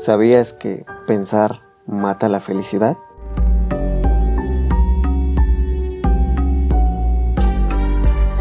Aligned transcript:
¿Sabías 0.00 0.54
que 0.54 0.86
pensar 1.06 1.60
mata 1.86 2.30
la 2.30 2.40
felicidad? 2.40 2.96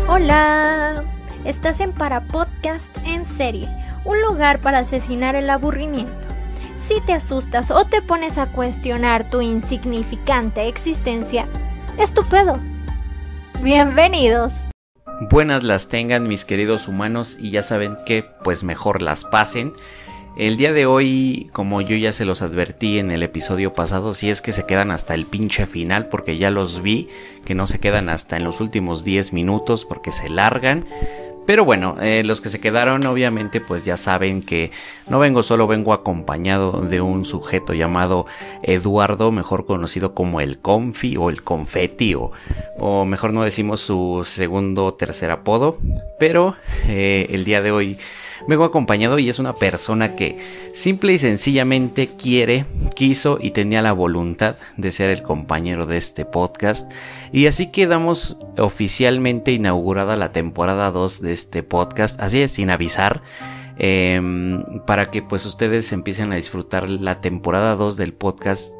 Hola, 0.08 1.04
estás 1.44 1.82
en 1.82 1.92
Para 1.92 2.22
Podcast 2.22 2.90
en 3.06 3.26
serie, 3.26 3.68
un 4.06 4.22
lugar 4.22 4.62
para 4.62 4.80
asesinar 4.80 5.36
el 5.36 5.50
aburrimiento. 5.50 6.30
Si 6.88 7.02
te 7.02 7.12
asustas 7.12 7.72
o 7.72 7.84
te 7.84 8.02
pones 8.02 8.38
a 8.38 8.50
cuestionar 8.54 9.30
tu 9.30 9.42
insignificante 9.42 10.66
existencia, 10.70 11.46
estupendo. 11.98 12.58
Bienvenidos. 13.62 14.54
Buenas 15.30 15.66
las 15.66 15.90
tengan 15.90 16.30
mis 16.30 16.46
queridos 16.46 16.88
humanos 16.88 17.36
y 17.38 17.52
ya 17.52 17.64
saben 17.64 17.98
que 18.06 18.24
pues 18.46 18.64
mejor 18.64 19.02
las 19.02 19.26
pasen. 19.26 19.74
El 20.40 20.56
día 20.56 20.72
de 20.72 20.86
hoy, 20.86 21.50
como 21.52 21.82
yo 21.82 21.98
ya 21.98 22.14
se 22.14 22.24
los 22.24 22.42
advertí 22.42 22.98
en 22.98 23.12
el 23.12 23.24
episodio 23.24 23.74
pasado, 23.74 24.14
si 24.14 24.30
es 24.30 24.42
que 24.42 24.54
se 24.54 24.66
quedan 24.66 24.90
hasta 24.90 25.14
el 25.14 25.26
pinche 25.26 25.66
final, 25.66 26.08
porque 26.08 26.38
ya 26.38 26.50
los 26.50 26.82
vi, 26.82 27.10
que 27.44 27.56
no 27.56 27.68
se 27.68 27.82
quedan 27.82 28.08
hasta 28.08 28.38
en 28.38 28.46
los 28.46 28.62
últimos 28.62 29.04
10 29.04 29.34
minutos 29.34 29.84
porque 29.84 30.14
se 30.14 30.30
largan. 30.30 30.86
Pero 31.46 31.66
bueno, 31.66 31.98
eh, 32.00 32.24
los 32.24 32.40
que 32.40 32.48
se 32.48 32.62
quedaron 32.62 33.06
obviamente 33.06 33.60
pues 33.60 33.84
ya 33.84 33.98
saben 33.98 34.42
que 34.42 34.72
no 35.10 35.20
vengo 35.20 35.44
solo, 35.44 35.68
vengo 35.68 35.92
acompañado 35.92 36.84
de 36.84 37.02
un 37.02 37.26
sujeto 37.26 37.74
llamado 37.74 38.26
Eduardo, 38.64 39.34
mejor 39.34 39.66
conocido 39.66 40.14
como 40.14 40.40
el 40.40 40.60
Confi 40.60 41.18
o 41.18 41.30
el 41.30 41.44
Confetti 41.44 42.16
o, 42.16 42.32
o 42.78 43.04
mejor 43.04 43.34
no 43.34 43.44
decimos 43.44 43.82
su 43.82 44.22
segundo 44.24 44.86
o 44.86 44.94
tercer 44.94 45.32
apodo. 45.32 45.80
Pero 46.18 46.56
eh, 46.88 47.28
el 47.32 47.44
día 47.44 47.62
de 47.62 47.72
hoy 47.72 47.98
vengo 48.48 48.64
acompañado 48.64 49.20
y 49.20 49.30
es 49.30 49.40
una 49.40 49.54
persona 49.54 50.16
que 50.16 50.38
simple 50.74 51.14
y 51.14 51.18
sencillamente 51.18 52.08
quiere, 52.08 52.66
quiso 52.96 53.38
y 53.42 53.52
tenía 53.52 53.82
la 53.82 53.92
voluntad 53.92 54.56
de 54.78 54.92
ser 54.92 55.10
el 55.10 55.24
compañero 55.24 55.86
de 55.86 55.98
este 55.98 56.26
podcast. 56.26 56.92
Y 57.32 57.48
así 57.48 57.68
quedamos 57.72 58.38
oficialmente 58.58 59.52
inaugurada 59.52 60.16
la 60.16 60.32
temporada 60.32 60.92
2 60.92 61.22
de 61.22 61.34
este 61.34 61.64
podcast, 61.64 62.20
así 62.20 62.42
es, 62.42 62.52
sin 62.52 62.70
avisar. 62.70 63.22
Em, 63.82 64.64
para 64.86 65.10
que 65.10 65.22
pues 65.22 65.46
ustedes 65.46 65.94
empiecen 65.94 66.34
a 66.34 66.36
disfrutar 66.36 66.90
la 66.90 67.22
temporada 67.22 67.76
2 67.78 67.96
del 67.96 68.12
podcast 68.12 68.76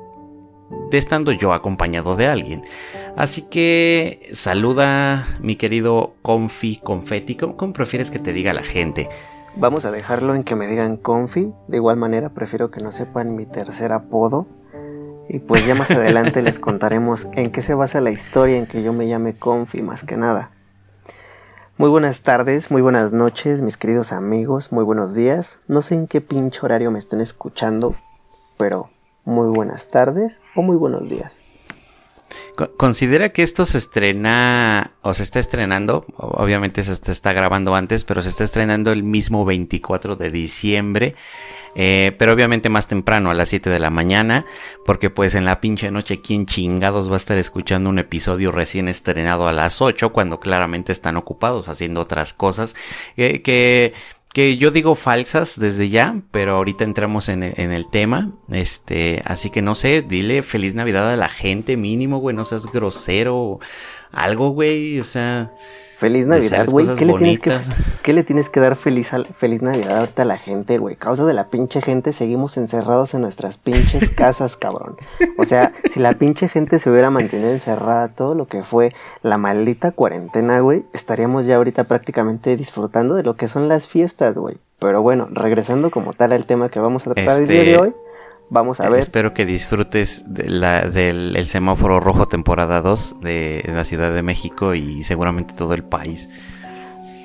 de 0.92 0.98
estando 0.98 1.32
yo 1.32 1.54
acompañado 1.54 2.16
de 2.16 2.28
alguien. 2.28 2.64
Así 3.16 3.44
que 3.44 4.30
saluda 4.34 5.28
mi 5.42 5.56
querido 5.56 6.16
Confi, 6.22 6.78
Confetti, 6.78 7.36
¿cómo, 7.36 7.74
prefieres 7.74 8.12
que 8.12 8.20
te 8.20 8.34
diga 8.34 8.54
la 8.54 8.64
gente? 8.64 9.10
Vamos 9.56 9.86
a 9.86 9.92
dejarlo 9.92 10.36
en 10.36 10.44
que 10.44 10.56
me 10.56 10.68
digan 10.68 10.98
Confi. 10.98 11.54
De 11.68 11.78
igual 11.78 11.98
manera, 11.98 12.30
prefiero 12.30 12.72
que 12.72 12.82
no 12.82 12.92
sepan 12.92 13.36
mi 13.36 13.46
tercer 13.46 13.92
apodo. 13.92 14.48
Y 15.28 15.40
pues 15.40 15.66
ya 15.66 15.76
más 15.76 15.92
adelante 15.92 16.42
les 16.42 16.60
contaremos 16.60 17.28
en 17.34 17.52
qué 17.52 17.62
se 17.62 17.74
basa 17.74 18.02
la 18.02 18.12
historia 18.12 18.58
en 18.58 18.68
que 18.68 18.82
yo 18.82 18.94
me 18.94 19.08
llame 19.08 19.36
Confi 19.36 19.82
más 19.82 20.04
que 20.04 20.18
nada. 20.18 20.52
Muy 21.78 21.90
buenas 21.90 22.24
tardes, 22.24 22.72
muy 22.72 22.82
buenas 22.82 23.14
noches, 23.14 23.62
mis 23.62 23.78
queridos 23.78 24.12
amigos, 24.12 24.72
muy 24.72 24.84
buenos 24.84 25.14
días. 25.14 25.60
No 25.68 25.82
sé 25.82 25.96
en 25.96 26.08
qué 26.08 26.20
pinche 26.20 26.60
horario 26.64 26.92
me 26.92 27.00
estén 27.00 27.22
escuchando, 27.22 27.96
pero 28.58 28.90
muy 29.24 29.48
buenas 29.48 29.90
tardes 29.90 30.42
o 30.56 30.62
muy 30.62 30.76
buenos 30.76 31.10
días. 31.10 31.42
Considera 32.78 33.30
que 33.30 33.44
esto 33.44 33.66
se 33.66 33.78
estrena 33.78 34.92
o 35.02 35.14
se 35.14 35.24
está 35.24 35.40
estrenando, 35.40 36.06
obviamente 36.18 36.84
se 36.84 37.12
está 37.12 37.34
grabando 37.34 37.76
antes, 37.76 38.04
pero 38.04 38.22
se 38.22 38.30
está 38.30 38.44
estrenando 38.44 38.92
el 38.92 39.04
mismo 39.04 39.46
24 39.46 40.16
de 40.16 40.30
diciembre, 40.30 41.16
eh, 41.76 42.16
pero 42.18 42.34
obviamente 42.34 42.70
más 42.70 42.88
temprano, 42.88 43.30
a 43.30 43.34
las 43.34 43.50
7 43.50 43.70
de 43.70 43.80
la 43.80 43.90
mañana, 43.90 44.46
porque 44.86 45.10
pues 45.10 45.36
en 45.36 45.46
la 45.46 45.62
pinche 45.62 45.92
noche, 45.92 46.22
¿quién 46.22 46.46
chingados 46.46 47.10
va 47.10 47.14
a 47.14 47.18
estar 47.18 47.38
escuchando 47.38 47.90
un 47.90 48.00
episodio 48.00 48.52
recién 48.52 48.88
estrenado 48.88 49.48
a 49.48 49.54
las 49.54 49.82
8 49.82 50.12
cuando 50.12 50.40
claramente 50.40 50.92
están 50.92 51.18
ocupados 51.18 51.70
haciendo 51.70 52.02
otras 52.02 52.34
cosas 52.34 52.76
eh, 53.18 53.42
que 53.42 53.94
que 54.34 54.58
yo 54.58 54.72
digo 54.72 54.96
falsas 54.96 55.60
desde 55.60 55.90
ya, 55.90 56.22
pero 56.32 56.56
ahorita 56.56 56.84
entramos 56.84 57.30
en, 57.30 57.44
el 57.44 57.90
tema. 57.90 58.32
Este, 58.50 59.22
así 59.26 59.50
que 59.50 59.62
no 59.62 59.76
sé, 59.76 60.02
dile 60.02 60.44
feliz 60.44 60.76
Navidad 60.76 61.12
a 61.12 61.18
la 61.18 61.30
gente 61.30 61.78
mínimo, 61.78 62.20
güey, 62.20 62.36
no 62.36 62.46
seas 62.46 62.68
grosero, 62.72 63.60
algo, 64.12 64.50
güey, 64.52 65.00
o 65.00 65.04
sea, 65.04 65.52
Feliz 66.00 66.28
Navidad, 66.28 66.66
güey. 66.70 66.88
¿Qué, 66.96 67.06
le 67.06 67.14
tienes 67.16 67.40
que, 67.42 67.52
¿Qué 68.04 68.14
le 68.14 68.24
tienes 68.24 68.50
que 68.50 68.62
dar 68.62 68.78
feliz, 68.78 69.12
feliz 69.34 69.62
Navidad 69.62 69.98
ahorita 69.98 70.22
a 70.22 70.26
la 70.26 70.38
gente, 70.38 70.78
güey? 70.78 70.96
Causa 70.96 71.26
de 71.26 71.34
la 71.34 71.50
pinche 71.50 71.82
gente 71.82 72.14
seguimos 72.14 72.56
encerrados 72.56 73.14
en 73.16 73.22
nuestras 73.22 73.58
pinches 73.58 74.10
casas, 74.16 74.56
cabrón. 74.56 74.96
O 75.38 75.44
sea, 75.44 75.74
si 75.90 76.00
la 76.00 76.14
pinche 76.14 76.48
gente 76.48 76.80
se 76.80 76.90
hubiera 76.90 77.10
mantenido 77.10 77.52
encerrada 77.52 78.08
todo 78.08 78.34
lo 78.34 78.48
que 78.48 78.64
fue 78.64 78.94
la 79.24 79.38
maldita 79.38 79.92
cuarentena, 79.92 80.62
güey, 80.62 80.86
estaríamos 80.94 81.46
ya 81.46 81.58
ahorita 81.58 81.84
prácticamente 81.84 82.56
disfrutando 82.56 83.16
de 83.16 83.24
lo 83.24 83.36
que 83.36 83.50
son 83.50 83.68
las 83.68 83.90
fiestas, 83.90 84.36
güey. 84.36 84.56
Pero 84.80 85.02
bueno, 85.02 85.28
regresando 85.30 85.92
como 85.92 86.14
tal 86.14 86.32
al 86.32 86.46
tema 86.46 86.70
que 86.70 86.80
vamos 86.80 87.08
a 87.08 87.14
tratar 87.14 87.42
el 87.42 87.48
día 87.50 87.60
de 87.60 87.72
este, 87.74 87.78
hoy. 87.78 87.94
Vamos 88.50 88.80
a 88.80 88.90
ver. 88.90 89.00
Espero 89.00 89.34
que 89.34 89.46
disfrutes 89.46 90.24
de 90.26 90.50
la, 90.50 90.82
del 90.82 91.36
el 91.36 91.48
semáforo 91.48 92.00
rojo 92.00 92.26
temporada 92.26 92.82
2 92.82 93.18
de, 93.22 93.64
la 93.68 93.84
Ciudad 93.84 94.12
de 94.12 94.24
México 94.24 94.74
y 94.74 95.04
seguramente 95.04 95.54
todo 95.56 95.74
el 95.76 95.84
país. 95.84 96.30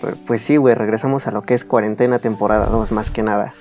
Pues, 0.01 0.17
pues 0.27 0.43
sí, 0.43 0.57
güey, 0.57 0.75
regresamos 0.75 1.27
a 1.27 1.31
lo 1.31 1.41
que 1.43 1.55
es 1.55 1.65
cuarentena 1.65 2.19
temporada 2.19 2.67
2 2.67 2.93
más 2.93 3.11
que 3.11 3.23
nada. 3.23 3.55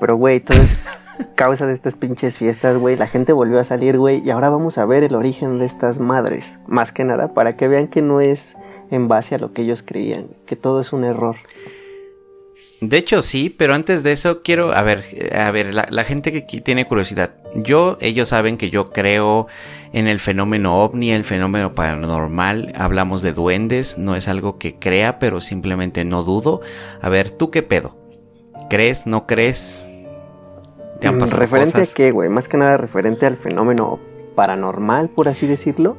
Pero, 0.00 0.16
güey, 0.16 0.40
todo 0.40 0.60
es 0.60 0.76
causa 1.34 1.66
de 1.66 1.72
estas 1.72 1.94
pinches 1.94 2.36
fiestas, 2.36 2.76
güey. 2.76 2.96
La 2.96 3.06
gente 3.06 3.32
volvió 3.32 3.58
a 3.58 3.64
salir, 3.64 3.98
güey. 3.98 4.20
Y 4.22 4.30
ahora 4.30 4.50
vamos 4.50 4.76
a 4.76 4.84
ver 4.84 5.02
el 5.02 5.14
origen 5.14 5.58
de 5.58 5.66
estas 5.66 6.00
madres. 6.00 6.58
Más 6.66 6.92
que 6.92 7.04
nada, 7.04 7.32
para 7.32 7.56
que 7.56 7.68
vean 7.68 7.88
que 7.88 8.02
no 8.02 8.20
es 8.20 8.56
en 8.90 9.08
base 9.08 9.34
a 9.34 9.38
lo 9.38 9.54
que 9.54 9.62
ellos 9.62 9.82
creían. 9.82 10.26
Que 10.46 10.56
todo 10.56 10.80
es 10.80 10.92
un 10.92 11.04
error. 11.04 11.36
De 12.80 12.96
hecho 12.96 13.22
sí, 13.22 13.50
pero 13.50 13.74
antes 13.74 14.04
de 14.04 14.12
eso 14.12 14.42
quiero, 14.42 14.72
a 14.72 14.82
ver, 14.82 15.32
a 15.34 15.50
ver, 15.50 15.74
la, 15.74 16.04
gente 16.04 16.30
que 16.30 16.60
tiene 16.60 16.86
curiosidad. 16.86 17.30
Yo, 17.56 17.98
ellos 18.00 18.28
saben 18.28 18.56
que 18.56 18.70
yo 18.70 18.90
creo 18.90 19.48
en 19.92 20.06
el 20.06 20.20
fenómeno 20.20 20.84
ovni, 20.84 21.10
el 21.10 21.24
fenómeno 21.24 21.74
paranormal. 21.74 22.72
Hablamos 22.76 23.22
de 23.22 23.32
duendes, 23.32 23.98
no 23.98 24.14
es 24.14 24.28
algo 24.28 24.58
que 24.58 24.76
crea, 24.76 25.18
pero 25.18 25.40
simplemente 25.40 26.04
no 26.04 26.22
dudo. 26.22 26.60
A 27.00 27.08
ver, 27.08 27.30
¿tú 27.30 27.50
qué 27.50 27.64
pedo? 27.64 27.96
¿Crees, 28.70 29.06
no 29.06 29.26
crees? 29.26 29.88
¿Te 31.00 31.08
han 31.08 31.16
mm, 31.16 31.20
pasado 31.20 31.40
¿Referente 31.40 31.82
a 31.82 31.86
qué, 31.86 32.12
güey? 32.12 32.28
Más 32.28 32.48
que 32.48 32.58
nada 32.58 32.76
referente 32.76 33.26
al 33.26 33.36
fenómeno 33.36 33.98
paranormal, 34.36 35.08
por 35.08 35.28
así 35.28 35.48
decirlo. 35.48 35.96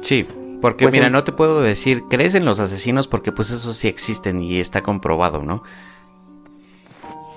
Sí. 0.00 0.26
Porque 0.60 0.84
pues 0.84 0.94
mira, 0.94 1.08
no 1.08 1.22
te 1.24 1.32
puedo 1.32 1.60
decir, 1.60 2.04
¿crees 2.10 2.34
en 2.34 2.44
los 2.44 2.58
asesinos? 2.58 3.06
Porque 3.06 3.30
pues 3.30 3.50
eso 3.50 3.72
sí 3.72 3.86
existen 3.88 4.40
y 4.40 4.60
está 4.60 4.82
comprobado, 4.82 5.42
¿no? 5.42 5.62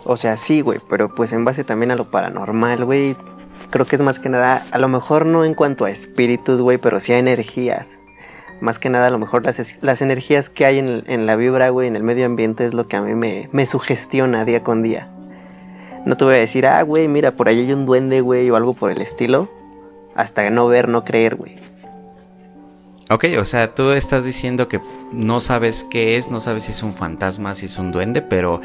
O 0.04 0.18
sea, 0.18 0.38
sí, 0.38 0.62
güey, 0.62 0.80
pero 0.90 1.14
pues 1.14 1.32
en 1.32 1.46
base 1.46 1.64
también 1.64 1.92
a 1.92 1.96
lo 1.96 2.10
paranormal, 2.10 2.84
güey. 2.86 3.16
Creo 3.70 3.86
que 3.86 3.96
es 3.96 4.02
más 4.02 4.20
que 4.20 4.30
nada, 4.30 4.66
a 4.72 4.78
lo 4.80 4.88
mejor 4.88 5.26
no 5.26 5.46
en 5.46 5.54
cuanto 5.54 5.86
a 5.86 5.92
espíritus, 5.92 6.60
güey, 6.60 6.78
pero 6.78 7.00
sí 7.00 7.14
a 7.14 7.20
energías. 7.20 8.00
Más 8.60 8.80
que 8.80 8.90
nada, 8.90 9.08
a 9.08 9.10
lo 9.12 9.20
mejor 9.20 9.46
las, 9.46 9.82
las 9.82 10.02
energías 10.02 10.50
que 10.50 10.66
hay 10.66 10.80
en, 10.80 11.04
en 11.08 11.26
la 11.26 11.36
vibra, 11.36 11.70
güey, 11.70 11.88
en 11.88 11.96
el 11.96 12.04
medio 12.04 12.26
ambiente 12.26 12.66
es 12.66 12.74
lo 12.74 12.88
que 12.88 12.96
a 12.96 13.02
mí 13.02 13.14
me, 13.14 13.50
me 13.52 13.66
sugestiona 13.66 14.46
día 14.46 14.64
con 14.64 14.82
día. 14.84 15.12
No 16.06 16.18
te 16.18 16.26
voy 16.26 16.36
a 16.36 16.40
decir, 16.40 16.66
ah, 16.66 16.82
güey, 16.82 17.08
mira, 17.08 17.32
por 17.32 17.48
ahí 17.48 17.60
hay 17.60 17.74
un 17.74 17.86
duende, 17.86 18.22
güey, 18.22 18.50
o 18.50 18.56
algo 18.56 18.74
por 18.74 18.92
el 18.92 19.02
estilo. 19.02 19.50
Hasta 20.16 20.50
no 20.50 20.68
ver, 20.68 20.90
no 20.90 21.04
creer, 21.04 21.36
güey. 21.36 21.56
Ok, 23.12 23.26
o 23.38 23.44
sea, 23.44 23.76
tú 23.76 23.92
estás 23.92 24.24
diciendo 24.24 24.70
que 24.70 24.80
no 25.12 25.42
sabes 25.42 25.86
qué 25.90 26.16
es, 26.16 26.32
no 26.32 26.40
sabes 26.40 26.64
si 26.64 26.72
es 26.72 26.82
un 26.82 26.94
fantasma, 26.94 27.54
si 27.56 27.66
es 27.66 27.78
un 27.78 27.92
duende, 27.92 28.22
pero 28.22 28.62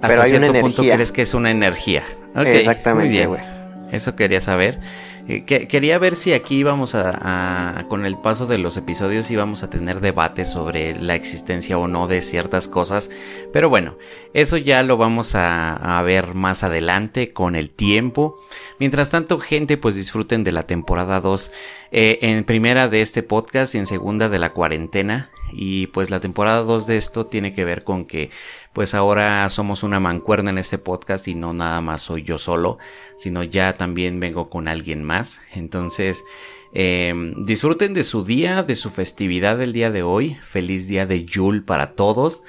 hasta 0.00 0.24
cierto 0.26 0.52
punto 0.54 0.82
crees 0.82 1.10
que 1.10 1.22
es 1.22 1.34
una 1.34 1.50
energía. 1.50 2.04
Okay, 2.36 2.58
Exactamente, 2.58 3.26
muy 3.26 3.36
bien. 3.36 3.44
Eso 3.90 4.14
quería 4.14 4.40
saber. 4.40 4.78
Eh, 5.30 5.44
quería 5.44 5.96
ver 6.00 6.16
si 6.16 6.32
aquí 6.32 6.56
íbamos 6.56 6.96
a, 6.96 7.86
con 7.88 8.04
el 8.04 8.18
paso 8.18 8.46
de 8.46 8.58
los 8.58 8.76
episodios 8.76 9.30
íbamos 9.30 9.62
a 9.62 9.70
tener 9.70 10.00
debate 10.00 10.44
sobre 10.44 10.96
la 10.96 11.14
existencia 11.14 11.78
o 11.78 11.86
no 11.86 12.08
de 12.08 12.20
ciertas 12.20 12.66
cosas, 12.66 13.10
pero 13.52 13.68
bueno, 13.68 13.96
eso 14.34 14.56
ya 14.56 14.82
lo 14.82 14.96
vamos 14.96 15.36
a, 15.36 16.02
ver 16.04 16.34
más 16.34 16.64
adelante 16.64 17.32
con 17.32 17.54
el 17.54 17.70
tiempo. 17.70 18.40
Mientras 18.80 19.10
tanto, 19.10 19.38
gente, 19.38 19.76
pues 19.76 19.94
disfruten 19.94 20.42
de 20.42 20.50
la 20.50 20.64
temporada 20.64 21.20
2 21.20 21.52
eh, 21.92 22.18
en 22.22 22.42
primera 22.42 22.88
de 22.88 23.02
este 23.02 23.22
podcast 23.22 23.74
y 23.74 23.78
en 23.78 23.86
segunda 23.86 24.28
de 24.28 24.38
la 24.40 24.52
cuarentena. 24.52 25.30
Y 25.52 25.88
pues 25.88 26.10
la 26.10 26.20
temporada 26.20 26.62
2 26.62 26.86
de 26.86 26.96
esto 26.96 27.26
tiene 27.26 27.52
que 27.52 27.64
ver 27.64 27.84
con 27.84 28.04
que 28.04 28.30
pues 28.72 28.94
ahora 28.94 29.48
somos 29.48 29.82
una 29.82 30.00
mancuerna 30.00 30.50
en 30.50 30.58
este 30.58 30.78
podcast 30.78 31.26
y 31.28 31.34
no 31.34 31.52
nada 31.52 31.80
más 31.80 32.02
soy 32.02 32.22
yo 32.22 32.38
solo, 32.38 32.78
sino 33.18 33.42
ya 33.42 33.76
también 33.76 34.20
vengo 34.20 34.48
con 34.48 34.68
alguien 34.68 35.02
más. 35.02 35.40
Entonces, 35.54 36.24
em, 36.72 37.44
disfruten 37.44 37.94
de 37.94 38.04
su 38.04 38.24
día, 38.24 38.62
de 38.62 38.76
su 38.76 38.90
festividad 38.90 39.58
del 39.58 39.72
día 39.72 39.90
de 39.90 40.02
hoy. 40.02 40.36
Feliz 40.42 40.86
día 40.86 41.06
de 41.06 41.24
Yule 41.24 41.62
para 41.62 41.94
todos. 41.94 42.42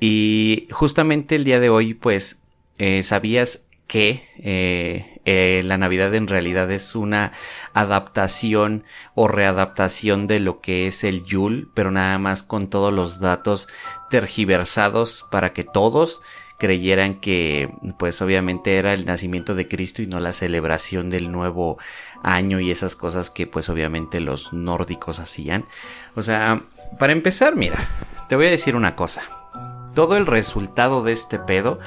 Y 0.00 0.68
justamente 0.70 1.36
el 1.36 1.44
día 1.44 1.60
de 1.60 1.68
hoy, 1.68 1.94
pues, 1.94 2.40
eh, 2.78 3.02
¿sabías 3.02 3.64
que 3.86 4.22
eh, 4.38 5.17
eh, 5.30 5.60
la 5.62 5.76
Navidad 5.76 6.14
en 6.14 6.26
realidad 6.26 6.70
es 6.70 6.94
una 6.94 7.32
adaptación 7.74 8.84
o 9.14 9.28
readaptación 9.28 10.26
de 10.26 10.40
lo 10.40 10.62
que 10.62 10.86
es 10.86 11.04
el 11.04 11.22
Yule, 11.22 11.66
pero 11.74 11.90
nada 11.90 12.18
más 12.18 12.42
con 12.42 12.70
todos 12.70 12.94
los 12.94 13.20
datos 13.20 13.68
tergiversados 14.08 15.26
para 15.30 15.52
que 15.52 15.64
todos 15.64 16.22
creyeran 16.56 17.20
que 17.20 17.70
pues 17.98 18.22
obviamente 18.22 18.78
era 18.78 18.94
el 18.94 19.04
nacimiento 19.04 19.54
de 19.54 19.68
Cristo 19.68 20.00
y 20.00 20.06
no 20.06 20.18
la 20.18 20.32
celebración 20.32 21.10
del 21.10 21.30
nuevo 21.30 21.76
año 22.22 22.58
y 22.58 22.70
esas 22.70 22.96
cosas 22.96 23.28
que 23.28 23.46
pues 23.46 23.68
obviamente 23.68 24.20
los 24.20 24.54
nórdicos 24.54 25.18
hacían. 25.18 25.66
O 26.14 26.22
sea, 26.22 26.62
para 26.98 27.12
empezar, 27.12 27.54
mira, 27.54 27.86
te 28.30 28.36
voy 28.36 28.46
a 28.46 28.50
decir 28.50 28.74
una 28.74 28.96
cosa. 28.96 29.24
Todo 29.94 30.16
el 30.16 30.24
resultado 30.24 31.02
de 31.02 31.12
este 31.12 31.38
pedo 31.38 31.80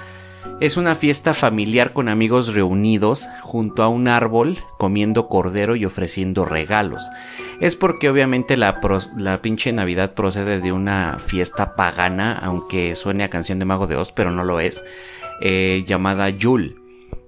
es 0.61 0.77
una 0.77 0.93
fiesta 0.93 1.33
familiar 1.33 1.91
con 1.91 2.07
amigos 2.07 2.53
reunidos 2.53 3.27
junto 3.41 3.81
a 3.81 3.87
un 3.87 4.07
árbol 4.07 4.59
comiendo 4.77 5.27
cordero 5.27 5.75
y 5.75 5.85
ofreciendo 5.85 6.45
regalos. 6.45 7.09
Es 7.59 7.75
porque 7.75 8.09
obviamente 8.09 8.57
la, 8.57 8.79
pinche 9.41 9.73
Navidad 9.73 10.13
procede 10.13 10.61
de 10.61 10.71
una 10.71 11.17
fiesta 11.17 11.75
pagana, 11.75 12.37
aunque 12.37 12.95
suene 12.95 13.23
a 13.23 13.29
canción 13.31 13.57
de 13.57 13.65
Mago 13.65 13.87
de 13.87 13.95
Oz, 13.95 14.11
pero 14.11 14.29
no 14.29 14.43
lo 14.43 14.59
es, 14.59 14.83
eh, 15.41 15.83
llamada 15.87 16.29
Yule. 16.29 16.75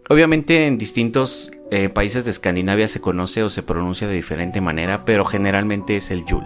Obviamente 0.09 0.67
en 0.67 0.77
distintos 0.77 1.51
eh, 1.71 1.89
países 1.89 2.25
de 2.25 2.31
Escandinavia 2.31 2.87
se 2.87 3.01
conoce 3.01 3.41
o 3.41 3.49
se 3.49 3.63
pronuncia 3.63 4.07
de 4.07 4.13
diferente 4.13 4.61
manera, 4.61 5.05
pero 5.05 5.25
generalmente 5.25 5.97
es 5.97 6.11
el 6.11 6.23
Yule. 6.25 6.45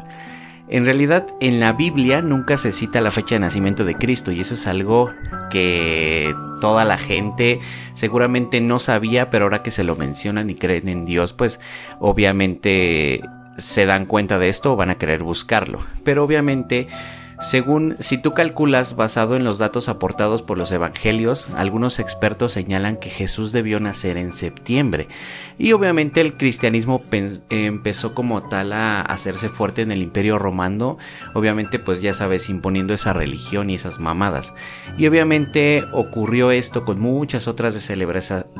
En 0.70 0.86
realidad, 0.86 1.28
en 1.40 1.60
la 1.62 1.72
Biblia 1.72 2.22
nunca 2.22 2.58
se 2.58 2.74
cita 2.74 3.00
la 3.00 3.12
fecha 3.12 3.36
de 3.36 3.40
nacimiento 3.40 3.86
de 3.86 3.96
Cristo 3.96 4.34
y 4.34 4.42
eso 4.42 4.56
es 4.56 4.68
algo 4.68 5.10
que 5.50 6.36
toda 6.60 6.84
la 6.84 6.98
gente 6.98 7.62
seguramente 7.94 8.60
no 8.60 8.78
sabía, 8.78 9.30
pero 9.30 9.46
ahora 9.46 9.64
que 9.64 9.72
se 9.72 9.86
lo 9.86 9.96
mencionan 9.96 10.50
y 10.50 10.56
creen 10.56 10.90
en 10.90 11.06
Dios, 11.06 11.32
pues 11.32 11.62
obviamente 12.00 13.22
se 13.58 13.86
dan 13.86 14.06
cuenta 14.06 14.40
de 14.40 14.50
esto 14.50 14.74
o 14.74 14.76
van 14.76 14.90
a 14.90 14.98
querer 14.98 15.24
buscarlo. 15.24 15.80
Pero 16.04 16.26
obviamente 16.26 16.88
según 17.40 17.98
si 18.00 18.18
tú 18.18 18.34
calculas 18.34 18.96
basado 18.96 19.36
en 19.36 19.44
los 19.44 19.60
datos 19.60 19.90
aportados 19.90 20.42
por 20.42 20.58
los 20.58 20.72
evangelios, 20.72 21.48
algunos 21.56 22.00
expertos 22.00 22.54
señalan 22.54 22.98
que 22.98 23.12
Jesús 23.12 23.52
debió 23.52 23.80
nacer 23.80 24.18
en 24.18 24.34
septiembre. 24.34 25.08
Y 25.60 25.74
obviamente 25.74 26.22
el 26.22 26.36
cristianismo 26.36 27.02
empezó 27.50 28.16
como 28.16 28.50
tal 28.50 28.74
a 28.74 29.02
hacerse 29.02 29.50
fuerte 29.50 29.84
en 29.84 29.92
el 29.92 30.02
imperio 30.02 30.40
romano, 30.40 30.98
obviamente 31.36 31.78
pues 31.78 32.02
ya 32.02 32.14
sabes, 32.14 32.50
imponiendo 32.50 32.96
esa 32.96 33.14
religión 33.14 33.70
y 33.70 33.76
esas 33.76 34.00
mamadas. 34.00 34.54
Y 34.98 35.06
obviamente 35.06 35.84
ocurrió 35.92 36.50
esto 36.50 36.86
con 36.86 37.00
muchas 37.00 37.48
otras 37.48 37.76
de 37.76 37.82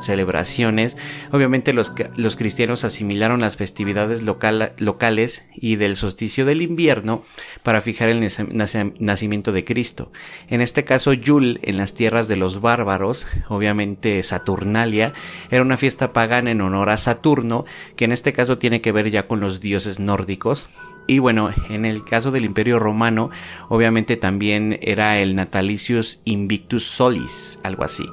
celebraciones. 0.00 0.96
Obviamente 1.32 1.72
los, 1.72 1.92
los 2.16 2.36
cristianos 2.36 2.84
asimilaron 2.84 3.40
las 3.40 3.56
festividades 3.56 4.22
locales 4.22 5.42
y 5.52 5.76
del 5.76 5.96
solsticio 5.96 6.44
del 6.44 6.62
invierno 6.62 7.22
para 7.64 7.80
fijar 7.80 8.08
el 8.08 8.20
nacimiento 8.20 8.67
nacimiento 8.98 9.52
de 9.52 9.64
Cristo. 9.64 10.10
En 10.48 10.60
este 10.60 10.84
caso, 10.84 11.12
Yule, 11.12 11.60
en 11.62 11.76
las 11.76 11.94
tierras 11.94 12.28
de 12.28 12.36
los 12.36 12.60
bárbaros, 12.60 13.26
obviamente 13.48 14.22
Saturnalia, 14.22 15.12
era 15.50 15.62
una 15.62 15.76
fiesta 15.76 16.12
pagana 16.12 16.50
en 16.50 16.60
honor 16.60 16.90
a 16.90 16.96
Saturno, 16.96 17.64
que 17.96 18.04
en 18.04 18.12
este 18.12 18.32
caso 18.32 18.58
tiene 18.58 18.80
que 18.80 18.92
ver 18.92 19.10
ya 19.10 19.26
con 19.26 19.40
los 19.40 19.60
dioses 19.60 20.00
nórdicos. 20.00 20.68
Y 21.06 21.20
bueno, 21.20 21.50
en 21.70 21.84
el 21.84 22.04
caso 22.04 22.30
del 22.30 22.44
Imperio 22.44 22.78
Romano, 22.78 23.30
obviamente 23.68 24.16
también 24.16 24.78
era 24.82 25.18
el 25.18 25.34
Natalicius 25.34 26.20
Invictus 26.24 26.84
Solis, 26.84 27.58
algo 27.62 27.84
así. 27.84 28.04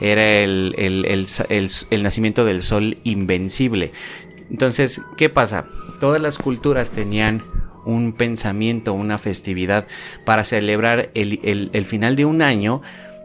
Era 0.00 0.40
el, 0.40 0.74
el 0.78 2.02
nacimiento 2.02 2.44
del 2.44 2.62
sol 2.62 2.96
invencible. 3.04 3.92
Entonces, 4.50 5.02
¿qué 5.18 5.28
pasa? 5.28 5.66
Todas 6.00 6.22
las 6.22 6.38
culturas 6.38 6.90
tenían 6.90 7.42
un 7.88 8.12
pensamiento, 8.12 8.92
una 8.92 9.16
festividad 9.16 9.86
para 10.26 10.44
celebrar 10.44 11.10
el, 11.14 11.86
final 11.86 12.16
de 12.16 12.26
un 12.26 12.42
año, 12.42 12.82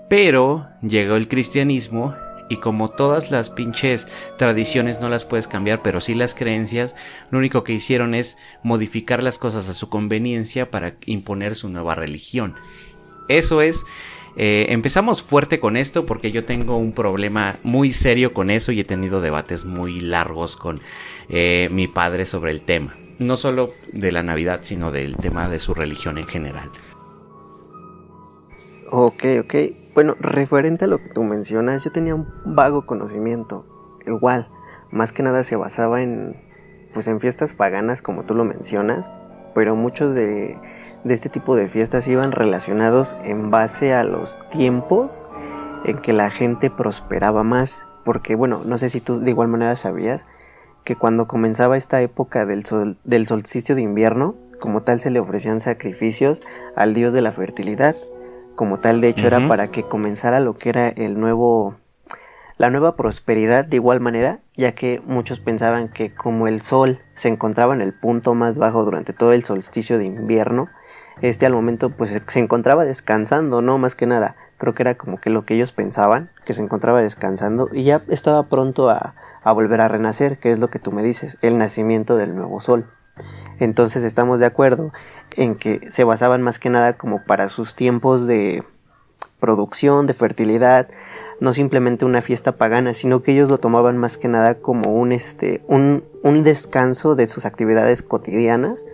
pero 0.09 0.67
llegó 0.81 1.17
el 1.17 1.27
cristianismo 1.27 2.15
y 2.49 2.57
como 2.57 2.89
todas 2.89 3.29
las 3.29 3.49
pinches 3.49 4.07
tradiciones 4.37 5.01
no 5.01 5.09
las 5.09 5.25
puedes 5.25 5.49
cambiar, 5.49 5.81
pero 5.81 5.99
sí 5.99 6.13
las 6.13 6.33
creencias, 6.33 6.95
lo 7.29 7.39
único 7.39 7.65
que 7.65 7.73
hicieron 7.73 8.15
es 8.15 8.37
modificar 8.63 9.21
las 9.21 9.37
cosas 9.37 9.67
a 9.67 9.73
su 9.73 9.89
conveniencia 9.89 10.71
para 10.71 10.95
imponer 11.07 11.55
su 11.55 11.67
nueva 11.67 11.95
religión. 11.95 12.55
Eso 13.27 13.61
es, 13.61 13.83
eh, 14.37 14.67
empezamos 14.69 15.21
fuerte 15.21 15.59
con 15.59 15.75
esto 15.75 16.05
porque 16.05 16.31
yo 16.31 16.45
tengo 16.45 16.77
un 16.77 16.93
problema 16.93 17.57
muy 17.63 17.91
serio 17.91 18.33
con 18.33 18.49
eso 18.49 18.71
y 18.71 18.79
he 18.79 18.85
tenido 18.85 19.19
debates 19.19 19.65
muy 19.65 19.99
largos 19.99 20.55
con 20.55 20.79
eh, 21.27 21.67
mi 21.69 21.87
padre 21.87 22.25
sobre 22.25 22.51
el 22.51 22.61
tema 22.61 22.95
no 23.19 23.37
solo 23.37 23.71
de 23.91 24.11
la 24.11 24.23
Navidad, 24.23 24.59
sino 24.63 24.91
del 24.91 25.17
tema 25.17 25.49
de 25.49 25.59
su 25.59 25.73
religión 25.73 26.17
en 26.17 26.27
general. 26.27 26.69
Ok, 28.91 29.23
ok. 29.41 29.55
Bueno, 29.95 30.15
referente 30.19 30.85
a 30.85 30.87
lo 30.87 30.97
que 30.97 31.09
tú 31.09 31.23
mencionas, 31.23 31.83
yo 31.83 31.91
tenía 31.91 32.15
un 32.15 32.27
vago 32.45 32.85
conocimiento. 32.85 33.65
Igual, 34.05 34.49
más 34.91 35.11
que 35.11 35.23
nada 35.23 35.43
se 35.43 35.55
basaba 35.55 36.01
en, 36.01 36.35
pues 36.93 37.07
en 37.07 37.19
fiestas 37.19 37.53
paganas, 37.53 38.01
como 38.01 38.23
tú 38.23 38.35
lo 38.35 38.43
mencionas, 38.43 39.09
pero 39.55 39.75
muchos 39.75 40.15
de, 40.15 40.57
de 41.03 41.13
este 41.13 41.29
tipo 41.29 41.55
de 41.55 41.67
fiestas 41.67 42.07
iban 42.07 42.31
relacionados 42.31 43.15
en 43.23 43.51
base 43.51 43.93
a 43.93 44.03
los 44.03 44.37
tiempos 44.49 45.29
en 45.85 45.99
que 45.99 46.13
la 46.13 46.29
gente 46.29 46.69
prosperaba 46.69 47.43
más. 47.43 47.87
Porque, 48.03 48.35
bueno, 48.35 48.61
no 48.65 48.77
sé 48.77 48.89
si 48.89 48.99
tú 48.99 49.19
de 49.19 49.29
igual 49.29 49.47
manera 49.47 49.75
sabías 49.75 50.25
que 50.83 50.95
cuando 50.95 51.27
comenzaba 51.27 51.77
esta 51.77 52.01
época 52.01 52.45
del, 52.45 52.65
sol, 52.65 52.97
del 53.03 53.27
solsticio 53.27 53.75
de 53.75 53.81
invierno, 53.81 54.35
como 54.59 54.83
tal 54.83 54.99
se 54.99 55.11
le 55.11 55.19
ofrecían 55.19 55.59
sacrificios 55.59 56.43
al 56.75 56.93
dios 56.93 57.13
de 57.13 57.21
la 57.21 57.31
fertilidad. 57.31 57.95
Como 58.55 58.79
tal, 58.79 59.01
de 59.01 59.09
hecho, 59.09 59.27
era 59.27 59.47
para 59.47 59.67
que 59.69 59.83
comenzara 59.83 60.39
lo 60.39 60.57
que 60.57 60.69
era 60.69 60.87
el 60.87 61.19
nuevo, 61.19 61.75
la 62.57 62.69
nueva 62.69 62.95
prosperidad 62.95 63.65
de 63.65 63.77
igual 63.77 63.99
manera, 63.99 64.41
ya 64.55 64.73
que 64.73 65.01
muchos 65.05 65.39
pensaban 65.39 65.89
que 65.89 66.13
como 66.13 66.47
el 66.47 66.61
sol 66.61 66.99
se 67.15 67.29
encontraba 67.29 67.73
en 67.73 67.81
el 67.81 67.93
punto 67.93 68.35
más 68.35 68.57
bajo 68.59 68.85
durante 68.85 69.11
todo 69.11 69.33
el 69.33 69.43
solsticio 69.43 69.97
de 69.97 70.05
invierno, 70.05 70.69
este 71.21 71.45
al 71.45 71.53
momento 71.53 71.89
pues 71.89 72.21
se 72.25 72.39
encontraba 72.39 72.85
descansando, 72.85 73.61
no 73.61 73.77
más 73.77 73.95
que 73.95 74.05
nada. 74.05 74.35
Creo 74.57 74.73
que 74.73 74.83
era 74.83 74.95
como 74.95 75.19
que 75.19 75.29
lo 75.29 75.45
que 75.45 75.55
ellos 75.55 75.71
pensaban, 75.71 76.29
que 76.45 76.53
se 76.53 76.61
encontraba 76.61 77.01
descansando 77.01 77.69
y 77.71 77.83
ya 77.83 78.01
estaba 78.07 78.43
pronto 78.43 78.89
a, 78.89 79.15
a 79.43 79.51
volver 79.51 79.81
a 79.81 79.87
renacer, 79.87 80.39
que 80.39 80.51
es 80.51 80.59
lo 80.59 80.69
que 80.69 80.79
tú 80.79 80.91
me 80.91 81.03
dices, 81.03 81.37
el 81.41 81.57
nacimiento 81.57 82.15
del 82.17 82.35
nuevo 82.35 82.61
sol. 82.61 82.87
Entonces 83.59 84.03
estamos 84.03 84.39
de 84.39 84.45
acuerdo 84.45 84.91
en 85.37 85.55
que 85.55 85.81
se 85.89 86.03
basaban 86.03 86.41
más 86.41 86.59
que 86.59 86.69
nada 86.69 86.97
como 86.97 87.23
para 87.23 87.49
sus 87.49 87.75
tiempos 87.75 88.25
de 88.27 88.63
producción, 89.39 90.07
de 90.07 90.13
fertilidad, 90.13 90.87
no 91.39 91.53
simplemente 91.53 92.05
una 92.05 92.21
fiesta 92.21 92.53
pagana, 92.53 92.93
sino 92.93 93.21
que 93.21 93.33
ellos 93.33 93.49
lo 93.49 93.57
tomaban 93.57 93.97
más 93.97 94.17
que 94.17 94.27
nada 94.27 94.55
como 94.55 94.93
un 94.95 95.11
este 95.11 95.61
un, 95.67 96.03
un 96.23 96.43
descanso 96.43 97.15
de 97.15 97.27
sus 97.27 97.45
actividades 97.45 98.01
cotidianas, 98.01 98.85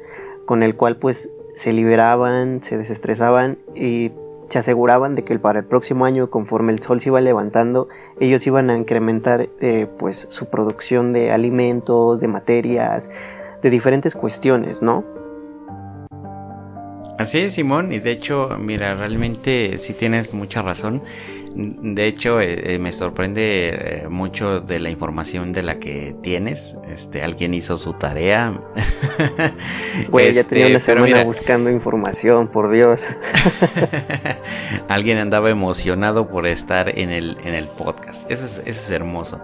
con 0.46 0.64
el 0.64 0.76
cual 0.76 0.98
pues 0.98 1.30
se 1.56 1.74
liberaban, 1.74 2.64
se 2.64 2.78
desestresaban 2.78 3.60
y 3.76 4.12
se 4.50 4.60
aseguraban 4.60 5.16
de 5.16 5.24
que 5.24 5.38
para 5.40 5.60
el 5.60 5.66
próximo 5.66 6.06
año, 6.06 6.30
conforme 6.30 6.74
el 6.74 6.80
sol 6.80 7.00
se 7.00 7.10
iba 7.10 7.22
levantando, 7.22 7.88
ellos 8.20 8.46
iban 8.48 8.70
a 8.70 8.78
incrementar 8.78 9.48
eh, 9.62 9.88
pues 9.98 10.28
su 10.30 10.50
producción 10.50 11.14
de 11.14 11.32
alimentos, 11.32 12.20
de 12.20 12.28
materias, 12.28 13.12
de 13.62 13.70
diferentes 13.70 14.16
cuestiones, 14.16 14.82
¿no? 14.82 15.06
Así 17.20 17.40
es, 17.40 17.56
Simón, 17.56 17.92
y 17.92 18.00
de 18.00 18.12
hecho, 18.12 18.50
mira, 18.58 18.96
realmente 18.96 19.78
sí 19.78 19.94
tienes 19.94 20.34
mucha 20.34 20.62
razón. 20.62 21.02
De 21.56 22.06
hecho, 22.06 22.40
eh, 22.42 22.76
eh, 22.76 22.80
me 22.80 22.92
sorprende 22.92 23.70
eh, 24.04 24.08
mucho 24.10 24.60
de 24.62 24.80
la 24.80 24.90
información 24.90 25.52
de 25.52 25.64
la 25.64 25.80
que 25.80 26.16
tienes. 26.22 26.78
Este, 26.88 27.24
alguien 27.24 27.54
hizo 27.54 27.78
su 27.78 27.94
tarea. 27.94 28.60
Güey, 30.10 30.34
ya 30.34 30.44
tenía 30.44 30.68
una 30.68 30.78
este, 30.78 30.94
semana 30.94 31.24
buscando 31.24 31.70
información, 31.70 32.48
por 32.48 32.72
Dios. 32.72 33.08
alguien 34.88 35.18
andaba 35.18 35.50
emocionado 35.50 36.30
por 36.30 36.46
estar 36.46 36.98
en 36.98 37.10
el, 37.10 37.38
en 37.44 37.56
el 37.56 37.68
podcast. 37.68 38.30
Eso 38.30 38.46
es, 38.46 38.60
eso 38.60 38.68
es 38.68 38.90
hermoso. 38.92 39.42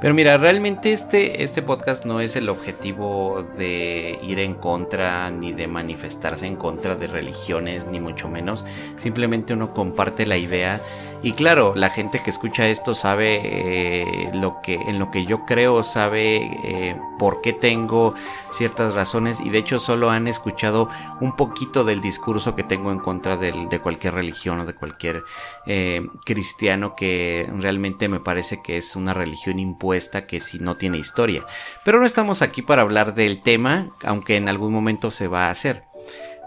Pero 0.00 0.12
mira, 0.12 0.36
realmente 0.36 0.92
este, 0.92 1.42
este 1.42 1.62
podcast 1.62 2.04
no 2.04 2.20
es 2.20 2.36
el 2.36 2.50
objetivo 2.50 3.46
de 3.56 4.18
ir 4.22 4.38
en 4.38 4.54
contra 4.54 5.30
ni 5.30 5.52
de 5.52 5.68
manifestarse 5.68 6.46
en 6.46 6.56
contra 6.56 6.96
de 6.96 7.06
religiones, 7.06 7.86
ni 7.86 7.98
mucho 7.98 8.28
menos. 8.28 8.64
Simplemente 8.96 9.54
uno 9.54 9.72
comparte 9.72 10.26
la 10.26 10.36
idea 10.36 10.80
y 11.26 11.32
claro, 11.32 11.72
la 11.74 11.90
gente 11.90 12.20
que 12.20 12.30
escucha 12.30 12.68
esto 12.68 12.94
sabe 12.94 13.40
eh, 13.42 14.30
lo 14.32 14.60
que, 14.62 14.74
en 14.74 15.00
lo 15.00 15.10
que 15.10 15.26
yo 15.26 15.44
creo, 15.44 15.82
sabe 15.82 16.36
eh, 16.62 16.96
por 17.18 17.40
qué 17.40 17.52
tengo 17.52 18.14
ciertas 18.52 18.94
razones 18.94 19.40
y 19.40 19.50
de 19.50 19.58
hecho 19.58 19.80
solo 19.80 20.10
han 20.10 20.28
escuchado 20.28 20.88
un 21.20 21.34
poquito 21.34 21.82
del 21.82 22.00
discurso 22.00 22.54
que 22.54 22.62
tengo 22.62 22.92
en 22.92 23.00
contra 23.00 23.36
de 23.36 23.80
cualquier 23.80 24.14
religión 24.14 24.60
o 24.60 24.66
de 24.66 24.76
cualquier 24.76 25.24
eh, 25.66 26.06
cristiano 26.24 26.94
que 26.94 27.50
realmente 27.58 28.06
me 28.06 28.20
parece 28.20 28.62
que 28.62 28.76
es 28.76 28.94
una 28.94 29.12
religión 29.12 29.58
impuesta 29.58 30.28
que 30.28 30.40
si 30.40 30.60
no 30.60 30.76
tiene 30.76 30.98
historia. 30.98 31.44
Pero 31.84 31.98
no 31.98 32.06
estamos 32.06 32.40
aquí 32.40 32.62
para 32.62 32.82
hablar 32.82 33.16
del 33.16 33.42
tema, 33.42 33.88
aunque 34.04 34.36
en 34.36 34.48
algún 34.48 34.72
momento 34.72 35.10
se 35.10 35.26
va 35.26 35.48
a 35.48 35.50
hacer. 35.50 35.82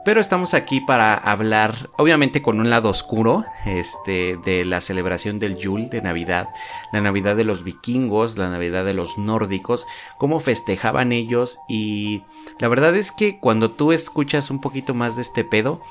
Pero 0.06 0.22
estamos 0.22 0.54
aquí 0.54 0.80
para 0.80 1.14
hablar, 1.14 1.90
obviamente 1.98 2.42
con 2.42 2.60
un 2.60 2.70
lado 2.70 2.90
oscuro, 2.90 3.46
este, 3.66 4.38
de 4.38 4.64
la 4.64 4.80
celebración 4.80 5.40
del 5.40 5.58
Yule 5.58 5.90
de 5.90 6.02
Navidad, 6.02 6.50
la 6.94 7.02
Navidad 7.02 7.36
de 7.36 7.44
los 7.44 7.64
vikingos, 7.64 8.38
la 8.38 8.50
Navidad 8.50 8.86
de 8.86 8.94
los 8.94 9.18
nórdicos, 9.18 9.86
cómo 10.18 10.40
festejaban 10.40 11.12
ellos. 11.12 11.60
Y 11.68 12.24
la 12.60 12.70
verdad 12.70 12.96
es 12.96 13.12
que 13.12 13.40
cuando 13.40 13.72
tú 13.72 13.92
escuchas 13.92 14.50
un 14.50 14.62
poquito 14.62 14.94
más 14.94 15.18
de 15.18 15.22
este 15.22 15.44
pedo, 15.44 15.82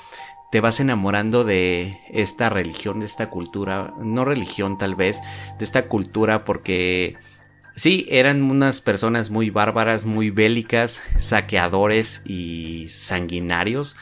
te 0.51 0.61
vas 0.61 0.81
enamorando 0.81 1.45
de 1.45 2.01
esta 2.09 2.49
religión, 2.49 3.01
de 3.01 3.07
esta 3.07 3.29
cultura, 3.29 3.93
no 3.99 4.25
religión 4.25 4.79
tal 4.79 4.95
vez, 4.95 5.21
de 5.59 5.65
esta 5.65 5.89
cultura 5.89 6.45
porque 6.45 7.17
Sí, 7.79 8.07
eran 8.09 8.43
unas 8.43 8.81
personas 8.81 9.31
muy 9.31 9.51
bárbaras, 9.51 10.05
muy 10.05 10.31
bélicas, 10.31 11.01
saqueadores 11.21 12.23
y 12.25 12.89
sanguinarios. 12.89 13.95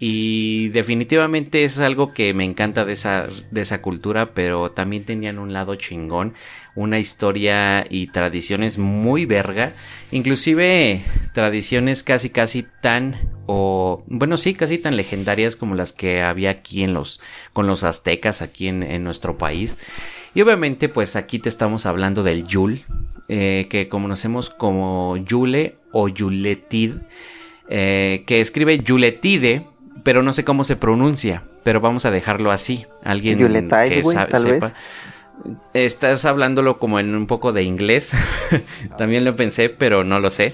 Y 0.00 0.70
definitivamente 0.70 1.62
es 1.62 1.78
algo 1.78 2.12
que 2.12 2.34
me 2.34 2.44
encanta 2.44 2.84
de 2.84 2.94
esa, 2.94 3.28
de 3.52 3.60
esa 3.60 3.80
cultura, 3.80 4.34
pero 4.34 4.72
también 4.72 5.04
tenían 5.04 5.38
un 5.38 5.52
lado 5.52 5.76
chingón, 5.76 6.34
una 6.74 6.98
historia 6.98 7.86
y 7.88 8.08
tradiciones 8.08 8.76
muy 8.78 9.24
verga, 9.24 9.72
inclusive 10.10 11.04
tradiciones 11.32 12.02
casi 12.02 12.28
casi 12.28 12.66
tan 12.80 13.30
o 13.46 14.02
bueno 14.08 14.36
sí 14.36 14.54
casi 14.54 14.78
tan 14.78 14.96
legendarias 14.96 15.54
como 15.54 15.76
las 15.76 15.92
que 15.92 16.22
había 16.22 16.50
aquí 16.50 16.82
en 16.82 16.92
los 16.92 17.20
con 17.52 17.68
los 17.68 17.84
aztecas 17.84 18.42
aquí 18.42 18.66
en, 18.66 18.82
en 18.82 19.04
nuestro 19.04 19.38
país. 19.38 19.78
Y 20.34 20.40
obviamente 20.40 20.88
pues 20.88 21.14
aquí 21.14 21.38
te 21.38 21.48
estamos 21.48 21.86
hablando 21.86 22.24
del 22.24 22.44
Yule, 22.44 22.84
eh, 23.34 23.66
que 23.70 23.88
conocemos 23.88 24.50
como 24.50 25.16
Yule 25.16 25.76
o 25.90 26.06
Yuletid, 26.06 26.96
eh, 27.70 28.24
que 28.26 28.42
escribe 28.42 28.80
Yuletide, 28.80 29.64
pero 30.02 30.22
no 30.22 30.34
sé 30.34 30.44
cómo 30.44 30.64
se 30.64 30.76
pronuncia, 30.76 31.42
pero 31.62 31.80
vamos 31.80 32.04
a 32.04 32.10
dejarlo 32.10 32.50
así. 32.50 32.84
Alguien 33.02 33.38
que 33.38 34.04
sepa. 34.04 34.74
Estás 35.72 36.26
hablándolo 36.26 36.78
como 36.78 37.00
en 37.00 37.14
un 37.14 37.26
poco 37.26 37.54
de 37.54 37.62
inglés. 37.62 38.10
También 38.98 39.24
lo 39.24 39.34
pensé, 39.34 39.70
pero 39.70 40.04
no 40.04 40.20
lo 40.20 40.30
sé. 40.30 40.52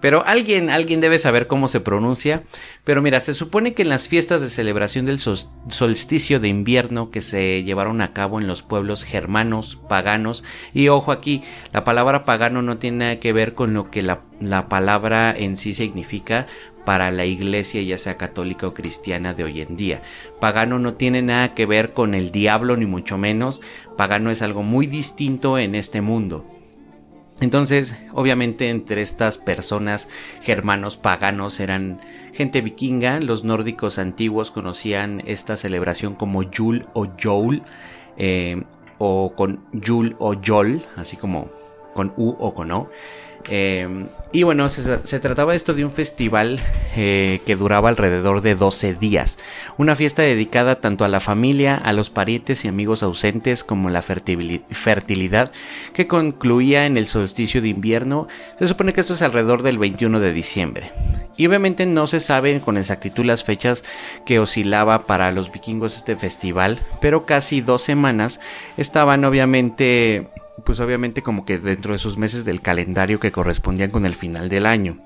Pero 0.00 0.24
alguien, 0.26 0.70
alguien 0.70 1.00
debe 1.00 1.18
saber 1.18 1.46
cómo 1.46 1.68
se 1.68 1.80
pronuncia. 1.80 2.42
Pero 2.84 3.02
mira, 3.02 3.20
se 3.20 3.34
supone 3.34 3.74
que 3.74 3.82
en 3.82 3.88
las 3.88 4.08
fiestas 4.08 4.40
de 4.40 4.50
celebración 4.50 5.06
del 5.06 5.18
solsticio 5.18 6.40
de 6.40 6.48
invierno 6.48 7.10
que 7.10 7.20
se 7.20 7.62
llevaron 7.62 8.00
a 8.00 8.12
cabo 8.12 8.40
en 8.40 8.46
los 8.46 8.62
pueblos 8.62 9.04
germanos, 9.04 9.78
paganos, 9.88 10.44
y 10.72 10.88
ojo 10.88 11.12
aquí, 11.12 11.42
la 11.72 11.84
palabra 11.84 12.24
pagano 12.24 12.62
no 12.62 12.78
tiene 12.78 12.98
nada 12.98 13.20
que 13.20 13.32
ver 13.32 13.54
con 13.54 13.74
lo 13.74 13.90
que 13.90 14.02
la, 14.02 14.22
la 14.40 14.68
palabra 14.68 15.34
en 15.36 15.56
sí 15.56 15.72
significa 15.74 16.46
para 16.84 17.10
la 17.10 17.26
iglesia, 17.26 17.82
ya 17.82 17.98
sea 17.98 18.16
católica 18.16 18.66
o 18.66 18.74
cristiana 18.74 19.34
de 19.34 19.44
hoy 19.44 19.60
en 19.60 19.76
día. 19.76 20.02
Pagano 20.40 20.78
no 20.78 20.94
tiene 20.94 21.22
nada 21.22 21.54
que 21.54 21.66
ver 21.66 21.92
con 21.92 22.14
el 22.14 22.32
diablo, 22.32 22.76
ni 22.76 22.86
mucho 22.86 23.18
menos. 23.18 23.60
Pagano 23.96 24.30
es 24.30 24.42
algo 24.42 24.62
muy 24.62 24.86
distinto 24.86 25.58
en 25.58 25.74
este 25.74 26.00
mundo. 26.00 26.59
Entonces, 27.40 27.94
obviamente 28.12 28.68
entre 28.68 29.00
estas 29.00 29.38
personas 29.38 30.08
germanos 30.42 30.98
paganos 30.98 31.58
eran 31.58 32.00
gente 32.34 32.60
vikinga, 32.60 33.18
los 33.20 33.44
nórdicos 33.44 33.98
antiguos 33.98 34.50
conocían 34.50 35.22
esta 35.26 35.56
celebración 35.56 36.14
como 36.14 36.42
Yul 36.42 36.86
o 36.92 37.16
Yol, 37.16 37.62
eh, 38.18 38.62
o 38.98 39.32
con 39.34 39.64
Yul 39.72 40.16
o 40.18 40.34
Yol, 40.34 40.82
así 40.96 41.16
como 41.16 41.48
con 41.94 42.12
U 42.16 42.36
o 42.38 42.54
con 42.54 42.70
O. 42.72 42.90
Em, 43.48 44.06
y 44.32 44.42
bueno, 44.44 44.68
se, 44.68 45.20
trataba 45.20 45.54
esto 45.54 45.74
de 45.74 45.84
un 45.84 45.90
festival 45.90 46.60
eh, 46.96 47.40
que 47.46 47.56
duraba 47.56 47.88
alrededor 47.88 48.42
de 48.42 48.54
12 48.54 48.94
días. 48.94 49.38
Una 49.76 49.96
fiesta 49.96 50.22
dedicada 50.22 50.76
tanto 50.76 51.04
a 51.04 51.08
la 51.08 51.20
familia, 51.20 51.74
a 51.74 51.92
los 51.92 52.10
parientes 52.10 52.64
y 52.64 52.68
amigos 52.68 53.02
ausentes 53.02 53.64
como 53.64 53.90
la 53.90 54.02
fertilidad 54.02 55.52
que 55.94 56.06
concluía 56.06 56.86
en 56.86 56.96
el 56.96 57.06
solsticio 57.06 57.60
de 57.60 57.68
invierno. 57.68 58.28
Se 58.58 58.68
supone 58.68 58.92
que 58.92 59.00
esto 59.00 59.14
es 59.14 59.22
alrededor 59.22 59.62
del 59.62 59.78
21 59.78 60.20
de 60.20 60.32
diciembre. 60.32 60.92
Y 61.36 61.46
obviamente 61.46 61.86
no 61.86 62.06
se 62.06 62.20
saben 62.20 62.60
con 62.60 62.76
exactitud 62.76 63.24
las 63.24 63.44
fechas 63.44 63.82
que 64.26 64.38
oscilaba 64.38 65.06
para 65.06 65.32
los 65.32 65.50
vikingos 65.50 65.96
este 65.96 66.14
festival, 66.14 66.78
pero 67.00 67.24
casi 67.24 67.62
dos 67.62 67.82
semanas 67.82 68.40
estaban 68.76 69.24
obviamente 69.24 70.28
pues 70.64 70.80
obviamente 70.80 71.22
como 71.22 71.44
que 71.44 71.58
dentro 71.58 71.92
de 71.92 71.98
sus 71.98 72.16
meses 72.16 72.44
del 72.44 72.60
calendario 72.60 73.20
que 73.20 73.32
correspondían 73.32 73.90
con 73.90 74.06
el 74.06 74.14
final 74.14 74.48
del 74.48 74.66
año. 74.66 74.98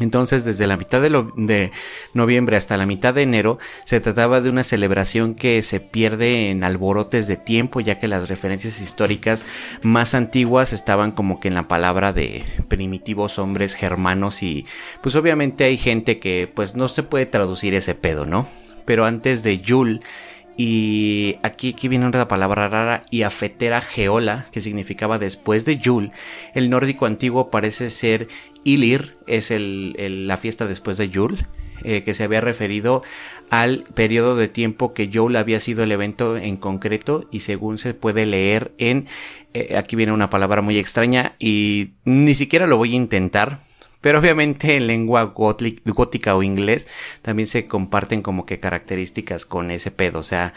Entonces, 0.00 0.44
desde 0.44 0.66
la 0.66 0.76
mitad 0.76 1.00
de, 1.00 1.70
noviembre 2.14 2.56
hasta 2.56 2.76
la 2.76 2.84
mitad 2.84 3.14
de 3.14 3.22
enero, 3.22 3.58
se 3.84 4.00
trataba 4.00 4.40
de 4.40 4.50
una 4.50 4.64
celebración 4.64 5.36
que 5.36 5.62
se 5.62 5.78
pierde 5.78 6.50
en 6.50 6.64
alborotes 6.64 7.28
de 7.28 7.36
tiempo, 7.36 7.78
ya 7.78 8.00
que 8.00 8.08
las 8.08 8.28
referencias 8.28 8.80
históricas 8.80 9.46
más 9.82 10.14
antiguas 10.14 10.72
estaban 10.72 11.12
como 11.12 11.38
que 11.38 11.46
en 11.46 11.54
la 11.54 11.68
palabra 11.68 12.12
de 12.12 12.44
primitivos 12.66 13.38
hombres 13.38 13.74
germanos 13.74 14.42
y 14.42 14.66
pues 15.00 15.14
obviamente 15.14 15.62
hay 15.62 15.76
gente 15.76 16.18
que 16.18 16.50
pues 16.52 16.74
no 16.74 16.88
se 16.88 17.04
puede 17.04 17.26
traducir 17.26 17.74
ese 17.74 17.94
pedo, 17.94 18.26
¿no? 18.26 18.48
Pero 18.84 19.06
antes 19.06 19.44
de 19.44 19.58
Yule 19.58 20.00
y 20.56 21.36
aquí, 21.42 21.74
viene 21.88 22.06
una 22.06 22.28
palabra 22.28 22.68
rara, 22.68 23.02
y 23.10 23.22
afetera 23.22 23.80
geola, 23.80 24.46
que 24.52 24.60
significaba 24.60 25.18
después 25.18 25.64
de 25.64 25.78
Yule. 25.78 26.12
El 26.54 26.70
nórdico 26.70 27.06
antiguo 27.06 27.50
parece 27.50 27.90
ser 27.90 28.28
Ilir, 28.62 29.16
es 29.26 29.52
la 29.56 30.36
fiesta 30.36 30.66
después 30.66 30.96
de 30.96 31.08
Yule. 31.08 31.46
Eh, 31.82 32.02
que 32.02 32.14
se 32.14 32.24
había 32.24 32.40
referido 32.40 33.02
al 33.50 33.84
periodo 33.94 34.36
de 34.36 34.48
tiempo 34.48 34.94
que 34.94 35.08
Yule 35.08 35.38
había 35.38 35.60
sido 35.60 35.82
el 35.82 35.92
evento 35.92 36.38
en 36.38 36.56
concreto 36.56 37.28
y 37.30 37.40
según 37.40 37.76
se 37.76 37.92
puede 37.92 38.24
leer 38.24 38.72
en 38.78 39.06
eh, 39.52 39.76
aquí 39.76 39.94
viene 39.94 40.12
una 40.12 40.30
palabra 40.30 40.62
muy 40.62 40.78
extraña 40.78 41.34
y 41.38 41.90
ni 42.04 42.34
siquiera 42.34 42.66
lo 42.66 42.78
voy 42.78 42.92
a 42.92 42.96
intentar 42.96 43.58
pero 44.04 44.18
obviamente 44.18 44.76
en 44.76 44.86
lengua 44.86 45.32
gótica 45.32 46.36
o 46.36 46.42
inglés 46.42 46.86
también 47.22 47.46
se 47.46 47.66
comparten 47.66 48.20
como 48.20 48.44
que 48.44 48.60
características 48.60 49.46
con 49.46 49.70
ese 49.70 49.90
pedo. 49.90 50.18
O 50.18 50.22
sea, 50.22 50.52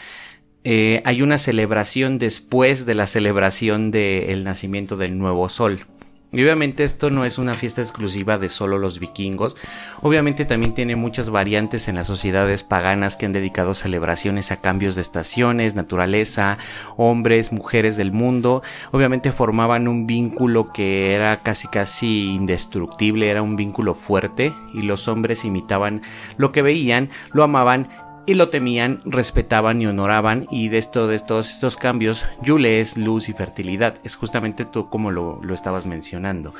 eh, 0.64 1.00
hay 1.06 1.22
una 1.22 1.38
celebración 1.38 2.18
después 2.18 2.84
de 2.84 2.94
la 2.94 3.06
celebración 3.06 3.90
del 3.90 4.44
nacimiento 4.44 4.98
del 4.98 5.16
nuevo 5.16 5.48
sol. 5.48 5.86
Y 6.30 6.42
obviamente 6.42 6.84
esto 6.84 7.08
no 7.08 7.24
es 7.24 7.38
una 7.38 7.54
fiesta 7.54 7.80
exclusiva 7.80 8.36
de 8.36 8.50
solo 8.50 8.76
los 8.76 9.00
vikingos, 9.00 9.56
obviamente 10.02 10.44
también 10.44 10.74
tiene 10.74 10.94
muchas 10.94 11.30
variantes 11.30 11.88
en 11.88 11.94
las 11.94 12.06
sociedades 12.06 12.62
paganas 12.62 13.16
que 13.16 13.24
han 13.24 13.32
dedicado 13.32 13.74
celebraciones 13.74 14.50
a 14.50 14.60
cambios 14.60 14.94
de 14.94 15.00
estaciones, 15.00 15.74
naturaleza, 15.74 16.58
hombres, 16.98 17.50
mujeres 17.50 17.96
del 17.96 18.12
mundo, 18.12 18.62
obviamente 18.92 19.32
formaban 19.32 19.88
un 19.88 20.06
vínculo 20.06 20.70
que 20.70 21.14
era 21.14 21.38
casi 21.42 21.66
casi 21.66 22.34
indestructible, 22.34 23.30
era 23.30 23.40
un 23.40 23.56
vínculo 23.56 23.94
fuerte 23.94 24.52
y 24.74 24.82
los 24.82 25.08
hombres 25.08 25.46
imitaban 25.46 26.02
lo 26.36 26.52
que 26.52 26.60
veían, 26.60 27.08
lo 27.32 27.42
amaban 27.42 27.88
y 28.28 28.34
lo 28.34 28.50
temían, 28.50 29.00
respetaban 29.06 29.80
y 29.80 29.86
honoraban 29.86 30.46
y 30.50 30.68
de 30.68 30.78
de 31.08 31.18
todos 31.18 31.48
estos 31.48 31.78
cambios 31.78 32.26
Yule 32.42 32.82
es 32.82 32.98
luz 32.98 33.30
y 33.30 33.32
fertilidad, 33.32 33.94
es 34.04 34.16
justamente 34.16 34.66
tú 34.66 34.90
como 34.90 35.10
lo, 35.10 35.40
estabas 35.54 35.86
mencionando. 35.86 36.52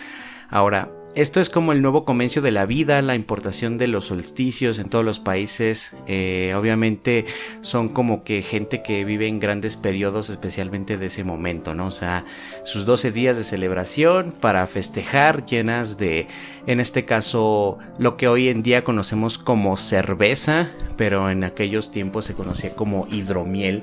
Ahora, 0.49 0.91
esto 1.15 1.41
es 1.41 1.50
como 1.50 1.73
el 1.73 1.83
nuevo 1.83 2.05
comienzo 2.05 2.41
de 2.41 2.53
la 2.53 2.67
vida, 2.67 3.03
la 3.03 3.15
importación 3.15 3.77
de 3.79 3.88
los 3.88 4.07
solsticios 4.07 4.79
en 4.79 4.88
todos 4.88 5.05
los 5.05 5.19
países. 5.19 5.93
Eh, 6.07 6.55
obviamente 6.57 7.27
son 7.61 7.88
como 7.88 8.23
que 8.23 8.43
gente 8.43 8.83
que 8.83 9.05
vive 9.05 9.27
en 9.27 9.41
grandes 9.41 9.77
periodos, 9.77 10.31
especialmente 10.31 10.97
de 10.97 11.07
ese 11.07 11.25
momento, 11.25 11.75
¿no? 11.75 11.87
O 11.87 11.91
sea, 11.91 12.25
sus 12.65 12.87
12 12.87 13.11
días 13.11 13.37
de 13.37 13.45
celebración 13.45 14.33
para 14.38 14.67
festejar, 14.67 15.45
llenas 15.45 15.99
de, 15.99 16.29
en 16.67 16.79
este 16.79 17.05
caso, 17.05 17.79
lo 17.99 18.17
que 18.17 18.29
hoy 18.29 18.49
en 18.49 18.62
día 18.62 18.85
conocemos 18.85 19.38
como 19.38 19.77
cerveza, 19.77 20.69
pero 20.97 21.31
en 21.31 21.43
aquellos 21.43 21.91
tiempos 21.91 22.27
se 22.27 22.35
conocía 22.35 22.75
como 22.75 23.07
hidromiel. 23.11 23.83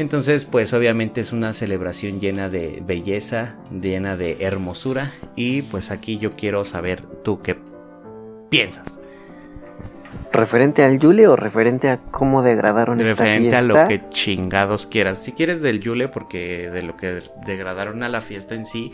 Entonces, 0.00 0.46
pues 0.46 0.72
obviamente 0.72 1.20
es 1.20 1.30
una 1.30 1.52
celebración 1.52 2.20
llena 2.20 2.48
de 2.48 2.82
belleza, 2.82 3.56
llena 3.70 4.16
de 4.16 4.38
hermosura. 4.40 5.12
Y 5.36 5.60
pues 5.60 5.90
aquí 5.90 6.16
yo 6.16 6.36
quiero 6.36 6.64
saber 6.64 7.02
tú 7.22 7.42
qué 7.42 7.58
piensas. 8.48 8.98
¿Referente 10.32 10.84
al 10.84 10.98
Yule 10.98 11.28
o 11.28 11.36
referente 11.36 11.90
a 11.90 11.98
cómo 11.98 12.42
degradaron 12.42 12.98
esta 12.98 13.08
fiesta? 13.14 13.24
Referente 13.24 13.56
a 13.56 13.60
lo 13.60 13.88
que 13.88 14.08
chingados 14.08 14.86
quieras. 14.86 15.18
Si 15.18 15.32
quieres 15.32 15.60
del 15.60 15.80
Yule, 15.80 16.08
porque 16.08 16.70
de 16.70 16.82
lo 16.82 16.96
que 16.96 17.22
degradaron 17.44 18.02
a 18.02 18.08
la 18.08 18.22
fiesta 18.22 18.54
en 18.54 18.64
sí, 18.64 18.92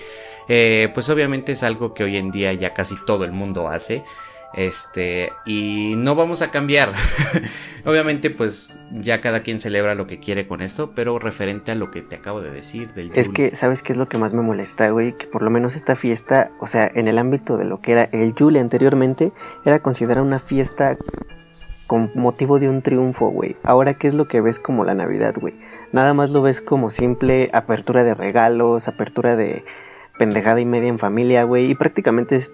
eh, 0.48 0.90
pues 0.92 1.08
obviamente 1.08 1.52
es 1.52 1.62
algo 1.62 1.94
que 1.94 2.02
hoy 2.02 2.16
en 2.16 2.32
día 2.32 2.52
ya 2.52 2.74
casi 2.74 2.96
todo 3.06 3.24
el 3.24 3.30
mundo 3.30 3.68
hace. 3.68 4.02
Este, 4.54 5.32
y 5.44 5.94
no 5.96 6.14
vamos 6.14 6.40
a 6.42 6.50
cambiar. 6.50 6.92
Obviamente, 7.84 8.30
pues 8.30 8.80
ya 8.90 9.20
cada 9.20 9.42
quien 9.42 9.60
celebra 9.60 9.94
lo 9.94 10.06
que 10.06 10.18
quiere 10.18 10.46
con 10.46 10.62
esto, 10.62 10.92
pero 10.94 11.18
referente 11.18 11.72
a 11.72 11.74
lo 11.74 11.90
que 11.90 12.02
te 12.02 12.16
acabo 12.16 12.40
de 12.40 12.50
decir 12.50 12.92
del 12.94 13.10
Es 13.14 13.28
que, 13.28 13.54
¿sabes 13.54 13.82
qué 13.82 13.92
es 13.92 13.98
lo 13.98 14.08
que 14.08 14.18
más 14.18 14.32
me 14.32 14.42
molesta, 14.42 14.88
güey? 14.90 15.12
Que 15.12 15.26
por 15.26 15.42
lo 15.42 15.50
menos 15.50 15.76
esta 15.76 15.94
fiesta, 15.94 16.50
o 16.60 16.66
sea, 16.66 16.90
en 16.94 17.06
el 17.06 17.18
ámbito 17.18 17.56
de 17.56 17.64
lo 17.64 17.80
que 17.80 17.92
era 17.92 18.04
el 18.04 18.34
Yule 18.34 18.60
anteriormente, 18.60 19.32
era 19.64 19.80
considerada 19.80 20.22
una 20.22 20.38
fiesta 20.38 20.96
con 21.86 22.10
motivo 22.14 22.58
de 22.58 22.68
un 22.68 22.82
triunfo, 22.82 23.28
güey. 23.28 23.56
Ahora, 23.62 23.94
¿qué 23.94 24.08
es 24.08 24.14
lo 24.14 24.26
que 24.26 24.40
ves 24.40 24.58
como 24.58 24.84
la 24.84 24.94
Navidad, 24.94 25.34
güey? 25.40 25.54
Nada 25.92 26.14
más 26.14 26.30
lo 26.30 26.42
ves 26.42 26.60
como 26.60 26.90
simple 26.90 27.50
apertura 27.52 28.04
de 28.04 28.14
regalos, 28.14 28.88
apertura 28.88 29.36
de 29.36 29.64
pendejada 30.18 30.60
y 30.60 30.64
media 30.64 30.88
en 30.88 30.98
familia, 30.98 31.44
güey. 31.44 31.70
Y 31.70 31.74
prácticamente 31.74 32.36
es 32.36 32.50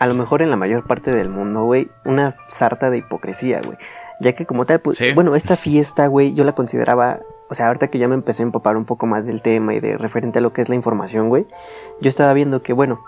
a 0.00 0.06
lo 0.06 0.14
mejor 0.14 0.40
en 0.40 0.48
la 0.48 0.56
mayor 0.56 0.86
parte 0.86 1.12
del 1.12 1.28
mundo, 1.28 1.64
güey, 1.64 1.90
una 2.06 2.34
sarta 2.48 2.88
de 2.88 2.96
hipocresía, 2.96 3.60
güey. 3.60 3.76
Ya 4.18 4.32
que 4.32 4.46
como 4.46 4.64
tal, 4.64 4.80
pues, 4.80 4.98
bueno, 5.14 5.36
esta 5.36 5.56
fiesta, 5.56 6.06
güey, 6.06 6.34
yo 6.34 6.42
la 6.44 6.54
consideraba, 6.54 7.20
o 7.50 7.54
sea, 7.54 7.66
ahorita 7.66 7.88
que 7.88 7.98
ya 7.98 8.08
me 8.08 8.14
empecé 8.14 8.42
a 8.42 8.46
empapar 8.46 8.78
un 8.78 8.86
poco 8.86 9.06
más 9.06 9.26
del 9.26 9.42
tema 9.42 9.74
y 9.74 9.80
de 9.80 9.98
referente 9.98 10.38
a 10.38 10.42
lo 10.42 10.54
que 10.54 10.62
es 10.62 10.70
la 10.70 10.74
información, 10.74 11.28
güey, 11.28 11.46
yo 12.00 12.08
estaba 12.08 12.32
viendo 12.32 12.62
que, 12.62 12.72
bueno, 12.72 13.04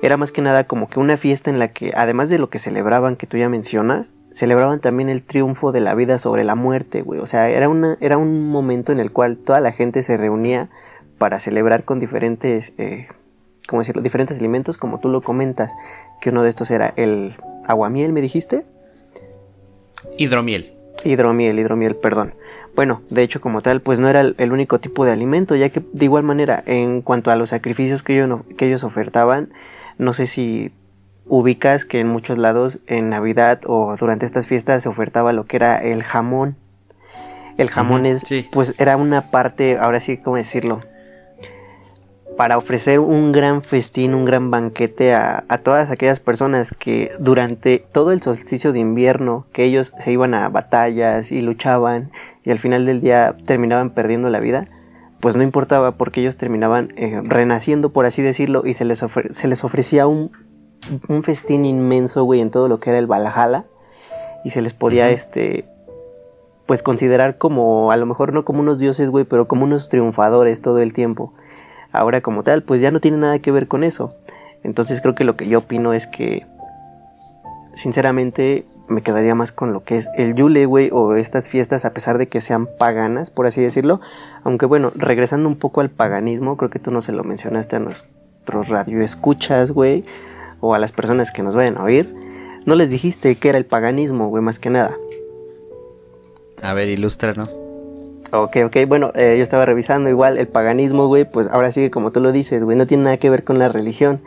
era 0.00 0.16
más 0.16 0.32
que 0.32 0.40
nada 0.40 0.64
como 0.64 0.88
que 0.88 0.98
una 0.98 1.18
fiesta 1.18 1.50
en 1.50 1.58
la 1.58 1.68
que, 1.68 1.92
además 1.94 2.30
de 2.30 2.38
lo 2.38 2.48
que 2.48 2.58
celebraban, 2.58 3.16
que 3.16 3.26
tú 3.26 3.36
ya 3.36 3.50
mencionas, 3.50 4.14
celebraban 4.32 4.80
también 4.80 5.10
el 5.10 5.22
triunfo 5.22 5.72
de 5.72 5.80
la 5.80 5.94
vida 5.94 6.16
sobre 6.16 6.44
la 6.44 6.54
muerte, 6.54 7.02
güey. 7.02 7.20
O 7.20 7.26
sea, 7.26 7.50
era, 7.50 7.68
una, 7.68 7.98
era 8.00 8.16
un 8.16 8.48
momento 8.48 8.92
en 8.92 9.00
el 9.00 9.12
cual 9.12 9.36
toda 9.36 9.60
la 9.60 9.72
gente 9.72 10.02
se 10.02 10.16
reunía 10.16 10.70
para 11.18 11.38
celebrar 11.38 11.84
con 11.84 12.00
diferentes 12.00 12.72
eh, 12.78 13.08
como 13.66 13.82
decirlo, 13.82 14.02
diferentes 14.02 14.38
alimentos, 14.38 14.76
como 14.76 14.98
tú 14.98 15.08
lo 15.08 15.20
comentas, 15.20 15.74
que 16.20 16.30
uno 16.30 16.42
de 16.42 16.50
estos 16.50 16.70
era 16.70 16.92
el 16.96 17.34
aguamiel, 17.66 18.12
¿me 18.12 18.20
dijiste? 18.20 18.64
Hidromiel. 20.18 20.74
Hidromiel, 21.04 21.58
hidromiel, 21.58 21.96
perdón. 21.96 22.34
Bueno, 22.74 23.02
de 23.10 23.22
hecho 23.22 23.40
como 23.40 23.62
tal, 23.62 23.80
pues 23.80 23.98
no 23.98 24.08
era 24.08 24.20
el, 24.20 24.52
único 24.52 24.80
tipo 24.80 25.04
de 25.04 25.12
alimento, 25.12 25.56
ya 25.56 25.70
que 25.70 25.82
de 25.92 26.04
igual 26.04 26.22
manera, 26.22 26.62
en 26.66 27.02
cuanto 27.02 27.30
a 27.30 27.36
los 27.36 27.50
sacrificios 27.50 28.02
que 28.02 28.14
ellos, 28.14 28.40
que 28.56 28.66
ellos 28.66 28.84
ofertaban, 28.84 29.52
no 29.98 30.12
sé 30.12 30.26
si 30.26 30.72
ubicas 31.26 31.84
que 31.84 32.00
en 32.00 32.08
muchos 32.08 32.38
lados 32.38 32.78
en 32.86 33.08
Navidad 33.08 33.60
o 33.66 33.96
durante 33.96 34.26
estas 34.26 34.46
fiestas 34.46 34.82
se 34.82 34.88
ofertaba 34.88 35.32
lo 35.32 35.46
que 35.46 35.56
era 35.56 35.78
el 35.78 36.02
jamón. 36.02 36.56
El 37.56 37.70
jamón 37.70 38.06
es, 38.06 38.24
pues 38.50 38.74
era 38.78 38.96
una 38.96 39.30
parte, 39.30 39.76
ahora 39.78 40.00
sí, 40.00 40.16
¿cómo 40.16 40.36
decirlo? 40.36 40.80
Para 42.36 42.56
ofrecer 42.56 43.00
un 43.00 43.32
gran 43.32 43.62
festín, 43.62 44.14
un 44.14 44.24
gran 44.24 44.50
banquete 44.50 45.14
a, 45.14 45.44
todas 45.62 45.90
aquellas 45.90 46.20
personas 46.20 46.72
que 46.72 47.10
durante 47.18 47.78
todo 47.78 48.12
el 48.12 48.22
solsticio 48.22 48.72
de 48.72 48.78
invierno, 48.78 49.46
que 49.52 49.64
ellos 49.64 49.92
se 49.98 50.12
iban 50.12 50.34
a 50.34 50.48
batallas 50.48 51.32
y 51.32 51.42
luchaban 51.42 52.10
y 52.44 52.50
al 52.50 52.58
final 52.58 52.86
del 52.86 53.00
día 53.00 53.36
terminaban 53.44 53.90
perdiendo 53.90 54.30
la 54.30 54.40
vida, 54.40 54.66
pues 55.20 55.36
no 55.36 55.42
importaba 55.42 55.92
porque 55.92 56.22
ellos 56.22 56.36
terminaban 56.36 56.92
eh, 56.96 57.20
renaciendo, 57.22 57.90
por 57.90 58.06
así 58.06 58.22
decirlo, 58.22 58.62
y 58.64 58.72
se 58.72 58.84
les, 58.84 59.04
se 59.30 59.48
les 59.48 59.64
ofrecía 59.64 60.06
un, 60.06 60.30
un 61.08 61.22
festín 61.22 61.64
inmenso, 61.64 62.24
güey, 62.24 62.40
en 62.40 62.50
todo 62.50 62.68
lo 62.68 62.80
que 62.80 62.90
era 62.90 62.98
el 62.98 63.06
Valhalla, 63.06 63.66
y 64.44 64.50
se 64.50 64.62
les 64.62 64.72
podía, 64.72 65.10
este, 65.10 65.66
pues 66.64 66.82
considerar 66.82 67.36
como, 67.36 67.92
a 67.92 67.98
lo 67.98 68.06
mejor 68.06 68.32
no 68.32 68.46
como 68.46 68.60
unos 68.60 68.78
dioses, 68.78 69.10
güey, 69.10 69.26
pero 69.26 69.46
como 69.46 69.64
unos 69.64 69.90
triunfadores 69.90 70.62
todo 70.62 70.78
el 70.78 70.94
tiempo 70.94 71.34
ahora 71.92 72.20
como 72.20 72.42
tal, 72.42 72.62
pues 72.62 72.80
ya 72.80 72.90
no 72.90 73.00
tiene 73.00 73.18
nada 73.18 73.38
que 73.38 73.52
ver 73.52 73.68
con 73.68 73.84
eso. 73.84 74.14
Entonces 74.62 75.00
creo 75.00 75.14
que 75.14 75.24
lo 75.24 75.36
que 75.36 75.48
yo 75.48 75.58
opino 75.58 75.92
es 75.92 76.06
que, 76.06 76.46
sinceramente, 77.74 78.64
me 78.88 79.02
quedaría 79.02 79.34
más 79.34 79.52
con 79.52 79.72
lo 79.72 79.84
que 79.84 79.96
es 79.96 80.08
el 80.16 80.34
Yule, 80.34 80.66
güey, 80.66 80.90
o 80.92 81.14
estas 81.14 81.48
fiestas, 81.48 81.84
a 81.84 81.94
pesar 81.94 82.18
de 82.18 82.28
que 82.28 82.40
sean 82.40 82.66
paganas, 82.66 83.30
por 83.30 83.46
así 83.46 83.62
decirlo. 83.62 84.00
Aunque 84.42 84.66
bueno, 84.66 84.92
regresando 84.94 85.48
un 85.48 85.56
poco 85.56 85.80
al 85.80 85.90
paganismo, 85.90 86.56
creo 86.56 86.70
que 86.70 86.80
tú 86.80 86.90
no 86.90 87.00
se 87.00 87.12
lo 87.12 87.24
mencionaste 87.24 87.76
a 87.76 87.78
nuestros 87.78 88.68
radioescuchas, 88.68 89.72
güey, 89.72 90.04
o 90.60 90.74
a 90.74 90.78
las 90.78 90.92
personas 90.92 91.30
que 91.30 91.42
nos 91.42 91.54
vayan 91.54 91.78
a 91.78 91.84
oír. 91.84 92.12
No 92.66 92.74
les 92.74 92.90
dijiste 92.90 93.36
que 93.36 93.48
era 93.48 93.58
el 93.58 93.64
paganismo, 93.64 94.28
güey, 94.28 94.42
más 94.42 94.58
que 94.58 94.70
nada. 94.70 94.96
A 96.60 96.74
ver, 96.74 96.88
ilústranos. 96.88 97.58
Ok, 98.32 98.58
ok, 98.66 98.76
bueno, 98.86 99.10
eh, 99.16 99.34
yo 99.36 99.42
estaba 99.42 99.66
revisando 99.66 100.08
igual 100.08 100.38
el 100.38 100.46
paganismo, 100.46 101.08
güey, 101.08 101.24
pues 101.24 101.48
ahora 101.48 101.72
sigue 101.72 101.90
como 101.90 102.12
tú 102.12 102.20
lo 102.20 102.30
dices, 102.30 102.62
güey, 102.62 102.76
no 102.76 102.86
tiene 102.86 103.02
nada 103.02 103.16
que 103.16 103.28
ver 103.28 103.42
con 103.42 103.58
la 103.58 103.68
religión. 103.68 104.20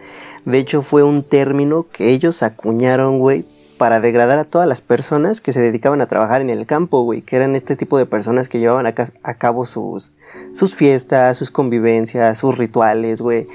De 0.43 0.57
hecho, 0.57 0.81
fue 0.81 1.03
un 1.03 1.21
término 1.21 1.85
que 1.89 2.09
ellos 2.09 2.43
acuñaron, 2.43 3.17
güey, 3.17 3.45
para 3.77 4.01
degradar 4.01 4.39
a 4.39 4.43
todas 4.43 4.67
las 4.67 4.81
personas 4.81 5.39
que 5.39 5.53
se 5.53 5.61
dedicaban 5.61 6.01
a 6.01 6.07
trabajar 6.07 6.41
en 6.41 6.49
el 6.49 6.65
campo, 6.65 7.03
güey, 7.03 7.21
que 7.21 7.37
eran 7.37 7.55
este 7.55 7.77
tipo 7.77 7.97
de 7.97 8.05
personas 8.05 8.49
que 8.49 8.59
llevaban 8.59 8.85
a, 8.87 9.33
cabo 9.35 9.65
sus, 9.65 10.11
sus 10.51 10.75
fiestas, 10.75 11.37
sus 11.37 11.49
convivencias, 11.49 12.37
sus 12.37 12.57
rituales, 12.57 13.21
güey, 13.21 13.47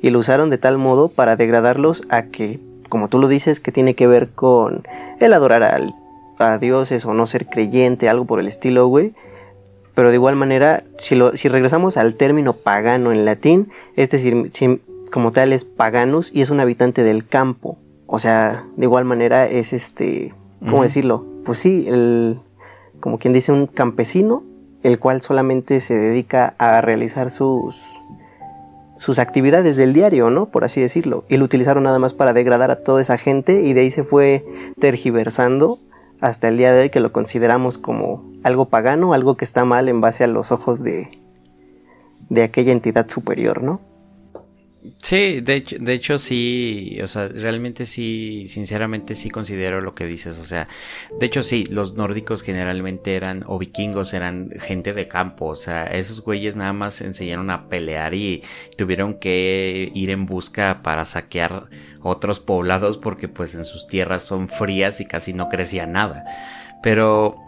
y 0.00 0.10
lo 0.10 0.20
usaron 0.20 0.48
de 0.48 0.58
tal 0.58 0.78
modo 0.78 1.08
para 1.08 1.34
degradarlos 1.34 2.02
a 2.08 2.22
que, 2.22 2.60
como 2.88 3.08
tú 3.08 3.18
lo 3.18 3.26
dices, 3.26 3.58
que 3.58 3.72
tiene 3.72 3.94
que 3.96 4.06
ver 4.06 4.30
con 4.30 4.84
el 5.18 5.32
adorar 5.32 5.82
a 6.38 6.58
dioses 6.58 7.04
o 7.04 7.14
no 7.14 7.26
ser 7.26 7.46
creyente, 7.46 8.08
algo 8.08 8.26
por 8.26 8.38
el 8.38 8.46
estilo, 8.46 8.86
güey 8.86 9.12
pero 9.98 10.10
de 10.10 10.14
igual 10.14 10.36
manera, 10.36 10.84
si, 10.96 11.16
lo, 11.16 11.36
si 11.36 11.48
regresamos 11.48 11.96
al 11.96 12.14
término 12.14 12.52
pagano 12.52 13.10
en 13.10 13.24
latín, 13.24 13.72
es 13.96 14.10
decir, 14.10 14.48
como 15.10 15.32
tal 15.32 15.52
es 15.52 15.64
paganus 15.64 16.30
y 16.32 16.40
es 16.40 16.50
un 16.50 16.60
habitante 16.60 17.02
del 17.02 17.26
campo. 17.26 17.80
O 18.06 18.20
sea, 18.20 18.64
de 18.76 18.84
igual 18.84 19.04
manera 19.04 19.48
es 19.48 19.72
este, 19.72 20.32
¿cómo 20.68 20.84
decirlo? 20.84 21.26
Pues 21.44 21.58
sí, 21.58 21.86
el, 21.88 22.38
como 23.00 23.18
quien 23.18 23.32
dice, 23.32 23.50
un 23.50 23.66
campesino, 23.66 24.44
el 24.84 25.00
cual 25.00 25.20
solamente 25.20 25.80
se 25.80 25.98
dedica 25.98 26.54
a 26.58 26.80
realizar 26.80 27.28
sus, 27.28 27.82
sus 28.98 29.18
actividades 29.18 29.76
del 29.76 29.94
diario, 29.94 30.30
¿no? 30.30 30.46
Por 30.46 30.62
así 30.62 30.80
decirlo. 30.80 31.24
Y 31.28 31.38
lo 31.38 31.44
utilizaron 31.44 31.82
nada 31.82 31.98
más 31.98 32.12
para 32.12 32.32
degradar 32.32 32.70
a 32.70 32.84
toda 32.84 33.00
esa 33.00 33.18
gente 33.18 33.62
y 33.62 33.72
de 33.72 33.80
ahí 33.80 33.90
se 33.90 34.04
fue 34.04 34.46
tergiversando 34.78 35.80
hasta 36.20 36.48
el 36.48 36.56
día 36.56 36.72
de 36.72 36.82
hoy 36.82 36.90
que 36.90 37.00
lo 37.00 37.12
consideramos 37.12 37.78
como 37.78 38.24
algo 38.42 38.66
pagano, 38.66 39.14
algo 39.14 39.36
que 39.36 39.44
está 39.44 39.64
mal 39.64 39.88
en 39.88 40.00
base 40.00 40.24
a 40.24 40.26
los 40.28 40.52
ojos 40.52 40.82
de, 40.82 41.10
de 42.28 42.42
aquella 42.42 42.72
entidad 42.72 43.08
superior, 43.08 43.62
¿no? 43.62 43.80
Sí, 45.02 45.40
de 45.40 45.54
hecho, 45.56 45.76
de 45.80 45.92
hecho 45.92 46.18
sí, 46.18 46.98
o 47.02 47.08
sea, 47.08 47.28
realmente 47.28 47.84
sí, 47.84 48.46
sinceramente 48.48 49.16
sí 49.16 49.28
considero 49.28 49.80
lo 49.80 49.94
que 49.94 50.06
dices, 50.06 50.38
o 50.38 50.44
sea, 50.44 50.68
de 51.18 51.26
hecho 51.26 51.42
sí, 51.42 51.64
los 51.64 51.94
nórdicos 51.94 52.42
generalmente 52.42 53.16
eran, 53.16 53.44
o 53.48 53.58
vikingos 53.58 54.14
eran 54.14 54.50
gente 54.60 54.92
de 54.92 55.08
campo, 55.08 55.46
o 55.46 55.56
sea, 55.56 55.86
esos 55.86 56.22
güeyes 56.22 56.54
nada 56.54 56.72
más 56.72 57.00
enseñaron 57.00 57.50
a 57.50 57.68
pelear 57.68 58.14
y 58.14 58.42
tuvieron 58.76 59.14
que 59.14 59.90
ir 59.94 60.10
en 60.10 60.26
busca 60.26 60.80
para 60.82 61.04
saquear 61.04 61.68
otros 62.02 62.38
poblados 62.38 62.98
porque 62.98 63.26
pues 63.26 63.54
en 63.54 63.64
sus 63.64 63.88
tierras 63.88 64.22
son 64.22 64.46
frías 64.48 65.00
y 65.00 65.06
casi 65.06 65.32
no 65.32 65.48
crecía 65.48 65.86
nada. 65.86 66.24
Pero 66.82 67.47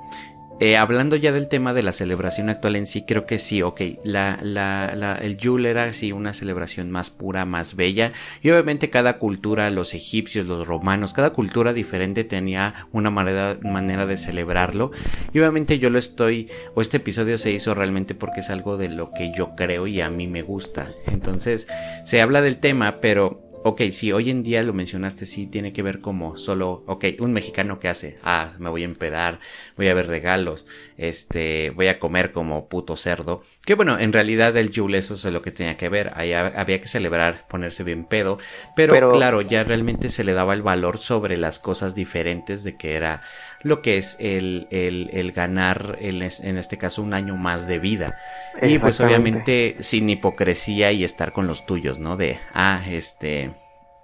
eh, 0.60 0.76
hablando 0.76 1.16
ya 1.16 1.32
del 1.32 1.48
tema 1.48 1.72
de 1.72 1.82
la 1.82 1.92
celebración 1.92 2.50
actual 2.50 2.76
en 2.76 2.86
sí, 2.86 3.02
creo 3.02 3.26
que 3.26 3.38
sí, 3.38 3.62
ok, 3.62 3.80
la, 4.04 4.38
la, 4.42 5.18
el 5.22 5.36
Yule 5.36 5.70
era 5.70 5.92
sí 5.92 6.12
una 6.12 6.32
celebración 6.32 6.90
más 6.90 7.10
pura, 7.10 7.44
más 7.44 7.76
bella, 7.76 8.12
y 8.42 8.50
obviamente 8.50 8.90
cada 8.90 9.18
cultura, 9.18 9.70
los 9.70 9.94
egipcios, 9.94 10.46
los 10.46 10.66
romanos, 10.66 11.14
cada 11.14 11.30
cultura 11.30 11.72
diferente 11.72 12.24
tenía 12.24 12.86
una 12.92 13.10
manera, 13.10 13.58
manera 13.62 14.06
de 14.06 14.16
celebrarlo, 14.16 14.92
y 15.32 15.38
obviamente 15.38 15.78
yo 15.78 15.90
lo 15.90 15.98
estoy, 15.98 16.50
o 16.74 16.82
este 16.82 16.98
episodio 16.98 17.38
se 17.38 17.50
hizo 17.50 17.74
realmente 17.74 18.14
porque 18.14 18.40
es 18.40 18.50
algo 18.50 18.76
de 18.76 18.90
lo 18.90 19.12
que 19.12 19.32
yo 19.34 19.54
creo 19.56 19.86
y 19.86 20.00
a 20.00 20.10
mí 20.10 20.26
me 20.26 20.42
gusta, 20.42 20.92
entonces 21.06 21.66
se 22.04 22.20
habla 22.20 22.42
del 22.42 22.58
tema, 22.58 23.00
pero 23.00 23.49
ok, 23.62 23.82
sí, 23.92 24.12
hoy 24.12 24.30
en 24.30 24.42
día 24.42 24.62
lo 24.62 24.72
mencionaste, 24.72 25.26
sí, 25.26 25.46
tiene 25.46 25.72
que 25.72 25.82
ver 25.82 26.00
como 26.00 26.36
solo, 26.36 26.82
ok, 26.86 27.04
un 27.20 27.32
mexicano 27.32 27.78
que 27.78 27.88
hace, 27.88 28.18
ah, 28.22 28.52
me 28.58 28.70
voy 28.70 28.82
a 28.82 28.86
empedar, 28.86 29.40
voy 29.76 29.88
a 29.88 29.94
ver 29.94 30.06
regalos, 30.06 30.66
este, 31.00 31.70
voy 31.70 31.88
a 31.88 31.98
comer 31.98 32.30
como 32.30 32.68
puto 32.68 32.94
cerdo. 32.94 33.42
Que 33.64 33.74
bueno, 33.74 33.98
en 33.98 34.12
realidad 34.12 34.54
el 34.58 34.70
Yule 34.70 34.98
eso 34.98 35.14
es 35.14 35.24
lo 35.24 35.40
que 35.40 35.50
tenía 35.50 35.78
que 35.78 35.88
ver, 35.88 36.12
ahí 36.14 36.34
había 36.34 36.80
que 36.80 36.88
celebrar, 36.88 37.46
ponerse 37.48 37.84
bien 37.84 38.04
pedo, 38.04 38.38
pero, 38.76 39.10
claro, 39.12 39.40
ya 39.40 39.64
realmente 39.64 40.10
se 40.10 40.24
le 40.24 40.34
daba 40.34 40.52
el 40.52 40.62
valor 40.62 40.98
sobre 40.98 41.38
las 41.38 41.58
cosas 41.58 41.94
diferentes 41.94 42.64
de 42.64 42.76
que 42.76 42.94
era 42.96 43.22
lo 43.62 43.80
que 43.80 43.96
es 43.96 44.16
el, 44.20 44.68
el, 44.70 45.08
el 45.12 45.32
ganar, 45.32 45.96
el, 46.00 46.22
en 46.22 46.58
este 46.58 46.76
caso, 46.76 47.02
un 47.02 47.14
año 47.14 47.36
más 47.36 47.66
de 47.66 47.78
vida. 47.78 48.18
Y 48.60 48.78
pues 48.78 49.00
obviamente 49.00 49.76
sin 49.80 50.08
hipocresía 50.10 50.92
y 50.92 51.04
estar 51.04 51.32
con 51.32 51.46
los 51.46 51.64
tuyos, 51.64 51.98
¿no? 51.98 52.16
De, 52.18 52.38
ah, 52.52 52.82
este, 52.88 53.52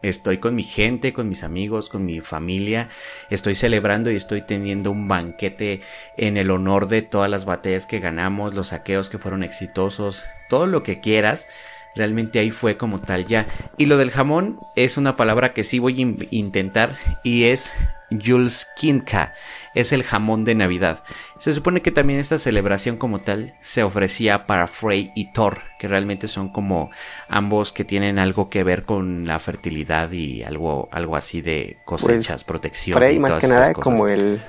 estoy 0.08 0.38
con 0.38 0.54
mi 0.54 0.62
gente, 0.62 1.12
con 1.12 1.28
mis 1.28 1.42
amigos, 1.42 1.88
con 1.88 2.04
mi 2.04 2.20
familia, 2.20 2.88
estoy 3.30 3.54
celebrando 3.54 4.10
y 4.10 4.16
estoy 4.16 4.42
teniendo 4.42 4.90
un 4.90 5.08
banquete 5.08 5.80
en 6.16 6.36
el 6.36 6.50
honor 6.50 6.88
de 6.88 7.02
todas 7.02 7.30
las 7.30 7.44
batallas 7.44 7.86
que 7.86 8.00
ganamos, 8.00 8.54
los 8.54 8.68
saqueos 8.68 9.10
que 9.10 9.18
fueron 9.18 9.42
exitosos, 9.42 10.24
todo 10.48 10.66
lo 10.66 10.82
que 10.82 11.00
quieras. 11.00 11.46
Realmente 11.94 12.38
ahí 12.38 12.50
fue 12.50 12.76
como 12.76 13.00
tal 13.00 13.24
ya. 13.24 13.46
Y 13.78 13.86
lo 13.86 13.96
del 13.96 14.10
jamón 14.10 14.60
es 14.76 14.98
una 14.98 15.16
palabra 15.16 15.54
que 15.54 15.64
sí 15.64 15.78
voy 15.78 16.02
a 16.02 16.26
intentar 16.30 16.98
y 17.24 17.44
es 17.44 17.72
Julskinka 18.10 19.34
es 19.74 19.92
el 19.92 20.02
jamón 20.02 20.44
de 20.44 20.54
Navidad. 20.54 21.02
Se 21.38 21.52
supone 21.52 21.82
que 21.82 21.90
también 21.90 22.18
esta 22.18 22.38
celebración 22.38 22.96
como 22.96 23.20
tal 23.20 23.54
se 23.62 23.82
ofrecía 23.82 24.46
para 24.46 24.66
Frey 24.66 25.10
y 25.14 25.32
Thor, 25.32 25.58
que 25.78 25.88
realmente 25.88 26.28
son 26.28 26.50
como 26.50 26.90
ambos 27.28 27.72
que 27.72 27.84
tienen 27.84 28.18
algo 28.18 28.48
que 28.48 28.64
ver 28.64 28.84
con 28.84 29.26
la 29.26 29.38
fertilidad 29.38 30.10
y 30.12 30.42
algo, 30.42 30.88
algo 30.92 31.16
así 31.16 31.40
de 31.40 31.78
cosechas, 31.84 32.42
pues, 32.42 32.44
protección. 32.44 32.96
Frey 32.96 33.18
más 33.18 33.36
que 33.36 33.48
nada 33.48 33.72
como 33.72 34.08
el, 34.08 34.40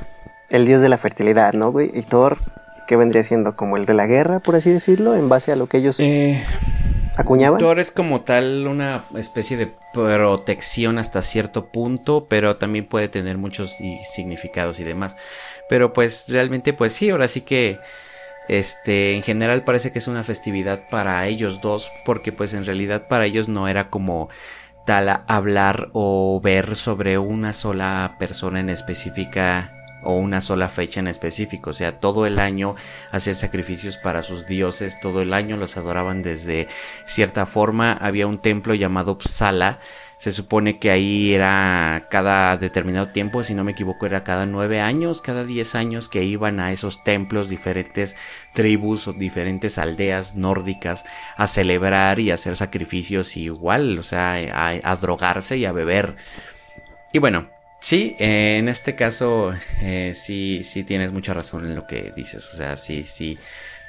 el 0.50 0.65
dios 0.65 0.82
de 0.82 0.89
la 0.89 0.98
fertilidad, 0.98 1.54
¿no, 1.54 1.72
güey? 1.72 1.91
Y 1.93 2.04
Thor, 2.04 2.38
que 2.88 2.96
vendría 2.96 3.24
siendo 3.24 3.56
como 3.56 3.78
el 3.78 3.86
de 3.86 3.93
la 3.93 4.06
guerra, 4.06 4.39
por 4.39 4.56
así 4.56 4.72
decirlo, 4.72 5.15
en 5.15 5.30
base 5.30 5.52
a 5.52 5.56
lo 5.56 5.67
que 5.67 5.78
ellos... 5.78 6.00
Eh 6.00 6.43
acuñaban. 7.17 7.60
Thor 7.60 7.80
es 7.80 7.91
como 7.91 8.21
tal 8.21 8.67
una 8.67 9.03
especie 9.15 9.58
de 9.58 9.73
protección 9.93 10.97
hasta 10.97 11.21
cierto 11.21 11.65
punto, 11.67 12.27
pero 12.30 12.58
también 12.58 12.86
puede 12.86 13.10
tener 13.10 13.38
muchos 13.38 13.75
significados 14.12 14.80
y 14.80 14.84
demás. 14.84 15.15
Pero 15.69 15.93
pues 15.93 16.25
realmente 16.30 16.73
pues 16.73 16.93
sí, 16.93 17.10
ahora 17.10 17.27
sí 17.27 17.41
que 17.41 17.80
este 18.47 19.13
en 19.13 19.23
general 19.23 19.63
parece 19.63 19.91
que 19.91 19.99
es 19.99 20.08
una 20.08 20.23
festividad 20.23 20.82
para 20.89 21.25
ellos 21.27 21.60
dos, 21.62 21.91
porque 22.06 22.32
pues 22.32 22.53
en 22.53 22.65
realidad 22.65 23.08
para 23.08 23.25
ellos 23.25 23.47
no 23.47 23.67
era 23.67 23.89
como 23.89 24.30
tal 24.86 25.23
hablar 25.27 25.89
o 25.91 26.39
ver 26.41 26.77
sobre 26.77 27.17
una 27.17 27.51
sola 27.51 28.15
persona 28.19 28.62
en 28.62 28.69
específica 28.69 29.77
o 30.08 30.15
una 30.15 30.39
sola 30.39 30.70
fecha 30.70 31.02
en 31.02 31.08
específico, 31.08 31.72
o 31.72 31.74
sea, 31.74 32.00
todo 32.00 32.26
el 32.26 32.39
año 32.39 32.76
hacían 33.12 33.36
sacrificios 33.36 33.98
para 33.98 34.24
sus 34.24 34.48
dioses, 34.48 35.02
todo 35.02 35.22
el 35.22 35.34
año 35.34 35.58
los 35.58 35.76
adoraban 35.76 36.22
desde 36.22 36.70
cierta 37.06 37.46
forma, 37.46 37.91
había 37.91 38.26
un 38.26 38.38
templo 38.38 38.74
llamado 38.74 39.17
Psala, 39.20 39.80
se 40.17 40.32
supone 40.32 40.80
que 40.80 40.91
ahí 40.91 41.34
era 41.34 42.08
cada 42.10 42.56
determinado 42.56 43.10
tiempo, 43.10 43.43
si 43.43 43.54
no 43.54 43.65
me 43.65 43.74
equivoco, 43.74 44.06
era 44.06 44.24
cada 44.24 44.46
nueve 44.46 44.80
años, 44.80 45.22
cada 45.22 45.43
diez 45.43 45.76
años 45.76 46.08
que 46.08 46.24
iban 46.24 46.62
a 46.62 46.72
esos 46.72 47.04
templos, 47.04 47.50
diferentes 47.50 48.15
tribus 48.54 49.10
o 49.10 49.13
diferentes 49.13 49.78
aldeas 49.78 50.36
nórdicas 50.36 51.04
a 51.36 51.48
celebrar 51.48 52.20
y 52.20 52.32
hacer 52.32 52.56
sacrificios 52.56 53.36
igual, 53.36 54.00
o 54.00 54.04
sea, 54.04 54.36
a, 54.54 54.70
a 54.89 54.96
drogarse 54.96 55.58
y 55.58 55.65
a 55.65 55.74
beber. 55.74 56.15
Y 57.12 57.20
bueno, 57.20 57.50
Sí, 57.80 58.16
eh, 58.20 58.58
en 58.58 58.70
este 58.70 58.96
caso 58.96 59.54
eh, 59.82 60.13
sí, 60.16 60.63
sí 60.63 60.84
tienes 60.84 61.12
mucha 61.12 61.34
razón 61.34 61.66
en 61.66 61.76
lo 61.76 61.86
que 61.88 62.12
dices. 62.16 62.50
O 62.54 62.58
sea, 62.58 62.76
sí, 62.76 63.04
sí, 63.04 63.38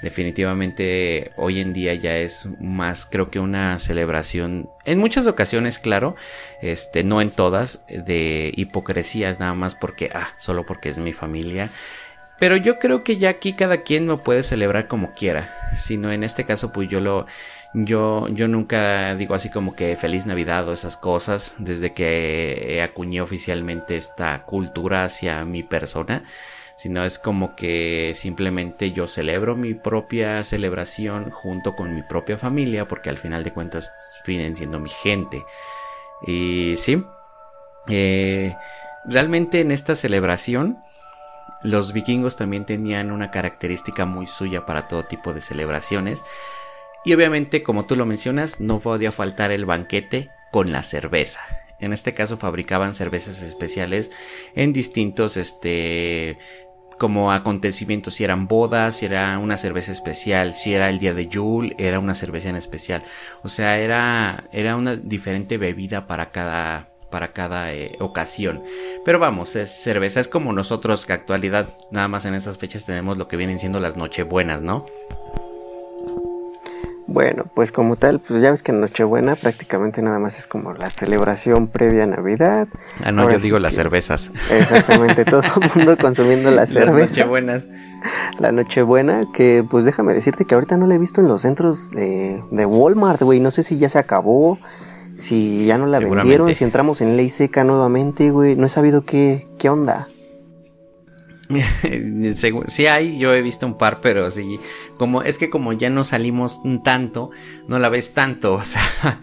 definitivamente 0.03 1.33
hoy 1.37 1.61
en 1.61 1.73
día 1.73 1.95
ya 1.95 2.17
es 2.19 2.47
más, 2.61 3.07
creo 3.07 3.31
que 3.31 3.41
una 3.41 3.79
celebración, 3.79 4.71
en 4.85 4.99
muchas 4.99 5.27
ocasiones, 5.27 5.79
claro, 5.79 6.17
este, 6.63 7.03
no 7.03 7.21
en 7.21 7.31
todas, 7.31 7.85
de 7.89 8.53
hipocresías 8.57 9.41
nada 9.41 9.55
más 9.55 9.75
porque, 9.75 10.11
ah, 10.15 10.29
solo 10.39 10.65
porque 10.67 10.91
es 10.91 10.99
mi 10.99 11.13
familia. 11.13 11.71
Pero 12.39 12.57
yo 12.57 12.79
creo 12.79 13.03
que 13.03 13.17
ya 13.17 13.31
aquí 13.31 13.55
cada 13.55 13.79
quien 13.79 14.07
lo 14.07 14.19
puede 14.19 14.43
celebrar 14.43 14.87
como 14.87 15.13
quiera. 15.13 15.53
Sino 15.77 16.13
en 16.13 16.23
este 16.23 16.45
caso, 16.45 16.73
pues 16.73 16.89
yo 16.89 17.01
lo, 17.01 17.27
yo, 17.75 18.29
yo 18.29 18.49
nunca 18.49 19.15
digo 19.17 19.35
así 19.35 19.51
como 19.51 19.75
que 19.75 19.97
feliz 19.97 20.25
Navidad 20.25 20.69
o 20.69 20.73
esas 20.73 20.97
cosas 20.97 21.55
desde 21.59 21.93
que 21.93 22.81
acuñé 22.83 23.21
oficialmente 23.21 23.97
esta 23.97 24.41
cultura 24.41 25.05
hacia 25.05 25.45
mi 25.45 25.63
persona, 25.63 26.23
sino 26.77 27.05
es 27.05 27.19
como 27.19 27.57
que 27.57 28.13
simplemente 28.15 28.93
yo 28.93 29.09
celebro 29.09 29.57
mi 29.57 29.75
propia 29.75 30.45
celebración 30.45 31.31
junto 31.31 31.75
con 31.75 31.95
mi 31.95 32.03
propia 32.03 32.39
familia 32.39 32.87
porque 32.87 33.11
al 33.11 33.19
final 33.19 33.45
de 33.45 33.53
cuentas 33.53 33.93
vienen 34.27 34.57
siendo 34.57 34.79
mi 34.79 34.89
gente. 34.89 35.45
Y 36.27 36.75
sí, 36.79 37.05
eh, 37.89 38.55
realmente 39.05 39.61
en 39.61 39.73
esta 39.73 39.95
celebración 39.95 40.79
los 41.63 41.93
vikingos 41.93 42.37
también 42.37 42.65
tenían 42.65 43.11
una 43.11 43.31
característica 43.31 44.07
muy 44.07 44.27
suya 44.27 44.67
para 44.67 44.89
todo 44.89 45.05
tipo 45.05 45.35
de 45.35 45.41
celebraciones 45.41 46.23
y 47.05 47.15
obviamente, 47.15 47.63
como 47.63 47.87
tú 47.87 47.97
lo 47.97 48.07
mencionas, 48.07 48.61
no 48.61 48.81
podía 48.81 49.13
faltar 49.13 49.51
el 49.51 49.65
banquete 49.65 50.31
con 50.51 50.73
la 50.73 50.83
cerveza. 50.83 51.41
En 51.81 51.93
este 51.93 52.13
caso 52.13 52.37
fabricaban 52.37 52.95
cervezas 52.95 53.41
especiales 53.41 54.11
en 54.55 54.73
distintos 54.73 55.37
este 55.37 56.39
como 56.99 57.31
acontecimientos, 57.33 58.15
si 58.15 58.25
eran 58.25 58.49
bodas, 58.49 58.97
si 58.97 59.07
era 59.07 59.39
una 59.39 59.57
cerveza 59.57 59.93
especial, 59.93 60.55
si 60.55 60.75
era 60.75 60.91
el 60.91 60.99
día 60.99 61.15
de 61.15 61.29
Yule, 61.29 61.77
era 61.79 62.01
una 62.01 62.17
cerveza 62.17 62.49
en 62.49 62.57
especial. 62.57 63.05
O 63.45 63.49
sea, 63.49 63.79
era, 63.79 64.49
era 64.53 64.75
una 64.75 64.97
diferente 64.97 65.59
bebida 65.59 66.09
para 66.09 66.33
cada, 66.33 66.89
para 67.11 67.33
cada 67.33 67.73
eh, 67.73 67.97
ocasión. 68.01 68.63
Pero 69.05 69.19
vamos, 69.19 69.57
es 69.57 69.71
cerveza, 69.71 70.21
es 70.21 70.29
como 70.29 70.53
nosotros 70.53 71.07
que 71.07 71.13
actualidad 71.13 71.69
nada 71.91 72.09
más 72.09 72.25
en 72.25 72.35
esas 72.35 72.59
fechas 72.59 72.87
tenemos 72.87 73.17
lo 73.17 73.29
que 73.29 73.37
vienen 73.37 73.59
siendo 73.59 73.81
las 73.81 73.97
nochebuenas, 73.97 74.63
¿no? 74.63 74.87
Bueno, 77.11 77.47
pues 77.55 77.73
como 77.73 77.97
tal, 77.97 78.21
pues 78.21 78.43
ya 78.43 78.51
ves 78.51 78.63
que 78.63 78.71
Nochebuena 78.71 79.35
prácticamente 79.35 80.03
nada 80.03 80.19
más 80.19 80.39
es 80.39 80.47
como 80.47 80.75
la 80.75 80.91
celebración 80.91 81.67
previa 81.67 82.05
a 82.05 82.07
Navidad. 82.07 82.69
Ah, 83.03 83.13
no, 83.13 83.31
yo 83.31 83.39
digo 83.39 83.59
las 83.59 83.75
cervezas. 83.75 84.31
Exactamente, 84.51 85.25
todo 85.25 85.41
el 85.41 85.71
mundo 85.75 85.97
consumiendo 85.97 86.51
la 86.51 86.67
cerveza. 86.67 86.93
La 86.93 87.07
Nochebuena. 87.07 87.63
La 88.39 88.53
Nochebuena, 88.53 89.23
que 89.33 89.65
pues 89.69 89.87
déjame 89.87 90.13
decirte 90.13 90.45
que 90.45 90.55
ahorita 90.55 90.77
no 90.77 90.87
la 90.87 90.97
he 90.97 90.99
visto 90.99 91.23
en 91.23 91.29
los 91.29 91.41
centros 91.41 91.91
de, 91.93 92.43
de 92.51 92.67
Walmart, 92.67 93.23
güey. 93.23 93.41
No 93.41 93.51
sé 93.51 93.63
si 93.63 93.79
ya 93.79 93.89
se 93.89 93.99
acabó, 93.99 94.59
si 95.19 95.67
ya 95.67 95.79
no 95.79 95.87
la 95.87 95.99
vendieron, 95.99 96.55
si 96.55 96.63
entramos 96.63 97.01
en 97.01 97.17
ley 97.17 97.29
seca 97.29 97.65
nuevamente, 97.65 98.31
güey. 98.31 98.55
No 98.55 98.67
he 98.67 98.69
sabido 98.69 99.05
qué, 99.05 99.49
qué 99.59 99.69
onda. 99.69 100.09
sí 102.69 102.87
hay, 102.87 103.19
yo 103.19 103.35
he 103.35 103.43
visto 103.43 103.67
un 103.67 103.77
par, 103.77 104.01
pero 104.01 104.31
sí, 104.31 104.61
como 104.97 105.23
es 105.23 105.39
que 105.39 105.51
como 105.51 105.73
ya 105.73 105.91
no 105.91 106.05
salimos 106.05 106.61
tanto, 106.85 107.31
no 107.67 107.79
la 107.79 107.89
ves 107.89 108.15
tanto, 108.15 108.55
o 108.55 108.63
sea, 108.63 109.21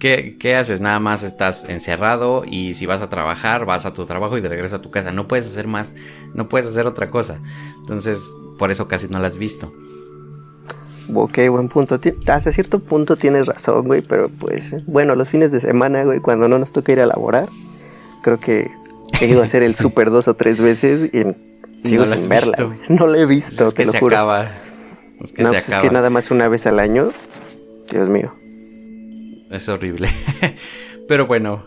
¿qué, 0.00 0.36
¿qué, 0.40 0.56
haces? 0.56 0.80
Nada 0.80 0.98
más 0.98 1.22
estás 1.22 1.64
encerrado 1.68 2.44
y 2.44 2.74
si 2.74 2.86
vas 2.86 3.02
a 3.02 3.08
trabajar, 3.08 3.64
vas 3.64 3.86
a 3.86 3.92
tu 3.92 4.06
trabajo 4.06 4.38
y 4.38 4.40
de 4.40 4.48
regreso 4.48 4.76
a 4.76 4.82
tu 4.82 4.90
casa, 4.90 5.12
no 5.12 5.28
puedes 5.28 5.46
hacer 5.46 5.68
más, 5.68 5.94
no 6.34 6.48
puedes 6.48 6.68
hacer 6.68 6.86
otra 6.86 7.10
cosa, 7.10 7.38
entonces 7.80 8.18
por 8.58 8.72
eso 8.72 8.88
casi 8.88 9.06
no 9.08 9.20
la 9.20 9.28
has 9.28 9.36
visto. 9.36 9.72
Ok, 11.14 11.38
buen 11.50 11.68
punto. 11.68 11.98
Hasta 12.26 12.52
cierto 12.52 12.80
punto 12.80 13.16
tienes 13.16 13.46
razón, 13.46 13.86
güey, 13.86 14.02
pero 14.02 14.28
pues, 14.28 14.76
bueno, 14.86 15.14
los 15.14 15.28
fines 15.28 15.52
de 15.52 15.60
semana, 15.60 16.04
güey, 16.04 16.20
cuando 16.20 16.48
no 16.48 16.58
nos 16.58 16.72
toca 16.72 16.92
ir 16.92 17.00
a 17.00 17.06
laborar, 17.06 17.48
creo 18.22 18.38
que 18.38 18.70
he 19.20 19.26
ido 19.26 19.42
a 19.42 19.44
hacer 19.44 19.62
el 19.62 19.74
super 19.76 20.10
dos 20.10 20.28
o 20.28 20.34
tres 20.34 20.60
veces 20.60 21.10
y 21.12 21.24
Sigo 21.84 22.06
sin 22.06 22.28
verla. 22.28 22.56
No 22.88 23.06
la 23.06 23.18
he 23.18 23.26
visto, 23.26 23.72
te 23.72 23.86
lo 23.86 23.92
juro. 23.92 24.16
Acaba. 24.16 24.50
Es 25.20 25.32
que 25.32 25.42
no, 25.42 25.50
pues 25.50 25.68
es 25.68 25.76
que 25.76 25.90
nada 25.90 26.10
más 26.10 26.30
una 26.30 26.48
vez 26.48 26.66
al 26.66 26.78
año. 26.78 27.10
Dios 27.90 28.08
mío. 28.08 28.34
Es 29.50 29.68
horrible. 29.68 30.08
Pero 31.08 31.26
bueno. 31.26 31.66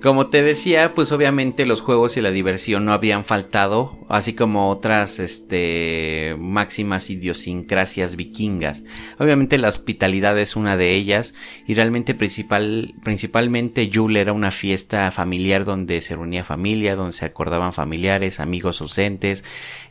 Como 0.00 0.28
te 0.28 0.44
decía, 0.44 0.94
pues 0.94 1.10
obviamente 1.10 1.66
los 1.66 1.80
juegos 1.80 2.16
y 2.16 2.20
la 2.20 2.30
diversión 2.30 2.84
no 2.84 2.92
habían 2.92 3.24
faltado, 3.24 3.98
así 4.08 4.32
como 4.32 4.70
otras 4.70 5.18
este, 5.18 6.36
máximas 6.38 7.10
idiosincrasias 7.10 8.14
vikingas. 8.14 8.84
Obviamente 9.18 9.58
la 9.58 9.68
hospitalidad 9.68 10.38
es 10.38 10.54
una 10.54 10.76
de 10.76 10.94
ellas 10.94 11.34
y 11.66 11.74
realmente 11.74 12.14
principal, 12.14 12.94
principalmente 13.02 13.88
Yule 13.88 14.20
era 14.20 14.32
una 14.32 14.52
fiesta 14.52 15.10
familiar 15.10 15.64
donde 15.64 16.00
se 16.00 16.14
reunía 16.14 16.44
familia, 16.44 16.94
donde 16.94 17.12
se 17.12 17.24
acordaban 17.24 17.72
familiares, 17.72 18.38
amigos 18.38 18.80
ausentes. 18.80 19.42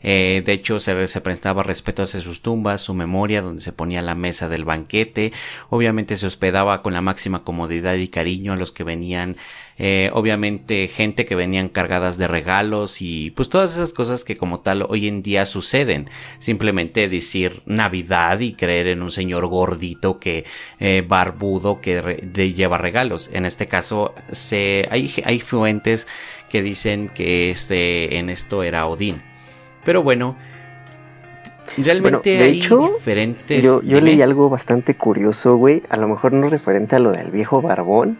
Eh, 0.02 0.42
de 0.42 0.52
hecho 0.54 0.80
se, 0.80 1.06
se 1.06 1.20
prestaba 1.20 1.62
respeto 1.62 2.04
hacia 2.04 2.20
sus 2.20 2.40
tumbas, 2.40 2.80
su 2.80 2.94
memoria, 2.94 3.42
donde 3.42 3.60
se 3.60 3.72
ponía 3.72 4.00
la 4.00 4.14
mesa 4.14 4.48
del 4.48 4.64
banquete. 4.64 5.34
Obviamente 5.68 6.16
se 6.16 6.26
hospedaba 6.26 6.80
con 6.80 6.94
la 6.94 7.02
máxima 7.02 7.44
comodidad 7.44 7.96
y 7.96 8.08
cariño 8.08 8.54
a 8.54 8.56
los 8.56 8.72
que 8.72 8.84
venían 8.84 9.36
eh, 9.78 10.10
obviamente 10.12 10.88
gente 10.88 11.24
que 11.24 11.34
venían 11.34 11.68
cargadas 11.68 12.18
de 12.18 12.26
regalos 12.26 13.00
y 13.00 13.30
pues 13.30 13.48
todas 13.48 13.72
esas 13.72 13.92
cosas 13.92 14.24
que 14.24 14.36
como 14.36 14.60
tal 14.60 14.86
hoy 14.88 15.08
en 15.08 15.22
día 15.22 15.46
suceden. 15.46 16.10
Simplemente 16.40 17.08
decir 17.08 17.62
Navidad 17.66 18.40
y 18.40 18.54
creer 18.54 18.88
en 18.88 19.02
un 19.02 19.10
señor 19.10 19.46
gordito 19.46 20.18
que 20.18 20.44
eh, 20.80 21.04
barbudo 21.06 21.80
que 21.80 22.52
lleva 22.56 22.78
regalos. 22.78 23.30
En 23.32 23.44
este 23.44 23.68
caso 23.68 24.14
se, 24.32 24.88
hay, 24.90 25.14
hay 25.24 25.40
fuentes 25.40 26.06
que 26.50 26.62
dicen 26.62 27.08
que 27.08 27.50
este, 27.50 28.18
en 28.18 28.30
esto 28.30 28.62
era 28.62 28.86
Odín. 28.86 29.22
Pero 29.84 30.02
bueno, 30.02 30.36
Realmente 31.76 32.38
hay 32.38 32.62
diferentes. 32.62 33.62
Yo, 33.62 33.82
yo 33.82 34.00
leí 34.00 34.22
algo 34.22 34.48
bastante 34.48 34.94
curioso, 34.94 35.56
güey. 35.56 35.82
A 35.90 35.96
lo 35.96 36.08
mejor 36.08 36.32
no 36.32 36.48
referente 36.48 36.96
a 36.96 36.98
lo 36.98 37.12
del 37.12 37.30
viejo 37.30 37.60
barbón, 37.60 38.18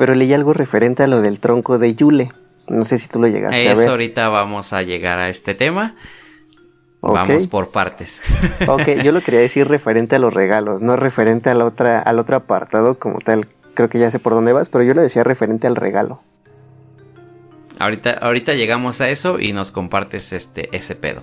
pero 0.00 0.14
leí 0.14 0.32
algo 0.32 0.54
referente 0.54 1.02
a 1.02 1.06
lo 1.06 1.20
del 1.20 1.40
tronco 1.40 1.78
de 1.78 1.94
Yule. 1.94 2.32
No 2.68 2.84
sé 2.84 2.96
si 2.96 3.06
tú 3.06 3.20
lo 3.20 3.28
llegaste 3.28 3.68
a 3.68 3.74
ver. 3.74 3.82
Eso 3.82 3.90
ahorita 3.90 4.30
vamos 4.30 4.72
a 4.72 4.80
llegar 4.80 5.18
a 5.18 5.28
este 5.28 5.54
tema. 5.54 5.94
Vamos 7.02 7.46
por 7.48 7.68
partes. 7.68 8.18
ok, 8.66 9.02
yo 9.04 9.12
lo 9.12 9.20
quería 9.20 9.40
decir 9.40 9.68
referente 9.68 10.16
a 10.16 10.18
los 10.18 10.32
regalos, 10.32 10.80
no 10.80 10.96
referente 10.96 11.50
a 11.50 11.58
otra, 11.66 12.00
al 12.00 12.18
otro 12.18 12.36
apartado 12.36 12.98
como 12.98 13.18
tal. 13.18 13.46
Creo 13.74 13.90
que 13.90 13.98
ya 13.98 14.10
sé 14.10 14.18
por 14.18 14.32
dónde 14.32 14.54
vas, 14.54 14.70
pero 14.70 14.84
yo 14.84 14.94
lo 14.94 15.02
decía 15.02 15.22
referente 15.22 15.66
al 15.66 15.76
regalo. 15.76 16.22
Ahorita, 17.78 18.12
ahorita 18.12 18.54
llegamos 18.54 19.02
a 19.02 19.10
eso 19.10 19.38
y 19.38 19.52
nos 19.52 19.70
compartes 19.70 20.32
este, 20.32 20.74
ese 20.74 20.94
pedo. 20.94 21.22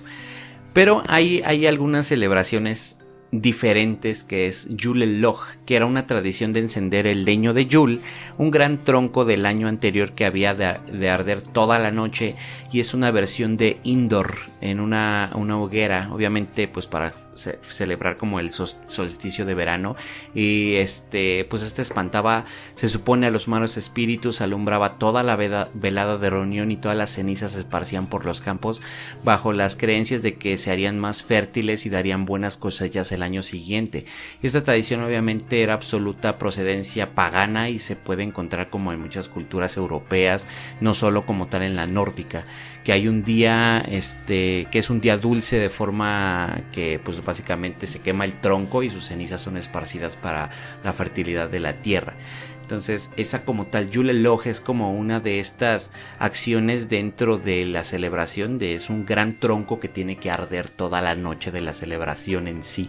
Pero 0.72 1.02
hay, 1.08 1.42
hay 1.44 1.66
algunas 1.66 2.06
celebraciones 2.06 2.96
diferentes 3.30 4.24
que 4.24 4.46
es 4.46 4.68
Yule 4.70 5.06
Log, 5.06 5.40
que 5.66 5.76
era 5.76 5.86
una 5.86 6.06
tradición 6.06 6.52
de 6.52 6.60
encender 6.60 7.06
el 7.06 7.24
leño 7.24 7.54
de 7.54 7.66
Yule, 7.66 8.00
un 8.38 8.50
gran 8.50 8.78
tronco 8.78 9.24
del 9.24 9.46
año 9.46 9.68
anterior 9.68 10.12
que 10.12 10.24
había 10.24 10.54
de, 10.54 11.10
arder 11.10 11.42
toda 11.42 11.78
la 11.78 11.90
noche 11.90 12.34
y 12.72 12.80
es 12.80 12.94
una 12.94 13.10
versión 13.10 13.56
de 13.56 13.78
indoor 13.82 14.38
en 14.60 14.80
una, 14.80 15.30
una 15.34 15.58
hoguera, 15.58 16.08
obviamente 16.12 16.68
pues 16.68 16.86
para 16.86 17.12
celebrar 17.38 18.16
como 18.16 18.40
el 18.40 18.50
solsticio 18.50 19.46
de 19.46 19.54
verano. 19.54 19.96
Y 20.34 20.74
este 20.76 21.46
pues 21.48 21.62
este 21.62 21.82
espantaba 21.82 22.44
se 22.74 22.88
supone 22.88 23.26
a 23.26 23.30
los 23.30 23.48
malos 23.48 23.76
espíritus 23.76 24.40
alumbraba 24.40 24.98
toda 24.98 25.22
la 25.22 25.36
velada 25.36 26.18
de 26.18 26.30
reunión 26.30 26.70
y 26.70 26.76
todas 26.76 26.96
las 26.96 27.10
cenizas 27.10 27.52
se 27.52 27.58
esparcían 27.58 28.08
por 28.08 28.24
los 28.24 28.40
campos 28.40 28.82
bajo 29.24 29.52
las 29.52 29.76
creencias 29.76 30.22
de 30.22 30.34
que 30.34 30.56
se 30.58 30.70
harían 30.70 30.98
más 30.98 31.22
fértiles 31.22 31.86
y 31.86 31.90
darían 31.90 32.24
buenas 32.24 32.56
cosechas 32.56 33.12
el 33.12 33.22
año 33.22 33.42
siguiente. 33.42 34.04
Esta 34.42 34.62
tradición 34.62 35.02
obviamente 35.02 35.62
era 35.62 35.74
absoluta 35.74 36.38
procedencia 36.38 37.14
pagana 37.14 37.70
y 37.70 37.78
se 37.78 37.96
puede 37.96 38.22
encontrar 38.22 38.70
como 38.70 38.92
en 38.92 39.00
muchas 39.00 39.28
culturas 39.28 39.76
europeas 39.76 40.46
no 40.80 40.94
solo 40.94 41.26
como 41.26 41.46
tal 41.46 41.62
en 41.62 41.76
la 41.76 41.86
nórdica 41.86 42.44
que 42.88 42.94
hay 42.94 43.06
un 43.06 43.22
día 43.22 43.84
este 43.86 44.66
que 44.70 44.78
es 44.78 44.88
un 44.88 45.02
día 45.02 45.18
dulce 45.18 45.58
de 45.58 45.68
forma 45.68 46.62
que 46.72 46.98
pues 46.98 47.22
básicamente 47.22 47.86
se 47.86 47.98
quema 47.98 48.24
el 48.24 48.40
tronco 48.40 48.82
y 48.82 48.88
sus 48.88 49.04
cenizas 49.04 49.42
son 49.42 49.58
esparcidas 49.58 50.16
para 50.16 50.48
la 50.82 50.94
fertilidad 50.94 51.50
de 51.50 51.60
la 51.60 51.74
tierra. 51.74 52.14
Entonces, 52.62 53.10
esa 53.18 53.44
como 53.44 53.66
tal 53.66 53.90
Yule 53.90 54.14
Log 54.14 54.46
es 54.46 54.60
como 54.60 54.94
una 54.94 55.20
de 55.20 55.38
estas 55.38 55.90
acciones 56.18 56.88
dentro 56.88 57.36
de 57.36 57.66
la 57.66 57.84
celebración 57.84 58.56
de 58.56 58.76
es 58.76 58.88
un 58.88 59.04
gran 59.04 59.38
tronco 59.38 59.80
que 59.80 59.88
tiene 59.88 60.16
que 60.16 60.30
arder 60.30 60.70
toda 60.70 61.02
la 61.02 61.14
noche 61.14 61.50
de 61.50 61.60
la 61.60 61.74
celebración 61.74 62.48
en 62.48 62.62
sí. 62.62 62.88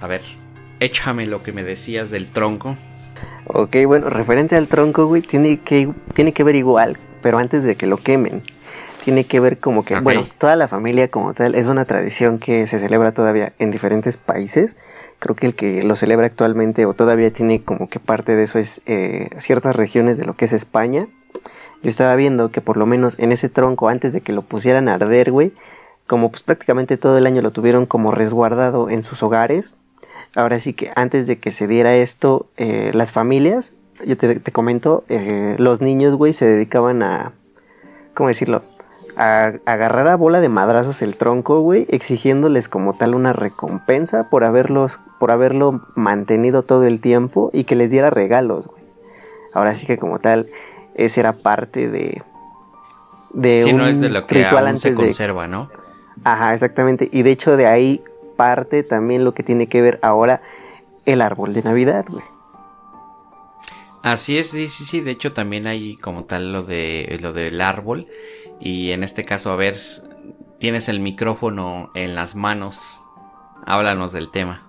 A 0.00 0.06
ver, 0.06 0.22
échame 0.80 1.26
lo 1.26 1.42
que 1.42 1.52
me 1.52 1.64
decías 1.64 2.08
del 2.08 2.28
tronco. 2.28 2.78
Ok, 3.44 3.76
bueno, 3.84 4.08
referente 4.08 4.56
al 4.56 4.68
tronco, 4.68 5.04
güey, 5.04 5.20
tiene 5.20 5.60
que, 5.60 5.90
tiene 6.14 6.32
que 6.32 6.44
ver 6.44 6.56
igual, 6.56 6.96
pero 7.22 7.38
antes 7.38 7.64
de 7.64 7.76
que 7.76 7.86
lo 7.86 7.96
quemen. 7.96 8.42
Tiene 9.04 9.24
que 9.24 9.40
ver 9.40 9.58
como 9.58 9.84
que, 9.84 9.98
bueno, 9.98 10.24
toda 10.38 10.54
la 10.54 10.68
familia 10.68 11.08
como 11.08 11.34
tal 11.34 11.56
es 11.56 11.66
una 11.66 11.84
tradición 11.86 12.38
que 12.38 12.68
se 12.68 12.78
celebra 12.78 13.12
todavía 13.12 13.52
en 13.58 13.72
diferentes 13.72 14.16
países. 14.16 14.76
Creo 15.18 15.34
que 15.34 15.46
el 15.46 15.54
que 15.56 15.82
lo 15.82 15.96
celebra 15.96 16.26
actualmente 16.26 16.86
o 16.86 16.92
todavía 16.92 17.32
tiene 17.32 17.62
como 17.62 17.88
que 17.88 17.98
parte 17.98 18.36
de 18.36 18.44
eso 18.44 18.60
es 18.60 18.80
eh, 18.86 19.28
ciertas 19.38 19.74
regiones 19.74 20.18
de 20.18 20.24
lo 20.24 20.34
que 20.34 20.44
es 20.44 20.52
España. 20.52 21.08
Yo 21.82 21.90
estaba 21.90 22.14
viendo 22.14 22.52
que 22.52 22.60
por 22.60 22.76
lo 22.76 22.86
menos 22.86 23.18
en 23.18 23.32
ese 23.32 23.48
tronco, 23.48 23.88
antes 23.88 24.12
de 24.12 24.20
que 24.20 24.32
lo 24.32 24.42
pusieran 24.42 24.88
a 24.88 24.94
arder, 24.94 25.32
güey, 25.32 25.50
como 26.06 26.30
pues 26.30 26.42
prácticamente 26.42 26.96
todo 26.96 27.18
el 27.18 27.26
año 27.26 27.42
lo 27.42 27.50
tuvieron 27.50 27.86
como 27.86 28.12
resguardado 28.12 28.88
en 28.88 29.02
sus 29.02 29.22
hogares, 29.22 29.72
ahora 30.34 30.58
sí 30.60 30.74
que 30.74 30.92
antes 30.94 31.26
de 31.26 31.38
que 31.38 31.50
se 31.50 31.66
diera 31.66 31.96
esto, 31.96 32.46
eh, 32.56 32.90
las 32.94 33.12
familias, 33.12 33.74
yo 34.06 34.16
te, 34.16 34.40
comento, 34.52 35.04
eh, 35.08 35.56
los 35.58 35.82
niños, 35.82 36.14
güey, 36.14 36.32
se 36.32 36.46
dedicaban 36.46 37.02
a, 37.02 37.32
¿cómo 38.14 38.28
decirlo? 38.28 38.62
A, 39.16 39.52
agarrar 39.66 40.08
a 40.08 40.16
bola 40.16 40.40
de 40.40 40.48
madrazos 40.48 41.02
el 41.02 41.16
tronco, 41.16 41.60
güey, 41.60 41.86
exigiéndoles 41.90 42.68
como 42.68 42.94
tal 42.94 43.14
una 43.14 43.32
recompensa 43.32 44.30
por 44.30 44.44
haberlos, 44.44 45.00
por 45.18 45.30
haberlo 45.30 45.82
mantenido 45.94 46.62
todo 46.62 46.84
el 46.84 47.00
tiempo 47.00 47.50
y 47.52 47.64
que 47.64 47.76
les 47.76 47.90
diera 47.90 48.10
regalos, 48.10 48.68
güey. 48.68 48.82
Ahora 49.54 49.74
sí 49.74 49.86
que 49.86 49.98
como 49.98 50.18
tal, 50.18 50.48
esa 50.94 51.20
era 51.20 51.32
parte 51.32 51.88
de, 51.88 52.22
de 53.32 53.64
un 53.72 54.00
de 54.00 54.08
lo 54.08 54.26
que 54.26 54.36
ritual 54.36 54.66
antes 54.66 54.82
se 54.82 54.94
conserva, 54.94 55.46
¿no? 55.46 55.70
Ajá, 56.24 56.54
exactamente. 56.54 57.08
Y 57.12 57.22
de 57.22 57.30
hecho 57.30 57.56
de 57.56 57.66
ahí 57.66 58.02
parte 58.36 58.82
también 58.82 59.24
lo 59.24 59.34
que 59.34 59.42
tiene 59.42 59.66
que 59.66 59.82
ver 59.82 59.98
ahora 60.02 60.40
el 61.04 61.20
árbol 61.20 61.52
de 61.52 61.62
Navidad, 61.62 62.04
güey. 62.08 62.24
Así 64.02 64.38
es, 64.38 64.50
sí, 64.50 64.68
sí, 64.68 64.84
sí. 64.84 65.00
De 65.00 65.12
hecho, 65.12 65.32
también 65.32 65.66
hay 65.66 65.96
como 65.96 66.24
tal 66.24 66.52
lo 66.52 66.62
de 66.62 67.18
lo 67.20 67.32
del 67.32 67.60
árbol. 67.60 68.06
Y 68.60 68.92
en 68.92 69.04
este 69.04 69.24
caso, 69.24 69.52
a 69.52 69.56
ver, 69.56 69.78
tienes 70.58 70.88
el 70.88 71.00
micrófono 71.00 71.90
en 71.94 72.14
las 72.14 72.34
manos. 72.34 73.04
Háblanos 73.64 74.12
del 74.12 74.30
tema. 74.30 74.66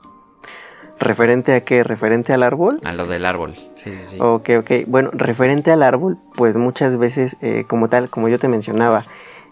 ¿Referente 1.00 1.54
a 1.54 1.62
qué? 1.62 1.84
¿Referente 1.84 2.34
al 2.34 2.44
árbol? 2.44 2.80
A 2.84 2.94
lo 2.94 3.08
del 3.08 3.26
árbol, 3.26 3.56
sí, 3.76 3.92
sí, 3.94 4.06
sí. 4.06 4.18
Ok, 4.22 4.52
ok. 4.60 4.72
Bueno, 4.88 5.10
referente 5.12 5.72
al 5.72 5.84
árbol, 5.84 6.18
pues 6.36 6.56
muchas 6.56 6.98
veces, 6.98 7.36
eh, 7.42 7.66
como 7.68 7.90
tal, 7.90 8.10
como 8.10 8.30
yo 8.30 8.40
te 8.40 8.48
mencionaba, 8.48 9.04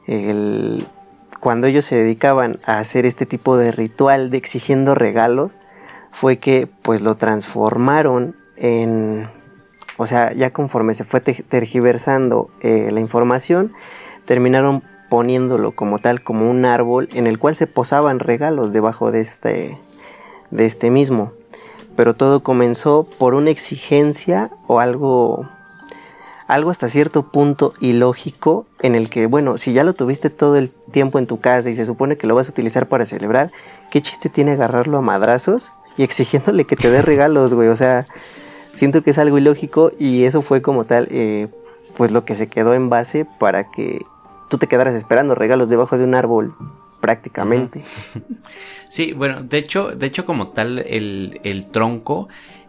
el, 0.07 0.85
cuando 1.39 1.67
ellos 1.67 1.85
se 1.85 1.97
dedicaban 1.97 2.59
a 2.65 2.79
hacer 2.79 3.05
este 3.05 3.25
tipo 3.25 3.57
de 3.57 3.71
ritual 3.71 4.29
de 4.29 4.37
exigiendo 4.37 4.95
regalos, 4.95 5.57
fue 6.11 6.37
que 6.37 6.67
pues 6.81 7.01
lo 7.01 7.15
transformaron 7.15 8.35
en, 8.55 9.27
o 10.01 10.07
sea, 10.07 10.33
ya 10.33 10.51
conforme 10.51 10.95
se 10.95 11.03
fue 11.03 11.21
tergiversando 11.21 12.49
eh, 12.61 12.89
la 12.91 12.99
información, 12.99 13.71
terminaron 14.25 14.81
poniéndolo 15.09 15.75
como 15.75 15.99
tal, 15.99 16.23
como 16.23 16.49
un 16.49 16.65
árbol 16.65 17.07
en 17.13 17.27
el 17.27 17.37
cual 17.37 17.55
se 17.55 17.67
posaban 17.67 18.19
regalos 18.19 18.73
debajo 18.73 19.11
de 19.11 19.21
este, 19.21 19.77
de 20.49 20.65
este 20.65 20.89
mismo. 20.89 21.33
Pero 21.95 22.15
todo 22.15 22.41
comenzó 22.41 23.07
por 23.19 23.35
una 23.35 23.51
exigencia 23.51 24.49
o 24.67 24.79
algo 24.79 25.47
algo 26.47 26.71
hasta 26.71 26.89
cierto 26.89 27.31
punto 27.31 27.73
ilógico 27.79 28.65
en 28.81 28.95
el 28.95 29.09
que, 29.09 29.27
bueno, 29.27 29.59
si 29.59 29.71
ya 29.71 29.83
lo 29.83 29.93
tuviste 29.93 30.29
todo 30.31 30.57
el 30.57 30.71
tiempo 30.71 31.19
en 31.19 31.27
tu 31.27 31.39
casa 31.39 31.69
y 31.69 31.75
se 31.75 31.85
supone 31.85 32.17
que 32.17 32.25
lo 32.25 32.33
vas 32.33 32.47
a 32.47 32.51
utilizar 32.51 32.87
para 32.87 33.05
celebrar, 33.05 33.51
¿qué 33.91 34.01
chiste 34.01 34.29
tiene 34.29 34.53
agarrarlo 34.53 34.97
a 34.97 35.01
madrazos 35.01 35.73
y 35.95 36.03
exigiéndole 36.03 36.65
que 36.65 36.75
te 36.75 36.89
dé 36.89 37.01
regalos, 37.03 37.53
güey? 37.53 37.69
O 37.69 37.75
sea, 37.75 38.07
siento 38.73 39.01
que 39.01 39.11
es 39.11 39.17
algo 39.17 39.37
ilógico 39.37 39.91
y 39.99 40.23
eso 40.23 40.41
fue 40.41 40.61
como 40.61 40.85
tal, 40.85 41.07
eh, 41.11 41.47
pues 41.95 42.11
lo 42.11 42.25
que 42.25 42.35
se 42.35 42.49
quedó 42.49 42.73
en 42.73 42.89
base 42.89 43.25
para 43.39 43.69
que 43.71 44.05
tú 44.49 44.57
te 44.57 44.67
quedaras 44.67 44.93
esperando 44.93 45.35
regalos 45.35 45.69
debajo 45.69 45.97
de 45.97 46.03
un 46.03 46.15
árbol 46.15 46.53
prácticamente. 46.99 47.83
Sí, 48.89 49.13
bueno, 49.13 49.41
de 49.41 49.57
hecho, 49.57 49.91
de 49.91 50.05
hecho 50.05 50.25
como 50.25 50.49
tal 50.49 50.79
el, 50.79 51.39
el 51.45 51.65
tronco 51.71 52.27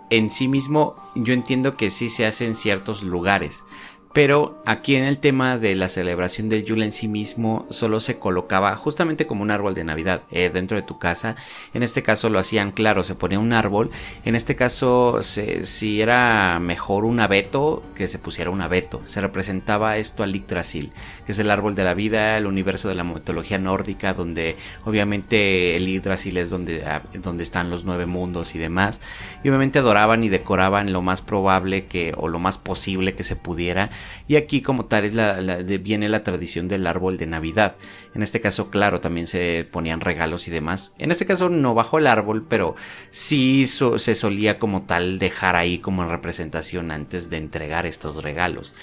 en 0.09 0.31
sí 0.31 0.47
mismo 0.47 0.95
yo 1.17 1.35
entiendo 1.35 1.77
que 1.77 1.91
sí 1.91 2.09
se 2.09 2.27
hace 2.27 2.47
en 2.47 2.55
ciertos 2.55 3.03
lugares, 3.03 3.65
Pero 4.13 4.61
aquí 4.67 4.97
en 4.97 5.05
el 5.05 5.19
tema 5.19 5.57
de 5.57 5.75
la 5.75 5.89
celebración 5.89 6.51
del 6.51 6.65
Yule 6.65 6.85
en 6.85 6.93
sí 6.93 7.09
mismo 7.09 7.67
solo 7.71 7.99
se 7.99 8.19
colocaba 8.19 8.77
justamente 8.77 9.27
como 9.27 9.43
un 9.43 9.51
árbol 9.51 9.75
de 9.75 9.85
Navidad 9.85 10.23
eh, 10.31 10.51
dentro 10.53 10.77
de 10.77 10.83
tu 10.83 10.99
casa. 10.99 11.35
En 11.73 11.83
este 11.83 12.03
caso 12.03 12.29
lo 12.29 12.39
hacían 12.39 12.73
claro, 12.73 13.05
se 13.05 13.15
ponía 13.15 13.39
un 13.39 13.55
árbol. 13.55 13.91
En 14.27 14.37
este 14.37 14.55
caso 14.55 15.21
si 15.23 16.01
era 16.03 16.59
mejor 16.61 17.07
un 17.07 17.21
abeto 17.21 17.83
que 17.95 18.07
se 18.07 18.19
pusiera 18.19 18.51
un 18.51 18.61
abeto. 18.61 19.01
Se 19.07 19.23
representaba 19.23 19.97
esto 19.97 20.23
al 20.23 20.35
Yggdrasil, 20.35 20.93
es 21.33 21.39
el 21.39 21.51
árbol 21.51 21.75
de 21.75 21.85
la 21.85 21.95
vida, 21.95 22.39
el 22.39 22.47
universo 22.47 22.89
de 22.89 22.95
la 22.95 23.05
mitología 23.05 23.59
nórdica, 23.59 24.15
donde 24.15 24.57
obviamente 24.85 25.77
el 25.77 25.87
Yggdrasil 25.87 26.37
es 26.37 26.51
donde, 26.51 26.85
ah, 26.85 27.03
donde 27.15 27.43
están 27.43 27.71
los 27.71 27.85
nueve 27.85 28.07
mundos 28.07 28.55
y 28.55 28.59
demás. 28.59 29.01
Y 29.45 29.49
obviamente 29.49 29.81
adoraban 29.81 30.25
y 30.25 30.29
decoraban 30.29 30.93
lo 30.93 31.03
más 31.03 31.23
probable 31.23 31.87
que 31.87 32.15
o 32.17 32.29
lo 32.29 32.39
más 32.39 32.59
posible 32.59 33.15
que 33.15 33.25
se 33.25 33.37
pudiera 33.37 33.91
y 34.29 34.37
aquí 34.37 34.63
como 34.63 34.87
tal 34.87 35.05
es 35.05 35.15
la, 35.15 35.41
viene 35.81 36.09
la 36.09 36.23
tradición 36.23 36.69
del 36.69 36.87
árbol 36.87 37.19
de 37.19 37.27
Navidad. 37.27 37.77
En 38.15 38.23
este 38.23 38.41
caso, 38.41 38.71
claro, 38.71 39.01
también 39.01 39.27
se 39.27 39.67
ponían 39.71 40.01
regalos 40.01 40.49
y 40.49 40.51
demás. 40.51 40.95
En 40.99 41.11
este 41.11 41.27
caso 41.27 41.49
no 41.49 41.75
bajo 41.75 41.99
el 41.99 42.07
árbol, 42.07 42.47
pero 42.49 42.77
sí 43.11 43.67
se 43.67 44.15
solía 44.15 44.59
como 44.59 44.83
tal 44.83 45.19
dejar 45.19 45.57
ahí 45.57 45.79
como 45.79 46.03
en 46.03 46.11
representación 46.11 46.91
antes 46.91 47.31
de 47.31 47.39
entregar 47.39 47.87
estos 47.87 48.23
regalos. 48.23 48.75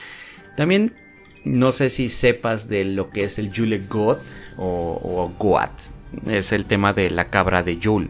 También 0.56 0.94
no 1.46 1.72
sé 1.72 1.90
si 1.90 2.10
sepas 2.10 2.68
de 2.68 2.84
lo 2.84 3.10
que 3.10 3.24
es 3.24 3.40
el 3.40 3.52
Yule 3.52 3.80
God 3.80 4.18
o, 4.58 5.00
o 5.04 5.32
Goat. 5.38 5.72
Es 6.28 6.52
el 6.52 6.66
tema 6.66 6.94
de 6.94 7.12
la 7.12 7.30
cabra 7.30 7.64
de 7.64 7.78
Yule 7.78 8.10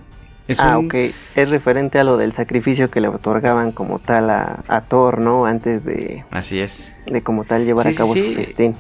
ah, 0.57 0.79
ok. 0.79 0.95
Es 1.35 1.49
referente 1.49 1.99
a 1.99 2.03
lo 2.03 2.17
del 2.17 2.33
sacrificio 2.33 2.89
que 2.89 3.01
le 3.01 3.07
otorgaban 3.07 3.71
como 3.71 3.99
tal 3.99 4.29
a, 4.29 4.85
Thor, 4.87 5.19
¿no? 5.19 5.45
Antes 5.45 5.85
de... 5.85 6.23
Así 6.31 6.59
es. 6.59 6.91
De 7.05 7.21
como 7.21 7.43
tal 7.43 7.65
llevar 7.65 7.87
a 7.87 7.93
cabo 7.93 8.15
su 8.15 8.33
festín. 8.33 8.75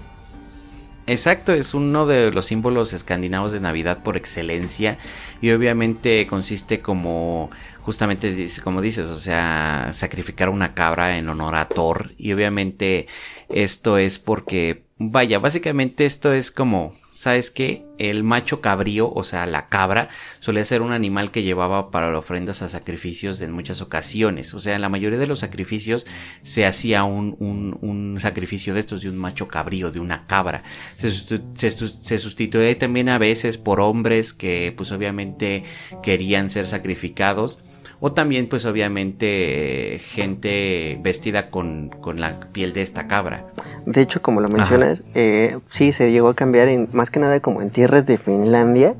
Exacto, 1.09 1.53
es 1.53 1.73
uno 1.73 2.05
de 2.05 2.31
los 2.31 2.45
símbolos 2.45 2.93
escandinavos 2.93 3.51
de 3.51 3.59
Navidad 3.59 4.03
por 4.03 4.15
excelencia 4.15 4.99
y 5.41 5.49
obviamente 5.49 6.27
consiste 6.27 6.81
como 6.81 7.49
justamente 7.81 8.45
como 8.63 8.79
dices, 8.79 9.07
o 9.07 9.15
sea, 9.15 9.89
sacrificar 9.93 10.49
una 10.49 10.75
cabra 10.75 11.17
en 11.17 11.27
honor 11.27 11.55
a 11.55 11.67
Thor 11.67 12.11
y 12.19 12.31
obviamente 12.31 13.07
esto 13.49 13.97
es 13.97 14.19
porque 14.19 14.83
vaya, 14.99 15.39
básicamente 15.39 16.05
esto 16.05 16.31
es 16.31 16.51
como 16.51 16.93
¿sabes 17.11 17.49
qué? 17.49 17.85
El 17.97 18.23
macho 18.23 18.61
cabrío, 18.61 19.11
o 19.11 19.23
sea, 19.23 19.45
la 19.45 19.67
cabra, 19.67 20.09
solía 20.39 20.63
ser 20.63 20.81
un 20.81 20.91
animal 20.91 21.31
que 21.31 21.43
llevaba 21.43 21.91
para 21.91 22.17
ofrendas 22.17 22.61
a 22.61 22.69
sacrificios 22.69 23.41
en 23.41 23.51
muchas 23.51 23.81
ocasiones. 23.81 24.53
O 24.53 24.59
sea, 24.59 24.75
en 24.75 24.81
la 24.81 24.89
mayoría 24.89 25.19
de 25.19 25.27
los 25.27 25.39
sacrificios 25.39 26.05
se 26.43 26.65
hacía 26.65 27.03
un, 27.03 27.35
un, 27.39 28.19
sacrificio 28.19 28.73
de 28.73 28.79
estos, 28.79 29.01
de 29.01 29.09
un 29.09 29.17
macho 29.17 29.47
cabrío, 29.47 29.91
de 29.91 29.99
una 29.99 30.27
cabra. 30.27 30.63
Se, 30.97 31.11
se, 31.11 31.71
se 31.71 32.17
sustituye 32.17 32.75
también 32.75 33.09
a 33.09 33.17
veces 33.17 33.57
por 33.57 33.79
hombres 33.79 34.33
que 34.33 34.73
pues 34.75 34.91
obviamente 34.91 35.63
querían 36.03 36.49
ser 36.49 36.67
sacrificados 36.67 37.59
o 37.99 38.11
también 38.13 38.47
pues 38.47 38.65
obviamente 38.65 39.99
gente 40.01 40.97
vestida 41.01 41.49
con, 41.49 41.91
la 42.15 42.39
piel 42.51 42.73
de 42.73 42.81
esta 42.81 43.07
cabra. 43.07 43.45
De 43.85 44.01
hecho, 44.01 44.21
como 44.21 44.41
lo 44.41 44.49
mencionas, 44.49 45.03
eh, 45.15 45.57
sí, 45.69 45.91
se 45.91 46.11
llegó 46.11 46.29
a 46.29 46.35
cambiar 46.35 46.67
en, 46.69 46.87
más 46.93 47.09
que 47.11 47.19
nada 47.19 47.39
como 47.39 47.61
en 47.61 47.71
tierras 47.71 48.05
de 48.05 48.17
Finlandia 48.17 48.95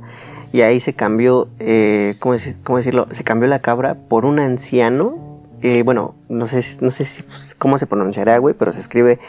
y 0.51 0.61
ahí 0.61 0.79
se 0.79 0.93
cambió, 0.93 1.47
eh, 1.59 2.15
¿cómo, 2.19 2.35
decirlo? 2.77 3.07
Se 3.11 3.23
cambió 3.23 3.47
la 3.47 3.59
cabra 3.59 3.95
por 3.95 4.25
un 4.25 4.39
anciano, 4.39 5.17
eh, 5.61 5.83
bueno, 5.83 6.15
no 6.27 6.47
sé, 6.47 6.61
no 6.81 6.91
sé 6.91 7.05
si, 7.05 7.23
pues, 7.23 7.55
cómo 7.55 7.77
se 7.77 7.87
pronunciará, 7.87 8.37
güey, 8.37 8.55
pero 8.57 8.71
se 8.71 8.79
escribe 8.79 9.19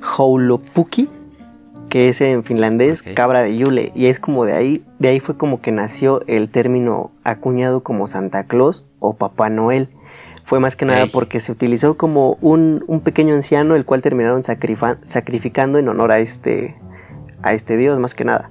Houlopuki 0.00 1.08
que 1.88 2.08
es 2.08 2.20
en 2.20 2.44
finlandés 2.44 3.02
cabra 3.02 3.42
de 3.42 3.56
Yule. 3.56 3.92
Y 3.94 4.06
es 4.06 4.20
como 4.20 4.44
de 4.44 4.52
ahí 4.52 4.84
de 4.98 5.08
ahí 5.08 5.20
fue 5.20 5.36
como 5.36 5.60
que 5.60 5.72
nació 5.72 6.22
el 6.26 6.48
término 6.48 7.10
acuñado 7.24 7.82
como 7.82 8.06
Santa 8.06 8.44
Claus 8.44 8.86
o 8.98 9.14
Papá 9.14 9.50
Noel. 9.50 9.88
Fue 10.44 10.60
más 10.60 10.76
que 10.76 10.86
nada 10.86 11.06
porque 11.12 11.40
se 11.40 11.52
utilizó 11.52 11.98
como 11.98 12.38
un, 12.40 12.82
un 12.86 13.00
pequeño 13.00 13.34
anciano 13.34 13.76
el 13.76 13.84
cual 13.84 14.00
terminaron 14.00 14.42
sacrificando 14.42 15.78
en 15.78 15.88
honor 15.88 16.12
a 16.12 16.20
este 16.20 16.74
a 17.42 17.52
este 17.52 17.76
dios 17.76 17.98
más 17.98 18.14
que 18.14 18.24
nada 18.24 18.50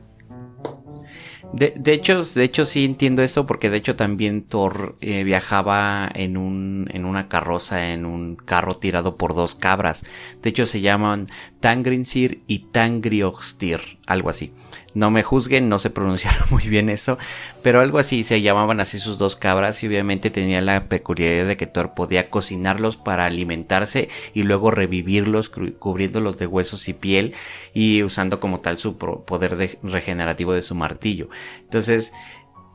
de, 1.54 1.74
de, 1.78 1.94
hecho, 1.94 2.22
de 2.22 2.44
hecho 2.44 2.66
sí 2.66 2.84
entiendo 2.86 3.24
eso 3.24 3.48
porque 3.48 3.70
de 3.70 3.78
hecho 3.78 3.96
también 3.96 4.44
Thor 4.44 4.96
eh, 5.02 5.24
viajaba 5.24 6.10
en, 6.14 6.38
un, 6.38 6.90
en 6.94 7.06
una 7.06 7.28
carroza, 7.28 7.94
en 7.94 8.06
un 8.06 8.36
carro 8.36 8.78
tirado 8.78 9.16
por 9.16 9.34
dos 9.34 9.56
cabras. 9.56 10.06
De 10.42 10.50
hecho 10.50 10.66
se 10.66 10.82
llaman 10.82 11.28
Tangrinsir 11.60 12.42
y 12.48 12.60
Tangrioxtir, 12.60 13.82
algo 14.06 14.30
así. 14.30 14.52
No 14.98 15.12
me 15.12 15.22
juzguen, 15.22 15.70
no 15.70 15.78
sé 15.78 15.92
pronunciar 15.92 16.34
muy 16.50 16.68
bien 16.68 16.90
eso, 16.90 17.20
pero 17.62 17.82
algo 17.82 18.00
así, 18.00 18.24
se 18.24 18.42
llamaban 18.42 18.80
así 18.80 18.98
sus 18.98 19.20
dos 19.20 19.36
cabras 19.36 19.84
y 19.84 19.88
obviamente 19.88 20.32
tenía 20.32 20.60
la 20.60 20.86
peculiaridad 20.86 21.46
de 21.46 21.56
que 21.56 21.68
Thor 21.68 21.94
podía 21.94 22.32
cocinarlos 22.32 22.98
para 22.98 23.28
alimentarse 23.28 24.10
y 24.34 24.42
luego 24.42 24.72
revivirlos 24.72 25.52
cubriéndolos 25.78 26.40
de 26.40 26.48
huesos 26.48 26.90
y 26.90 26.94
piel 26.94 27.36
y 27.76 28.02
usando 28.02 28.40
como 28.40 28.60
tal 28.60 28.80
su 28.80 28.98
poder 28.98 29.78
regenerativo 29.84 30.54
de 30.54 30.64
su 30.64 30.74
martillo. 30.74 31.30
Entonces, 31.60 32.12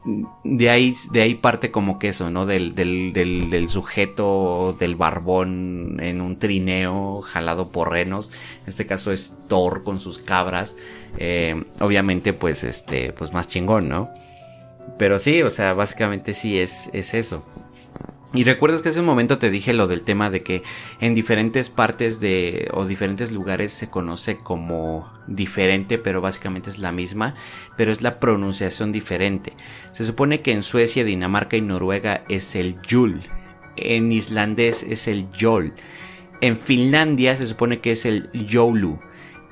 de 0.05 0.71
ahí, 0.71 0.95
de 1.13 1.23
ahí 1.23 1.35
parte 1.35 1.71
como 1.71 1.99
que 1.99 2.09
eso, 2.09 2.31
¿no? 2.31 2.45
Del, 2.47 2.75
del, 2.75 3.13
del, 3.13 3.69
sujeto 3.69 4.75
del 4.79 4.97
barbón 4.97 5.99
en 6.01 6.21
un 6.21 6.39
trineo 6.39 7.21
jalado 7.23 7.69
por 7.69 7.91
renos. 7.91 8.33
En 8.65 8.71
este 8.71 8.87
caso 8.87 9.13
es 9.13 9.35
Thor 9.49 9.85
con 9.85 10.01
sus 10.01 10.19
cabras. 10.19 10.75
Eh, 11.19 11.63
obviamente, 11.81 12.33
pues, 12.33 12.65
este, 12.65 13.13
pues 13.13 13.33
más 13.33 13.47
chingón, 13.47 13.89
¿no? 13.89 14.11
Pero 14.99 15.19
sí, 15.19 15.43
o 15.43 15.51
sea, 15.51 15.73
básicamente 15.75 16.35
sí 16.35 16.59
es, 16.59 16.91
es 16.93 17.15
eso. 17.15 17.45
Y 18.35 18.45
recuerdas 18.45 18.81
que 18.81 18.89
hace 18.89 19.01
un 19.01 19.07
momento 19.07 19.37
te 19.37 19.51
dije 19.51 19.75
lo 19.75 19.87
del 19.87 20.01
tema 20.01 20.31
de 20.31 20.43
que 20.43 20.63
en 21.01 21.15
diferentes 21.15 21.69
partes 21.69 22.19
de 22.19 22.71
o 22.73 22.87
diferentes 22.87 23.31
lugares 23.31 23.75
se 23.75 23.91
conoce 23.91 24.39
como 24.39 25.13
diferente, 25.27 25.99
pero 25.99 26.23
básicamente 26.23 26.71
es 26.71 26.79
la 26.79 26.93
misma, 26.93 27.35
pero 27.77 27.93
es 27.93 28.01
la 28.01 28.19
pronunciación 28.21 28.91
diferente. 28.91 29.53
Se 29.93 30.05
supone 30.05 30.41
que 30.41 30.53
en 30.53 30.63
Suecia, 30.63 31.05
Dinamarca 31.05 31.59
y 31.59 31.61
Noruega 31.61 32.25
es 32.31 32.57
el 32.57 32.79
Jul, 32.91 33.21
en 33.77 34.11
islandés 34.11 34.83
es 34.83 35.09
el 35.09 35.27
Jol, 35.39 35.75
en 36.41 36.57
Finlandia 36.57 37.37
se 37.37 37.45
supone 37.45 37.81
que 37.81 37.91
es 37.91 38.07
el 38.07 38.31
Joulu, 38.51 38.99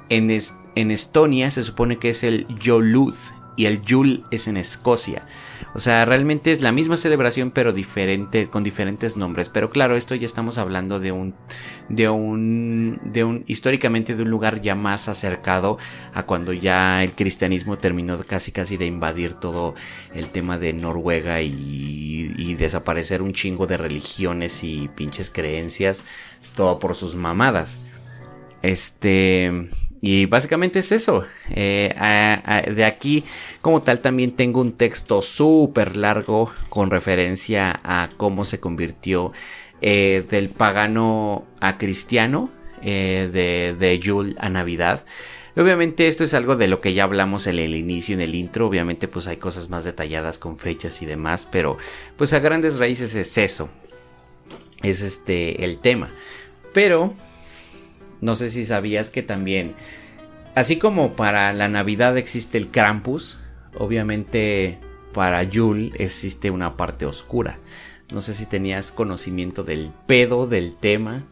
en, 0.08 0.30
en 0.74 0.90
Estonia 0.90 1.50
se 1.50 1.64
supone 1.64 1.98
que 1.98 2.10
es 2.10 2.24
el 2.24 2.46
Jolud 2.64 3.14
y 3.56 3.66
el 3.66 3.82
Yul 3.82 4.24
es 4.30 4.48
en 4.48 4.56
Escocia. 4.56 5.26
O 5.72 5.78
sea, 5.78 6.04
realmente 6.04 6.50
es 6.50 6.62
la 6.62 6.72
misma 6.72 6.96
celebración, 6.96 7.52
pero 7.52 7.72
diferente, 7.72 8.48
con 8.48 8.64
diferentes 8.64 9.16
nombres. 9.16 9.48
Pero 9.48 9.70
claro, 9.70 9.96
esto 9.96 10.14
ya 10.14 10.26
estamos 10.26 10.58
hablando 10.58 10.98
de 10.98 11.12
un, 11.12 11.34
de 11.88 12.08
un, 12.08 13.00
de 13.04 13.24
un, 13.24 13.44
históricamente 13.46 14.16
de 14.16 14.22
un 14.22 14.30
lugar 14.30 14.60
ya 14.62 14.74
más 14.74 15.08
acercado 15.08 15.78
a 16.12 16.24
cuando 16.24 16.52
ya 16.52 17.04
el 17.04 17.12
cristianismo 17.12 17.78
terminó 17.78 18.18
casi 18.18 18.50
casi 18.50 18.76
de 18.76 18.86
invadir 18.86 19.34
todo 19.34 19.74
el 20.14 20.30
tema 20.30 20.58
de 20.58 20.72
Noruega 20.72 21.40
y, 21.40 22.34
y 22.36 22.54
desaparecer 22.54 23.22
un 23.22 23.32
chingo 23.32 23.66
de 23.66 23.76
religiones 23.76 24.64
y 24.64 24.88
pinches 24.88 25.30
creencias, 25.30 26.02
todo 26.56 26.78
por 26.80 26.96
sus 26.96 27.14
mamadas. 27.14 27.78
Este, 28.62 29.68
y 30.00 30.26
básicamente 30.26 30.78
es 30.78 30.92
eso. 30.92 31.24
Eh, 31.50 31.90
de 32.74 32.84
aquí, 32.84 33.24
como 33.60 33.82
tal, 33.82 34.00
también 34.00 34.32
tengo 34.32 34.60
un 34.60 34.72
texto 34.72 35.20
súper 35.22 35.96
largo 35.96 36.50
con 36.68 36.90
referencia 36.90 37.80
a 37.84 38.08
cómo 38.16 38.44
se 38.44 38.60
convirtió 38.60 39.32
eh, 39.82 40.24
del 40.28 40.48
pagano 40.48 41.44
a 41.60 41.76
cristiano, 41.76 42.50
eh, 42.82 43.28
de, 43.32 43.76
de 43.78 43.98
Yule 43.98 44.36
a 44.38 44.48
Navidad. 44.48 45.04
Obviamente 45.56 46.06
esto 46.06 46.24
es 46.24 46.32
algo 46.32 46.56
de 46.56 46.68
lo 46.68 46.80
que 46.80 46.94
ya 46.94 47.04
hablamos 47.04 47.46
en 47.46 47.58
el 47.58 47.74
inicio, 47.74 48.14
en 48.14 48.20
el 48.22 48.34
intro. 48.34 48.66
Obviamente 48.66 49.08
pues 49.08 49.26
hay 49.26 49.36
cosas 49.36 49.68
más 49.68 49.84
detalladas 49.84 50.38
con 50.38 50.56
fechas 50.56 51.02
y 51.02 51.06
demás, 51.06 51.46
pero 51.50 51.76
pues 52.16 52.32
a 52.32 52.38
grandes 52.38 52.78
raíces 52.78 53.14
es 53.14 53.36
eso. 53.36 53.68
Es 54.82 55.02
este 55.02 55.64
el 55.64 55.78
tema. 55.78 56.08
Pero 56.72 57.12
no 58.20 58.34
sé 58.34 58.50
si 58.50 58.64
sabías 58.64 59.10
que 59.10 59.22
también, 59.22 59.74
así 60.54 60.78
como 60.78 61.14
para 61.14 61.52
la 61.52 61.68
Navidad 61.68 62.18
existe 62.18 62.58
el 62.58 62.68
Krampus, 62.68 63.38
obviamente 63.78 64.78
para 65.12 65.42
Yule 65.42 65.92
existe 65.96 66.50
una 66.50 66.76
parte 66.76 67.06
oscura. 67.06 67.58
No 68.12 68.20
sé 68.20 68.34
si 68.34 68.46
tenías 68.46 68.90
conocimiento 68.90 69.62
del 69.62 69.92
pedo 70.06 70.46
del 70.46 70.74
tema. 70.74 71.22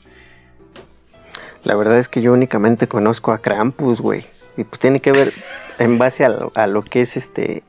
La 1.65 1.75
verdad 1.75 1.99
es 1.99 2.09
que 2.09 2.23
yo 2.23 2.33
únicamente 2.33 2.87
conozco 2.87 3.33
a 3.33 3.39
Krampus, 3.39 4.01
güey. 4.01 4.25
Y 4.57 4.65
pues 4.65 4.79
tiene 4.79 5.01
que 5.01 5.13
ver 5.13 5.33
en 5.79 5.99
base 5.99 6.25
a 6.25 6.67
lo, 6.67 6.83
que 6.83 7.03
es 7.03 7.17
este... 7.17 7.63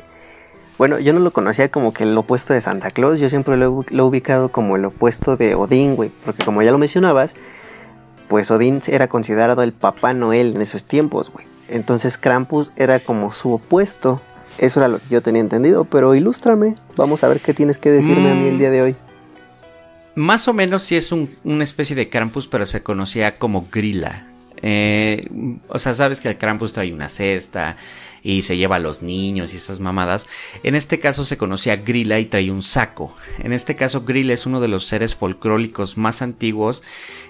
Bueno, 0.78 1.00
yo 1.00 1.12
no 1.12 1.20
lo 1.20 1.32
conocía 1.32 1.70
como 1.70 1.92
que 1.92 2.04
el 2.04 2.18
opuesto 2.18 2.54
de 2.54 2.62
Santa 2.62 2.92
Claus, 2.92 3.20
yo 3.20 3.30
siempre 3.30 3.58
lo, 3.58 3.84
lo 3.90 4.04
he 4.04 4.08
ubicado 4.08 4.50
como 4.50 4.76
el 4.76 4.86
opuesto 4.86 5.36
de 5.36 5.56
Odín, 5.56 5.96
güey. 5.96 6.12
Porque 6.24 6.46
como 6.46 6.62
ya 6.62 6.72
lo 6.72 6.78
mencionabas, 6.78 7.36
pues 8.30 8.50
Odín 8.52 8.82
era 8.88 9.10
considerado 9.10 9.64
el 9.64 9.74
Papá 9.74 10.14
Noel 10.14 10.56
en 10.56 10.62
esos 10.62 10.86
tiempos, 10.86 11.32
güey. 11.32 11.46
Entonces 11.68 12.18
Krampus 12.18 12.72
era 12.78 13.00
como 13.00 13.34
su 13.34 13.52
opuesto. 13.54 14.22
Eso 14.60 14.80
era 14.80 14.88
lo 14.88 15.00
que 15.00 15.08
yo 15.10 15.22
tenía 15.22 15.42
entendido, 15.42 15.86
pero 15.86 16.16
ilústrame. 16.16 16.76
Vamos 16.96 17.24
a 17.24 17.28
ver 17.28 17.42
qué 17.42 17.54
tienes 17.54 17.78
que 17.78 17.90
decirme 17.90 18.32
a 18.32 18.36
mí 18.36 18.48
el 18.48 18.58
día 18.58 18.70
de 18.70 18.82
hoy. 18.82 18.96
Más 20.16 20.48
o 20.48 20.54
menos 20.54 20.84
sí 20.84 20.96
es 20.96 21.12
una 21.12 21.64
especie 21.64 21.96
de 21.96 22.10
Krampus, 22.10 22.48
pero 22.48 22.66
se 22.66 22.84
conocía 22.84 23.38
como 23.38 23.68
Grilla. 23.72 24.28
Eh, 24.62 25.28
o 25.68 25.80
sea, 25.80 25.96
sabes 25.96 26.20
que 26.22 26.30
el 26.30 26.38
Krampus 26.38 26.74
trae 26.74 26.94
una 26.94 27.10
cesta 27.10 27.78
y 28.24 28.42
se 28.44 28.58
lleva 28.58 28.78
a 28.78 28.80
los 28.80 29.02
niños 29.02 29.54
y 29.54 29.58
esas 29.58 29.80
mamadas. 29.80 30.28
En 30.64 30.76
este 30.76 31.00
caso 31.00 31.26
se 31.26 31.38
conocía 31.38 31.78
Grilla 31.78 32.20
y 32.20 32.26
traía 32.26 32.54
un 32.54 32.62
saco. 32.62 33.16
En 33.40 33.54
este 33.54 33.76
caso 33.76 34.02
Grilla 34.02 34.34
es 34.34 34.46
uno 34.46 34.60
de 34.60 34.68
los 34.68 34.86
seres 34.86 35.16
folclóricos 35.16 35.98
más 35.98 36.22
antiguos, 36.22 36.84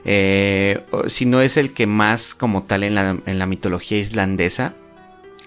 eh, 0.06 0.82
si 1.08 1.26
no 1.26 1.42
es 1.42 1.58
el 1.58 1.72
que 1.72 1.88
más 1.88 2.34
como 2.34 2.64
tal 2.64 2.84
en 2.84 2.96
la, 2.96 3.18
en 3.26 3.40
la 3.40 3.46
mitología 3.46 3.98
islandesa. 4.00 4.74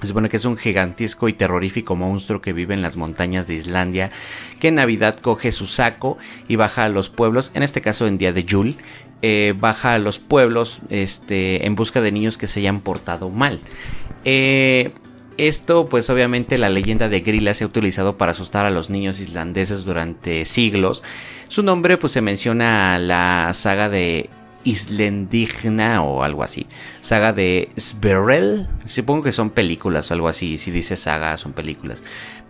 Se 0.00 0.08
supone 0.08 0.28
que 0.28 0.36
es 0.36 0.44
un 0.44 0.56
gigantesco 0.56 1.28
y 1.28 1.32
terrorífico 1.32 1.94
monstruo 1.94 2.42
que 2.42 2.52
vive 2.52 2.74
en 2.74 2.82
las 2.82 2.96
montañas 2.96 3.46
de 3.46 3.54
Islandia, 3.54 4.10
que 4.58 4.68
en 4.68 4.74
Navidad 4.74 5.16
coge 5.20 5.52
su 5.52 5.68
saco 5.68 6.18
y 6.48 6.56
baja 6.56 6.82
a 6.82 6.88
los 6.88 7.08
pueblos, 7.08 7.52
en 7.54 7.62
este 7.62 7.82
caso 7.82 8.08
en 8.08 8.18
día 8.18 8.32
de 8.32 8.44
Yule, 8.44 8.74
eh, 9.22 9.54
baja 9.56 9.94
a 9.94 10.00
los 10.00 10.18
pueblos 10.18 10.80
este, 10.90 11.64
en 11.64 11.76
busca 11.76 12.00
de 12.00 12.10
niños 12.10 12.36
que 12.36 12.48
se 12.48 12.58
hayan 12.58 12.80
portado 12.80 13.30
mal. 13.30 13.60
Eh, 14.24 14.90
esto, 15.48 15.88
pues 15.88 16.10
obviamente 16.10 16.58
la 16.58 16.68
leyenda 16.68 17.08
de 17.08 17.20
Grilla 17.20 17.54
se 17.54 17.64
ha 17.64 17.66
utilizado 17.66 18.16
para 18.16 18.32
asustar 18.32 18.66
a 18.66 18.70
los 18.70 18.90
niños 18.90 19.20
islandeses 19.20 19.84
durante 19.84 20.44
siglos. 20.44 21.02
Su 21.48 21.62
nombre 21.62 21.98
pues 21.98 22.12
se 22.12 22.20
menciona 22.20 22.94
a 22.94 22.98
la 22.98 23.50
saga 23.54 23.88
de 23.88 24.30
Islendigna 24.64 26.02
o 26.02 26.22
algo 26.22 26.42
así. 26.42 26.66
Saga 27.00 27.32
de 27.32 27.70
Sverrel. 27.76 28.66
Supongo 28.86 29.24
que 29.24 29.32
son 29.32 29.50
películas 29.50 30.10
o 30.10 30.14
algo 30.14 30.28
así. 30.28 30.58
Si 30.58 30.70
dice 30.70 30.96
saga, 30.96 31.36
son 31.38 31.52
películas. 31.52 32.02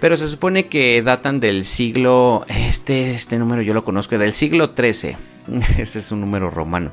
Pero 0.02 0.16
se 0.16 0.26
supone 0.26 0.66
que 0.66 1.00
datan 1.00 1.38
del 1.38 1.64
siglo. 1.64 2.44
Este, 2.48 3.12
este 3.12 3.38
número 3.38 3.62
yo 3.62 3.72
lo 3.72 3.84
conozco, 3.84 4.18
del 4.18 4.32
siglo 4.32 4.72
XIII. 4.76 5.14
Ese 5.78 6.00
es 6.00 6.10
un 6.10 6.20
número 6.20 6.50
romano. 6.50 6.90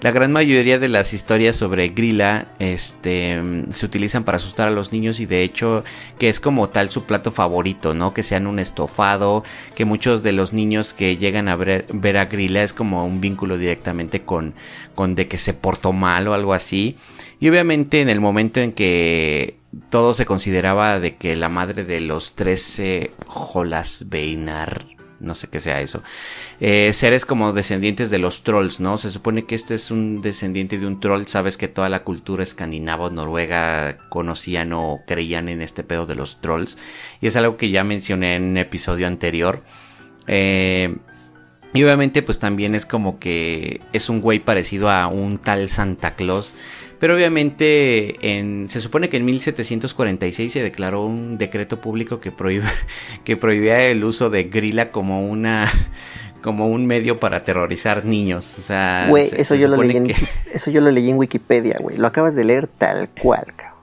La 0.00 0.10
gran 0.10 0.32
mayoría 0.32 0.78
de 0.78 0.88
las 0.88 1.12
historias 1.12 1.56
sobre 1.56 1.88
Grilla 1.88 2.46
este, 2.58 3.42
se 3.70 3.84
utilizan 3.84 4.24
para 4.24 4.36
asustar 4.36 4.68
a 4.68 4.70
los 4.70 4.90
niños 4.90 5.20
y 5.20 5.26
de 5.26 5.42
hecho 5.42 5.84
que 6.18 6.30
es 6.30 6.40
como 6.40 6.70
tal 6.70 6.88
su 6.88 7.04
plato 7.04 7.30
favorito, 7.30 7.92
¿no? 7.92 8.14
Que 8.14 8.22
sean 8.22 8.46
un 8.46 8.58
estofado, 8.58 9.44
que 9.74 9.84
muchos 9.84 10.22
de 10.22 10.32
los 10.32 10.54
niños 10.54 10.94
que 10.94 11.18
llegan 11.18 11.48
a 11.48 11.56
ver, 11.56 11.84
ver 11.92 12.16
a 12.16 12.24
Grilla 12.24 12.62
es 12.62 12.72
como 12.72 13.04
un 13.04 13.20
vínculo 13.20 13.58
directamente 13.58 14.22
con, 14.22 14.54
con 14.94 15.14
de 15.14 15.28
que 15.28 15.36
se 15.36 15.52
portó 15.52 15.92
mal 15.92 16.26
o 16.26 16.32
algo 16.32 16.54
así. 16.54 16.96
Y 17.38 17.48
obviamente 17.48 18.00
en 18.00 18.08
el 18.08 18.20
momento 18.20 18.60
en 18.60 18.72
que 18.72 19.58
todo 19.90 20.14
se 20.14 20.24
consideraba 20.26 20.98
de 21.00 21.16
que 21.16 21.36
la 21.36 21.48
madre 21.48 21.84
de 21.84 22.00
los 22.00 22.34
13 22.34 23.10
Jolas 23.26 24.04
Beinar 24.08 24.96
no 25.20 25.34
sé 25.34 25.48
qué 25.48 25.60
sea 25.60 25.80
eso. 25.80 26.02
Eh, 26.60 26.92
seres 26.92 27.24
como 27.24 27.52
descendientes 27.52 28.10
de 28.10 28.18
los 28.18 28.42
trolls, 28.42 28.80
¿no? 28.80 28.98
Se 28.98 29.10
supone 29.10 29.44
que 29.44 29.54
este 29.54 29.74
es 29.74 29.90
un 29.90 30.20
descendiente 30.20 30.78
de 30.78 30.86
un 30.86 31.00
troll. 31.00 31.24
Sabes 31.26 31.56
que 31.56 31.68
toda 31.68 31.88
la 31.88 32.04
cultura 32.04 32.42
escandinava 32.42 33.10
noruega 33.10 33.98
conocían 34.08 34.72
o 34.72 35.00
creían 35.06 35.48
en 35.48 35.62
este 35.62 35.84
pedo 35.84 36.06
de 36.06 36.14
los 36.14 36.40
trolls. 36.40 36.76
Y 37.20 37.26
es 37.28 37.36
algo 37.36 37.56
que 37.56 37.70
ya 37.70 37.84
mencioné 37.84 38.36
en 38.36 38.44
un 38.44 38.56
episodio 38.58 39.06
anterior. 39.06 39.62
Eh, 40.26 40.96
y 41.72 41.84
obviamente 41.84 42.22
pues 42.22 42.38
también 42.38 42.74
es 42.74 42.86
como 42.86 43.18
que 43.18 43.80
es 43.92 44.08
un 44.08 44.20
güey 44.20 44.38
parecido 44.38 44.90
a 44.90 45.08
un 45.08 45.36
tal 45.36 45.68
Santa 45.68 46.14
Claus 46.14 46.54
pero 46.98 47.14
obviamente 47.14 48.36
en, 48.36 48.68
se 48.70 48.80
supone 48.80 49.08
que 49.08 49.16
en 49.16 49.24
1746 49.24 50.52
se 50.52 50.62
declaró 50.62 51.04
un 51.04 51.38
decreto 51.38 51.80
público 51.80 52.20
que, 52.20 52.32
prohíbe, 52.32 52.66
que 53.24 53.36
prohibía 53.36 53.82
el 53.82 54.04
uso 54.04 54.30
de 54.30 54.44
grila 54.44 54.90
como 54.90 55.26
una 55.26 55.70
como 56.42 56.68
un 56.68 56.86
medio 56.86 57.18
para 57.18 57.38
aterrorizar 57.38 58.04
niños. 58.04 58.58
O 58.58 58.62
sea, 58.62 59.06
güey, 59.08 59.28
eso, 59.36 59.56
yo 59.56 59.68
lo 59.68 59.76
leí 59.82 59.96
en, 59.96 60.12
eso 60.52 60.70
yo 60.70 60.80
lo 60.80 60.90
leí 60.90 61.10
en 61.10 61.16
Wikipedia, 61.16 61.76
güey. 61.80 61.96
Lo 61.96 62.06
acabas 62.06 62.34
de 62.34 62.44
leer 62.44 62.66
tal 62.68 63.08
cual, 63.08 63.46
cabrón. 63.56 63.76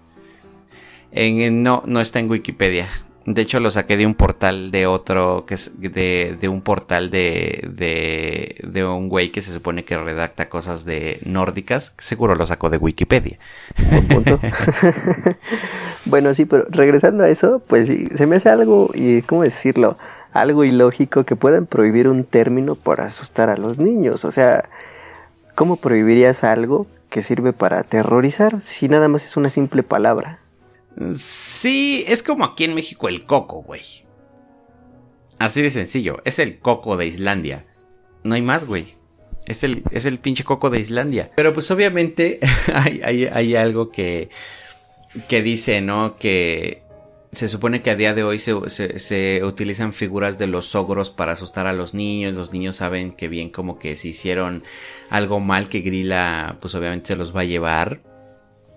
En, 1.11 1.61
no, 1.61 1.83
no 1.85 1.99
está 2.01 2.19
en 2.19 2.29
Wikipedia. 2.29 2.87
De 3.25 3.41
hecho, 3.41 3.61
lo 3.61 3.71
saqué 3.71 3.95
de 3.95 4.05
un 4.05 4.15
portal 4.15 4.69
de 4.69 4.85
otro, 4.85 5.45
que 5.45 5.53
es 5.53 5.71
de, 5.77 6.37
de 6.39 6.49
un 6.49 6.61
portal 6.61 7.09
de, 7.09 7.69
de, 7.71 8.57
de, 8.67 8.85
un 8.85 9.07
güey 9.07 9.29
que 9.29 9.41
se 9.41 9.53
supone 9.53 9.85
que 9.85 9.97
redacta 9.97 10.49
cosas 10.49 10.83
de 10.83 11.19
nórdicas. 11.25 11.93
Seguro 11.97 12.35
lo 12.35 12.45
sacó 12.45 12.69
de 12.69 12.77
Wikipedia. 12.77 13.39
punto. 14.09 14.41
bueno, 16.05 16.33
sí, 16.33 16.43
pero 16.43 16.65
regresando 16.69 17.23
a 17.23 17.29
eso, 17.29 17.61
pues 17.69 17.87
sí, 17.87 18.09
se 18.13 18.27
me 18.27 18.35
hace 18.35 18.49
algo, 18.49 18.89
y 18.93 19.21
¿cómo 19.21 19.43
decirlo? 19.43 19.95
Algo 20.33 20.65
ilógico 20.65 21.23
que 21.23 21.37
puedan 21.37 21.65
prohibir 21.65 22.09
un 22.09 22.25
término 22.25 22.75
para 22.75 23.05
asustar 23.05 23.49
a 23.49 23.55
los 23.55 23.79
niños. 23.79 24.25
O 24.25 24.31
sea, 24.31 24.65
¿cómo 25.55 25.77
prohibirías 25.77 26.43
algo 26.43 26.87
que 27.09 27.21
sirve 27.21 27.53
para 27.53 27.79
aterrorizar 27.79 28.59
si 28.59 28.89
nada 28.89 29.07
más 29.07 29.23
es 29.23 29.37
una 29.37 29.49
simple 29.49 29.81
palabra? 29.81 30.39
Sí, 31.15 32.05
es 32.07 32.21
como 32.23 32.45
aquí 32.45 32.63
en 32.63 32.75
México 32.75 33.07
el 33.07 33.25
coco, 33.25 33.63
güey. 33.63 33.81
Así 35.39 35.61
de 35.61 35.71
sencillo. 35.71 36.21
Es 36.25 36.39
el 36.39 36.59
coco 36.59 36.97
de 36.97 37.07
Islandia. 37.07 37.65
No 38.23 38.35
hay 38.35 38.41
más, 38.41 38.65
güey. 38.65 38.95
Es 39.45 39.63
el, 39.63 39.83
es 39.91 40.05
el 40.05 40.19
pinche 40.19 40.43
coco 40.43 40.69
de 40.69 40.79
Islandia. 40.79 41.31
Pero 41.35 41.53
pues 41.53 41.69
obviamente 41.71 42.39
hay, 42.73 43.25
hay, 43.25 43.55
algo 43.55 43.89
que, 43.89 44.29
que 45.27 45.41
dice, 45.41 45.81
¿no? 45.81 46.15
Que 46.15 46.83
se 47.31 47.49
supone 47.49 47.81
que 47.81 47.89
a 47.89 47.95
día 47.95 48.13
de 48.13 48.23
hoy 48.23 48.39
se, 48.39 48.53
se, 48.69 49.43
utilizan 49.43 49.91
figuras 49.93 50.37
de 50.37 50.47
los 50.47 50.75
ogros 50.75 51.09
para 51.09 51.33
asustar 51.33 51.67
a 51.67 51.73
los 51.73 51.93
niños. 51.93 52.35
Los 52.35 52.53
niños 52.53 52.77
saben 52.77 53.11
que 53.11 53.27
bien 53.27 53.49
como 53.49 53.79
que 53.79 53.95
si 53.95 54.09
hicieron 54.09 54.63
algo 55.09 55.39
mal 55.39 55.67
que 55.67 55.81
Grilla 55.81 56.57
pues 56.61 56.75
obviamente 56.75 57.07
se 57.07 57.15
los 57.15 57.35
va 57.35 57.41
a 57.41 57.45
llevar. 57.45 57.99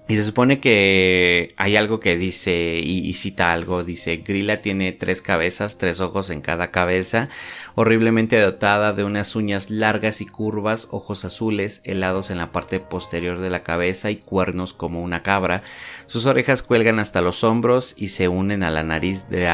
Y 0.08 0.14
se 0.14 0.22
supone 0.22 0.60
que 0.60 1.52
hay 1.56 1.74
algo 1.74 1.98
que 1.98 2.16
dice, 2.16 2.78
y, 2.78 3.12
cita 3.14 3.52
algo, 3.52 3.82
dice, 3.82 4.18
Grilla 4.18 4.62
tiene 4.62 4.92
tres 4.92 5.20
cabezas, 5.20 5.78
tres 5.78 5.98
ojos 5.98 6.30
en 6.30 6.42
cada 6.42 6.70
cabeza, 6.70 7.28
horriblemente 7.74 8.40
dotada 8.40 8.92
de 8.92 9.02
unas 9.02 9.34
uñas 9.34 9.68
largas 9.68 10.20
y 10.20 10.26
curvas, 10.26 10.86
ojos 10.92 11.24
azules, 11.24 11.80
helados 11.82 12.30
en 12.30 12.38
la 12.38 12.52
parte 12.52 12.78
posterior 12.78 13.40
de 13.40 13.50
la 13.50 13.64
cabeza 13.64 14.12
y 14.12 14.16
cuernos 14.16 14.74
como 14.74 15.02
una 15.02 15.24
cabra. 15.24 15.64
Sus 16.06 16.26
orejas 16.26 16.62
cuelgan 16.62 16.98
hasta 16.98 17.20
los 17.20 17.42
hombros 17.42 17.94
y 17.96 18.08
se 18.08 18.28
unen 18.28 18.62
a 18.62 18.70
la 18.70 18.84
nariz 18.84 19.28
de, 19.28 19.48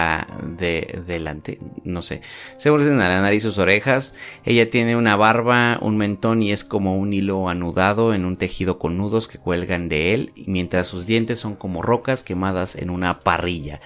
de 0.59 1.01
delante, 1.07 1.59
no 1.85 2.03
sé, 2.03 2.21
se 2.59 2.71
unen 2.71 3.01
a 3.01 3.09
la 3.09 3.21
nariz 3.23 3.43
sus 3.43 3.59
orejas. 3.59 4.15
Ella 4.45 4.69
tiene 4.69 4.97
una 4.97 5.17
barba, 5.17 5.79
un 5.81 5.97
mentón 5.97 6.43
y 6.43 6.53
es 6.53 6.65
como 6.65 6.97
un 6.99 7.13
hilo 7.13 7.49
anudado 7.49 8.13
en 8.13 8.25
un 8.25 8.37
tejido 8.37 8.79
con 8.79 8.99
nudos 8.99 9.29
que 9.29 9.39
cuelgan 9.39 9.89
de 9.89 10.15
él 10.15 10.33
mientras 10.47 10.87
sus 10.87 11.07
dientes 11.07 11.39
son 11.39 11.55
como 11.55 11.83
rocas 11.83 12.23
quemadas 12.23 12.75
en 12.77 12.91
una 12.91 13.21
parrilla. 13.21 13.81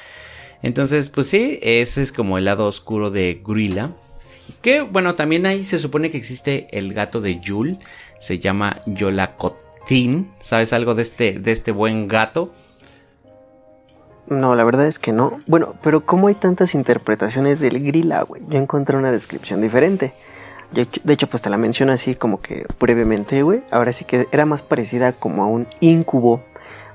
Entonces, 0.63 1.09
pues 1.09 1.29
sí, 1.29 1.59
ese 1.63 2.03
es 2.03 2.13
como 2.13 2.39
el 2.39 2.47
lado 2.47 2.67
oscuro 2.67 3.11
de 3.11 3.41
Grilla. 3.47 3.91
Que 4.63 4.81
bueno, 4.81 5.15
también 5.15 5.47
ahí 5.47 5.65
se 5.65 5.79
supone 5.79 6.11
que 6.11 6.17
existe 6.19 6.69
el 6.71 6.95
gato 6.95 7.21
de 7.21 7.41
Yul, 7.41 7.79
se 8.21 8.39
llama 8.39 8.81
¿Sabes 10.43 10.73
algo 10.73 10.97
de 10.97 11.03
este, 11.03 11.39
de 11.39 11.53
este 11.53 11.71
buen 11.71 12.09
gato? 12.09 12.51
No, 14.27 14.57
la 14.57 14.65
verdad 14.65 14.87
es 14.87 14.99
que 14.99 15.13
no. 15.13 15.31
Bueno, 15.47 15.69
pero 15.85 16.05
¿cómo 16.05 16.27
hay 16.27 16.35
tantas 16.35 16.75
interpretaciones 16.75 17.61
del 17.61 17.79
Grilla, 17.79 18.23
güey? 18.23 18.43
Yo 18.49 18.59
encontré 18.59 18.97
una 18.97 19.13
descripción 19.13 19.61
diferente. 19.61 20.13
De 20.73 21.13
hecho, 21.13 21.29
pues 21.29 21.41
te 21.41 21.51
la 21.51 21.57
menciono 21.57 21.93
así 21.93 22.17
como 22.17 22.39
que 22.39 22.67
brevemente, 22.81 23.45
güey. 23.45 23.63
Ahora 23.71 23.93
sí 23.93 24.05
que 24.05 24.27
era 24.33 24.45
más 24.45 24.65
parecida 24.65 25.13
como 25.13 25.45
a 25.45 25.47
un 25.47 25.69
incubo. 25.79 26.43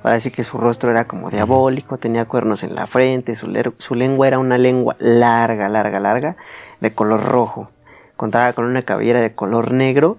Ahora 0.03 0.19
sí 0.19 0.29
que 0.29 0.43
su 0.43 0.57
rostro 0.57 0.91
era 0.91 1.05
como 1.05 1.29
diabólico, 1.29 1.97
tenía 1.97 2.25
cuernos 2.25 2.63
en 2.63 2.75
la 2.75 2.87
frente, 2.87 3.35
su, 3.35 3.73
su 3.77 3.95
lengua 3.95 4.27
era 4.27 4.39
una 4.39 4.57
lengua 4.57 4.97
larga, 4.99 5.69
larga, 5.69 6.01
larga, 6.01 6.35
de 6.81 6.91
color 6.91 7.23
rojo. 7.23 7.69
Contaba 8.17 8.51
con 8.51 8.65
una 8.65 8.81
cabellera 8.81 9.21
de 9.21 9.33
color 9.33 9.71
negro 9.71 10.17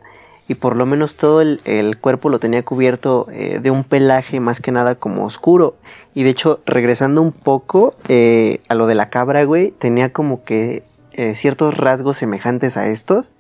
y 0.53 0.55
por 0.55 0.77
lo 0.77 0.85
menos 0.85 1.15
todo 1.15 1.41
el, 1.41 1.97
cuerpo 1.99 2.29
lo 2.29 2.39
tenía 2.39 2.63
cubierto 2.63 3.27
eh, 3.33 3.59
de 3.63 3.71
un 3.71 3.85
pelaje 3.85 4.39
más 4.39 4.61
que 4.61 4.71
nada 4.71 4.97
como 4.97 5.25
oscuro. 5.25 5.77
Y 6.13 6.25
de 6.25 6.31
hecho, 6.31 6.61
regresando 6.67 7.23
un 7.23 7.33
poco 7.33 7.95
eh, 8.09 8.61
a 8.69 8.75
lo 8.75 8.87
de 8.87 8.95
la 8.95 9.09
cabra, 9.09 9.45
güey, 9.45 9.71
tenía 9.71 10.13
como 10.13 10.45
que 10.45 10.83
eh, 11.13 11.35
ciertos 11.37 11.79
rasgos 11.79 12.19
semejantes 12.19 12.77
a 12.77 12.89
estos 12.89 13.31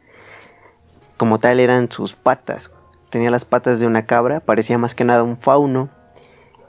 como 1.19 1.39
tal 1.39 1.61
eran 1.61 1.93
sus 1.93 2.15
patas. 2.15 2.71
Tenía 3.11 3.31
las 3.31 3.45
patas 3.45 3.79
de 3.79 3.87
una 3.87 4.07
cabra, 4.07 4.41
parecía 4.41 4.79
más 4.79 4.95
que 4.95 5.05
nada 5.05 5.23
un 5.23 5.37
fauno. 5.37 5.91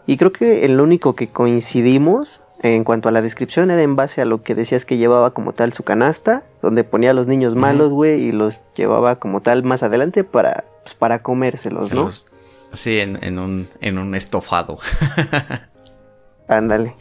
Y 0.05 0.17
creo 0.17 0.33
que 0.33 0.65
el 0.65 0.81
único 0.81 1.15
que 1.15 1.29
coincidimos 1.29 2.42
En 2.63 2.83
cuanto 2.85 3.09
a 3.09 3.11
la 3.11 3.21
descripción, 3.21 3.69
era 3.71 3.81
en 3.81 3.97
base 3.97 4.21
a 4.21 4.25
lo 4.25 4.41
que 4.41 4.55
decías 4.55 4.85
que 4.85 4.95
llevaba 4.95 5.31
como 5.31 5.51
tal 5.51 5.73
su 5.73 5.83
canasta, 5.83 6.43
donde 6.61 6.85
ponía 6.85 7.09
a 7.09 7.13
los 7.13 7.27
niños 7.27 7.55
malos, 7.55 7.91
güey, 7.91 8.21
y 8.21 8.31
los 8.31 8.61
llevaba 8.73 9.17
como 9.17 9.41
tal 9.41 9.63
más 9.63 9.83
adelante 9.83 10.23
para, 10.23 10.63
pues, 10.83 10.95
para 10.95 11.21
comérselos, 11.21 11.93
¿no? 11.93 12.09
Sí, 12.71 12.99
en, 12.99 13.37
un, 13.37 13.67
en 13.81 13.97
un 13.97 14.15
estofado. 14.15 14.79
Ándale. 16.47 16.95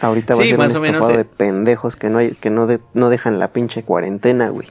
Ahorita 0.00 0.34
va 0.34 0.42
a 0.42 0.46
ser 0.46 0.58
un 0.58 0.66
estofado 0.66 1.16
de 1.16 1.24
pendejos 1.24 1.94
que 1.94 2.10
no 2.10 2.18
hay, 2.18 2.32
que 2.32 2.50
no, 2.50 2.66
no 2.94 3.08
dejan 3.08 3.38
la 3.38 3.52
pinche 3.52 3.84
cuarentena, 3.84 4.48
güey. 4.48 4.66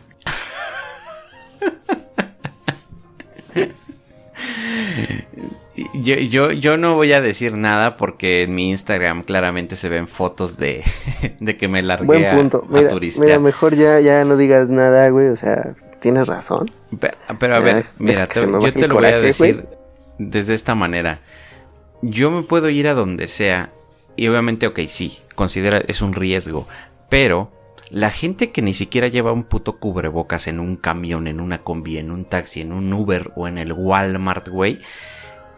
Yo, 5.93 6.15
yo, 6.15 6.51
yo, 6.51 6.77
no 6.77 6.95
voy 6.95 7.13
a 7.13 7.21
decir 7.21 7.53
nada 7.53 7.95
porque 7.95 8.43
en 8.43 8.55
mi 8.55 8.69
Instagram 8.69 9.23
claramente 9.23 9.75
se 9.75 9.89
ven 9.89 10.07
fotos 10.07 10.57
de, 10.57 10.83
de 11.39 11.57
que 11.57 11.67
me 11.67 11.81
largué 11.81 12.05
Buen 12.05 12.35
punto. 12.35 12.63
A, 12.67 12.71
mira, 12.71 12.95
mira, 13.19 13.39
mejor 13.39 13.75
ya, 13.75 13.99
ya 13.99 14.23
no 14.25 14.37
digas 14.37 14.69
nada, 14.69 15.09
güey. 15.09 15.27
O 15.27 15.35
sea, 15.35 15.75
tienes 15.99 16.27
razón. 16.27 16.71
Pero, 17.39 17.55
a 17.55 17.59
ver, 17.59 17.85
mira, 17.97 18.27
yo 18.33 18.73
te 18.73 18.87
lo 18.87 18.95
voy 18.95 19.05
a 19.05 19.19
decir 19.19 19.65
desde 20.17 20.53
esta 20.53 20.75
manera. 20.75 21.19
Yo 22.01 22.31
me 22.31 22.43
puedo 22.43 22.69
ir 22.69 22.87
a 22.87 22.93
donde 22.93 23.27
sea 23.27 23.71
y 24.15 24.27
obviamente, 24.27 24.67
ok, 24.67 24.79
sí, 24.87 25.19
considera 25.35 25.81
es 25.87 26.01
un 26.01 26.13
riesgo, 26.13 26.67
pero 27.09 27.51
la 27.89 28.11
gente 28.11 28.51
que 28.51 28.61
ni 28.61 28.73
siquiera 28.73 29.07
lleva 29.07 29.31
un 29.31 29.43
puto 29.43 29.77
cubrebocas 29.77 30.47
en 30.47 30.59
un 30.59 30.75
camión, 30.75 31.27
en 31.27 31.39
una 31.39 31.59
combi, 31.59 31.97
en 31.97 32.11
un 32.11 32.25
taxi, 32.25 32.61
en 32.61 32.71
un 32.71 32.91
Uber 32.93 33.31
o 33.35 33.47
en 33.47 33.57
el 33.57 33.73
Walmart, 33.73 34.47
güey, 34.49 34.79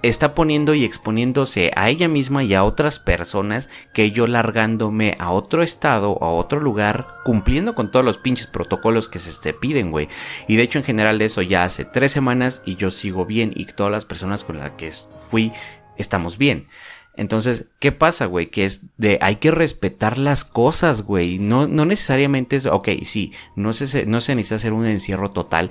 está 0.04 0.34
poniendo 0.34 0.74
y 0.74 0.84
exponiéndose 0.84 1.72
a 1.76 1.90
ella 1.90 2.08
misma 2.08 2.44
y 2.44 2.54
a 2.54 2.64
otras 2.64 3.00
personas 3.00 3.70
que 3.94 4.12
yo 4.12 4.28
largándome 4.28 5.16
a 5.20 5.32
otro 5.32 5.64
estado, 5.64 6.18
a 6.22 6.30
otro 6.30 6.60
lugar, 6.60 7.08
cumpliendo 7.24 7.76
con 7.76 7.92
todos 7.92 8.06
los 8.06 8.18
pinches 8.18 8.48
protocolos 8.48 9.10
que 9.10 9.20
se 9.20 9.40
te 9.40 9.54
piden, 9.54 9.92
güey. 9.92 10.08
Y 10.48 10.56
de 10.56 10.64
hecho 10.64 10.80
en 10.80 10.86
general 10.86 11.20
de 11.20 11.26
eso 11.26 11.42
ya 11.42 11.64
hace 11.64 11.86
tres 11.86 12.12
semanas 12.12 12.62
y 12.66 12.76
yo 12.76 12.92
sigo 12.92 13.26
bien 13.26 13.52
y 13.56 13.66
todas 13.66 13.92
las 13.92 14.06
personas 14.06 14.44
con 14.44 14.60
las 14.60 14.72
que 14.72 14.92
fui 15.30 15.52
estamos 15.98 16.38
bien. 16.38 16.68
Entonces, 17.16 17.66
¿qué 17.80 17.92
pasa, 17.92 18.26
güey? 18.26 18.50
Que 18.50 18.64
es 18.64 18.82
de 18.98 19.20
hay 19.22 19.36
que 19.36 19.52
respetar 19.52 20.18
las 20.18 20.46
cosas, 20.46 21.02
güey. 21.02 21.40
No, 21.40 21.68
no 21.68 21.86
necesariamente 21.86 22.56
es, 22.56 22.66
ok, 22.66 22.90
sí, 23.04 23.34
no 23.56 23.74
se, 23.74 24.06
no 24.06 24.18
necesita 24.18 24.56
hacer 24.56 24.72
un 24.72 24.86
encierro 24.86 25.32
total, 25.32 25.70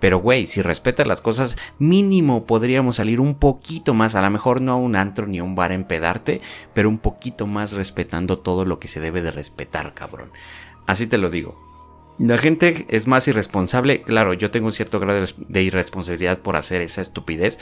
pero, 0.00 0.18
güey, 0.18 0.46
si 0.46 0.60
respetas 0.60 1.06
las 1.06 1.22
cosas, 1.22 1.56
mínimo 1.78 2.44
podríamos 2.44 2.96
salir 2.96 3.20
un 3.20 3.36
poquito 3.36 3.94
más, 3.94 4.14
a 4.14 4.22
lo 4.22 4.30
mejor 4.30 4.60
no 4.60 4.72
a 4.72 4.76
un 4.76 4.94
antro 4.94 5.26
ni 5.26 5.38
a 5.38 5.44
un 5.44 5.54
bar 5.54 5.72
en 5.72 5.84
pedarte, 5.84 6.42
pero 6.74 6.90
un 6.90 6.98
poquito 6.98 7.46
más 7.46 7.72
respetando 7.72 8.38
todo 8.38 8.66
lo 8.66 8.78
que 8.78 8.88
se 8.88 9.00
debe 9.00 9.22
de 9.22 9.30
respetar, 9.30 9.94
cabrón. 9.94 10.30
Así 10.86 11.06
te 11.06 11.18
lo 11.18 11.30
digo. 11.30 11.56
La 12.18 12.36
gente 12.36 12.86
es 12.88 13.06
más 13.06 13.26
irresponsable. 13.26 14.02
Claro, 14.02 14.34
yo 14.34 14.50
tengo 14.50 14.66
un 14.66 14.72
cierto 14.72 15.00
grado 15.00 15.24
de 15.48 15.62
irresponsabilidad 15.62 16.40
por 16.40 16.56
hacer 16.56 16.82
esa 16.82 17.00
estupidez. 17.00 17.58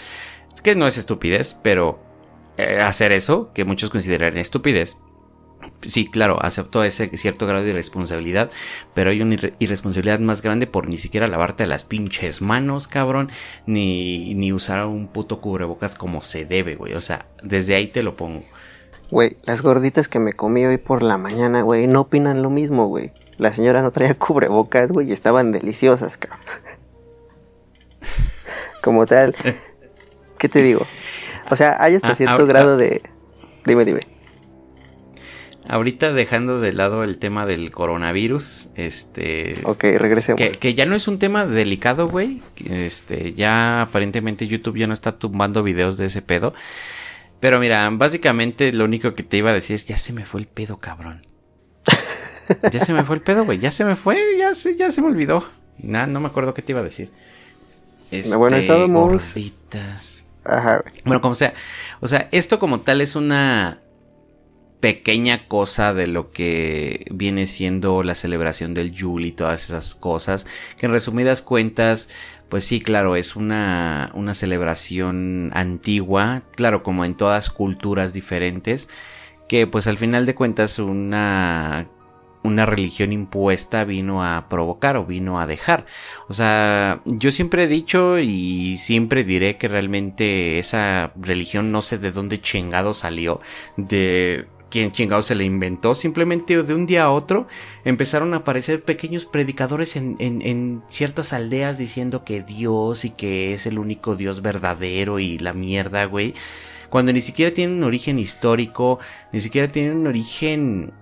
Que 0.65 0.75
no 0.75 0.87
es 0.87 0.99
estupidez, 0.99 1.57
pero 1.63 2.10
hacer 2.59 3.13
eso, 3.13 3.53
que 3.53 3.65
muchos 3.65 3.91
consideran 3.91 4.37
estupidez. 4.37 4.97
Sí, 5.83 6.07
claro, 6.07 6.43
acepto 6.43 6.85
ese 6.85 7.09
cierto 7.17 7.47
grado 7.47 7.65
de 7.65 7.71
irresponsabilidad, 7.71 8.51
pero 8.95 9.11
hay 9.11 9.23
una 9.23 9.37
irresponsabilidad 9.59 10.19
más 10.21 10.43
grande 10.43 10.67
por 10.67 10.89
ni 10.89 10.99
siquiera 10.99 11.27
lavarte 11.27 11.67
las 11.67 11.85
pinches 11.85 12.43
manos, 12.43 12.87
cabrón, 12.87 13.31
ni, 13.67 14.35
ni 14.35 14.53
usar 14.53 14.87
un 14.87 15.09
puto 15.09 15.41
cubrebocas 15.41 15.95
como 15.95 16.23
se 16.23 16.45
debe, 16.45 16.77
güey. 16.77 16.95
O 16.95 17.01
sea, 17.01 17.27
desde 17.43 17.75
ahí 17.75 17.89
te 17.89 18.03
lo 18.03 18.17
pongo. 18.17 18.43
Güey, 19.11 19.37
las 19.45 19.63
gorditas 19.63 20.07
que 20.07 20.19
me 20.19 20.35
comí 20.35 20.65
hoy 20.67 20.79
por 20.79 21.03
la 21.03 21.19
mañana, 21.19 21.63
güey, 21.63 21.87
no 21.87 22.03
opinan 22.03 22.43
lo 22.43 22.51
mismo, 22.51 22.87
güey. 22.87 23.11
La 23.39 23.53
señora 23.53 23.83
no 23.83 23.91
traía 23.91 24.15
cubrebocas, 24.15 24.93
güey, 24.93 25.09
y 25.09 25.13
estaban 25.13 25.51
deliciosas, 25.51 26.17
cabrón. 26.17 26.41
Como 28.83 29.07
tal, 29.07 29.35
¿qué 30.39 30.49
te 30.49 30.63
digo? 30.63 30.87
O 31.51 31.57
sea, 31.57 31.77
hay 31.79 31.97
hasta 31.97 32.11
ah, 32.11 32.15
cierto 32.15 32.47
grado 32.47 32.77
de... 32.77 33.03
Dime, 33.67 33.85
dime. 33.85 34.01
Ahorita 35.69 36.13
dejando 36.13 36.61
de 36.61 36.73
lado 36.73 37.05
el 37.05 37.19
tema 37.19 37.47
del 37.47 37.71
coronavirus, 37.71 38.71
este... 38.75 39.61
Ok, 39.65 39.85
regresemos. 39.99 40.41
Que, 40.41 40.75
ya 40.75 40.85
no 40.85 40.97
es 40.97 41.07
un 41.07 41.19
tema 41.19 41.47
delicado, 41.47 42.09
güey. 42.09 42.43
Este, 42.69 43.35
ya 43.35 43.83
aparentemente 43.83 44.49
YouTube 44.49 44.79
ya 44.79 44.87
no 44.87 44.95
está 44.95 45.19
tumbando 45.19 45.63
videos 45.63 45.97
de 45.97 46.07
ese 46.07 46.23
pedo. 46.23 46.55
Pero 47.39 47.61
mira, 47.61 47.89
básicamente 47.93 48.73
lo 48.73 48.85
único 48.85 49.15
que 49.15 49.23
te 49.23 49.37
iba 49.37 49.51
a 49.51 49.55
decir 49.55 49.77
es, 49.77 49.87
ya 49.87 49.97
se 49.97 50.13
me 50.13 50.25
fue 50.25 50.41
el 50.41 50.47
pedo, 50.47 50.79
cabrón. 50.79 51.25
ya 52.73 52.85
se 52.85 52.93
me 52.93 53.05
fue 53.05 53.17
el 53.17 53.23
pedo, 53.23 53.45
güey. 53.45 53.61
Ya 53.61 53.71
se 53.71 53.85
me 53.85 53.95
fue, 53.97 54.19
ya 54.39 54.55
se, 54.55 54.77
ya 54.77 54.91
se 54.91 55.03
me 55.03 55.07
olvidó. 55.07 55.45
Nah, 55.79 56.07
no 56.07 56.19
me 56.19 56.27
acuerdo 56.27 56.53
qué 56.53 56.63
te 56.63 56.73
iba 56.73 56.81
a 56.81 56.85
decir. 56.85 57.11
Este, 58.11 58.35
bueno, 58.35 58.57
estábamos... 58.57 59.09
Gorditas. 59.09 60.10
Bueno, 61.05 61.21
como 61.21 61.35
sea. 61.35 61.55
O 62.01 62.09
sea, 62.09 62.29
esto 62.33 62.59
como 62.59 62.81
tal 62.81 63.01
es 63.01 63.15
una 63.17 63.79
pequeña 64.81 65.45
cosa 65.45 65.93
de 65.93 66.07
lo 66.07 66.31
que 66.31 67.07
viene 67.11 67.47
siendo 67.47 68.03
la 68.03 68.15
celebración 68.15 68.73
del 68.73 68.93
Yule 68.93 69.29
y 69.29 69.33
todas 69.33 69.65
esas 69.65 69.95
cosas. 69.95 70.47
Que 70.79 70.87
en 70.87 70.93
resumidas 70.93 71.43
cuentas, 71.43 72.09
pues 72.49 72.65
sí, 72.65 72.81
claro, 72.81 73.17
es 73.17 73.37
una, 73.37 74.11
una 74.15 74.35
celebración 74.35 75.51
antigua. 75.55 76.43
Claro, 76.57 76.83
como 76.83 77.05
en 77.05 77.15
todas 77.15 77.51
culturas 77.51 78.13
diferentes. 78.13 78.89
Que 79.49 79.67
pues 79.67 79.87
al 79.87 79.99
final 79.99 80.27
de 80.27 80.35
cuentas 80.35 80.79
una 80.79 81.87
una 82.43 82.67
religión 82.67 83.13
impuesta 83.13 83.85
vino 83.85 84.25
a 84.25 84.49
provocar 84.49 84.97
o 84.97 85.05
vino 85.05 85.41
a 85.41 85.47
dejar. 85.47 85.85
O 86.29 86.35
sea, 86.35 87.01
yo 87.05 87.31
siempre 87.33 87.65
he 87.65 87.69
dicho 87.69 88.19
y 88.19 88.79
siempre 88.79 89.25
diré 89.25 89.57
que 89.57 89.69
realmente 89.69 90.59
esa 90.59 91.13
religión 91.21 91.73
no 91.73 91.83
sé 91.83 91.99
de 91.99 92.13
dónde 92.13 92.41
chingado 92.41 92.95
salió, 92.95 93.41
de 93.77 94.47
quién 94.71 94.93
chingado 94.93 95.23
se 95.23 95.35
la 95.35 95.43
inventó, 95.43 95.95
simplemente 95.95 96.63
de 96.63 96.75
un 96.75 96.87
día 96.87 97.05
a 97.05 97.11
otro 97.11 97.47
empezaron 97.85 98.33
a 98.33 98.39
aparecer 98.39 98.83
pequeños 98.83 99.27
predicadores 99.27 99.97
en, 99.97 100.17
en, 100.21 100.41
en, 100.43 100.83
ciertas 100.89 101.33
aldeas 101.33 101.77
diciendo 101.77 102.25
que 102.25 102.43
Dios 102.43 103.05
y 103.05 103.11
que 103.11 103.53
es 103.53 103.67
el 103.67 103.79
único 103.79 104.17
Dios 104.17 104.43
verdadero 104.43 105.19
y 105.19 105.39
la 105.39 105.53
mierda, 105.53 106.05
güey. 106.05 106.35
Cuando 106.89 107.13
ni 107.13 107.23
siquiera 107.23 107.53
tienen 107.53 107.79
un 107.79 107.85
origen 107.85 108.19
histórico, 108.19 108.99
ni 109.33 109.41
siquiera 109.41 109.71
tienen 109.71 109.97
un 109.97 110.07
origen 110.07 110.93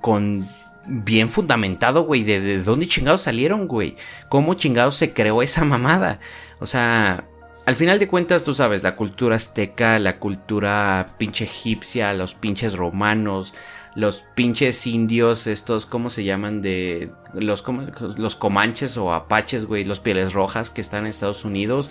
con 0.00 0.46
bien 0.88 1.28
fundamentado, 1.28 2.02
güey, 2.04 2.24
de, 2.24 2.62
dónde 2.62 2.86
chingados 2.88 3.22
salieron, 3.22 3.66
güey. 3.66 3.96
¿Cómo 4.28 4.54
chingados 4.54 4.96
se 4.96 5.12
creó 5.12 5.42
esa 5.42 5.64
mamada? 5.64 6.20
O 6.60 6.66
sea, 6.66 7.24
al 7.66 7.76
final 7.76 7.98
de 7.98 8.08
cuentas, 8.08 8.44
tú 8.44 8.54
sabes, 8.54 8.82
la 8.82 8.96
cultura 8.96 9.36
azteca, 9.36 9.98
la 9.98 10.18
cultura 10.18 11.14
pinche 11.18 11.44
egipcia, 11.44 12.12
los 12.14 12.34
pinches 12.34 12.74
romanos, 12.74 13.54
los 13.94 14.24
pinches 14.34 14.86
indios, 14.86 15.46
estos, 15.46 15.86
¿cómo 15.86 16.10
se 16.10 16.24
llaman? 16.24 16.62
De 16.62 17.10
los, 17.34 17.64
los 18.16 18.36
comanches 18.36 18.96
o 18.96 19.12
apaches, 19.12 19.66
güey, 19.66 19.84
los 19.84 20.00
pieles 20.00 20.32
rojas 20.32 20.70
que 20.70 20.80
están 20.80 21.04
en 21.04 21.10
Estados 21.10 21.44
Unidos. 21.44 21.90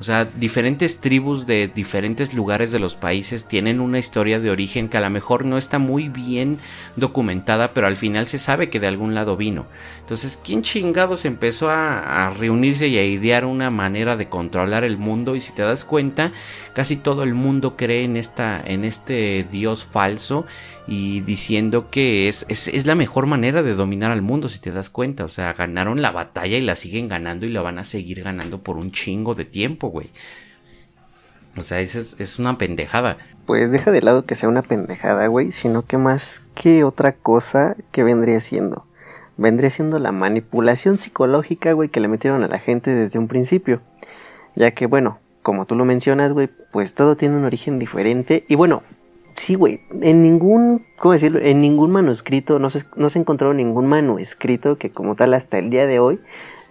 O 0.00 0.04
sea, 0.04 0.24
diferentes 0.24 1.00
tribus 1.00 1.46
de 1.46 1.68
diferentes 1.68 2.34
lugares 2.34 2.72
de 2.72 2.78
los 2.78 2.96
países 2.96 3.46
tienen 3.46 3.80
una 3.80 3.98
historia 3.98 4.40
de 4.40 4.50
origen 4.50 4.88
que 4.88 4.98
a 4.98 5.00
lo 5.00 5.10
mejor 5.10 5.44
no 5.44 5.56
está 5.56 5.78
muy 5.78 6.08
bien 6.08 6.58
documentada, 6.96 7.72
pero 7.72 7.86
al 7.86 7.96
final 7.96 8.26
se 8.26 8.38
sabe 8.38 8.70
que 8.70 8.80
de 8.80 8.88
algún 8.88 9.14
lado 9.14 9.36
vino. 9.36 9.66
Entonces, 10.00 10.38
¿quién 10.42 10.62
chingados 10.62 11.24
empezó 11.24 11.70
a, 11.70 12.26
a 12.26 12.30
reunirse 12.30 12.88
y 12.88 12.98
a 12.98 13.04
idear 13.04 13.44
una 13.44 13.70
manera 13.70 14.16
de 14.16 14.28
controlar 14.28 14.84
el 14.84 14.98
mundo? 14.98 15.36
Y 15.36 15.40
si 15.40 15.52
te 15.52 15.62
das 15.62 15.84
cuenta, 15.84 16.32
casi 16.74 16.96
todo 16.96 17.22
el 17.22 17.34
mundo 17.34 17.76
cree 17.76 18.04
en, 18.04 18.16
esta, 18.16 18.60
en 18.60 18.84
este 18.84 19.46
dios 19.50 19.84
falso 19.84 20.44
y 20.86 21.20
diciendo 21.20 21.88
que 21.90 22.28
es, 22.28 22.44
es, 22.48 22.68
es 22.68 22.86
la 22.86 22.94
mejor 22.94 23.26
manera 23.26 23.62
de 23.62 23.74
dominar 23.74 24.10
al 24.10 24.22
mundo, 24.22 24.48
si 24.48 24.58
te 24.58 24.70
das 24.70 24.83
cuenta. 24.90 25.24
O 25.24 25.28
sea, 25.28 25.52
ganaron 25.52 26.02
la 26.02 26.10
batalla 26.10 26.56
y 26.56 26.62
la 26.62 26.76
siguen 26.76 27.08
ganando 27.08 27.46
y 27.46 27.50
la 27.50 27.62
van 27.62 27.78
a 27.78 27.84
seguir 27.84 28.22
ganando 28.22 28.62
por 28.62 28.76
un 28.76 28.90
chingo 28.90 29.34
de 29.34 29.44
tiempo, 29.44 29.88
güey. 29.88 30.10
O 31.56 31.62
sea, 31.62 31.80
es, 31.80 32.16
es 32.18 32.38
una 32.38 32.58
pendejada. 32.58 33.16
Pues 33.46 33.70
deja 33.70 33.90
de 33.90 34.02
lado 34.02 34.24
que 34.24 34.34
sea 34.34 34.48
una 34.48 34.62
pendejada, 34.62 35.26
güey, 35.26 35.52
sino 35.52 35.82
que 35.82 35.98
más 35.98 36.42
que 36.54 36.82
otra 36.82 37.12
cosa 37.12 37.76
que 37.92 38.02
vendría 38.02 38.40
siendo. 38.40 38.86
Vendría 39.36 39.70
siendo 39.70 39.98
la 39.98 40.12
manipulación 40.12 40.98
psicológica, 40.98 41.72
güey, 41.72 41.88
que 41.88 42.00
le 42.00 42.08
metieron 42.08 42.42
a 42.42 42.48
la 42.48 42.58
gente 42.58 42.94
desde 42.94 43.18
un 43.18 43.28
principio. 43.28 43.82
Ya 44.56 44.70
que, 44.70 44.86
bueno, 44.86 45.18
como 45.42 45.66
tú 45.66 45.74
lo 45.74 45.84
mencionas, 45.84 46.32
güey, 46.32 46.48
pues 46.72 46.94
todo 46.94 47.16
tiene 47.16 47.36
un 47.36 47.44
origen 47.44 47.78
diferente. 47.78 48.44
Y 48.48 48.54
bueno, 48.54 48.82
sí, 49.36 49.54
güey, 49.54 49.80
en 50.02 50.22
ningún, 50.22 50.82
¿cómo 50.98 51.12
decirlo? 51.12 51.40
En 51.40 51.60
ningún 51.60 51.90
manuscrito, 51.90 52.58
no 52.58 52.70
se, 52.70 52.84
no 52.96 53.10
se 53.10 53.18
encontró 53.18 53.54
ningún 53.54 53.86
manuscrito 53.86 54.76
que 54.76 54.90
como 54.90 55.14
tal 55.16 55.34
hasta 55.34 55.58
el 55.58 55.70
día 55.70 55.86
de 55.86 55.98
hoy 55.98 56.18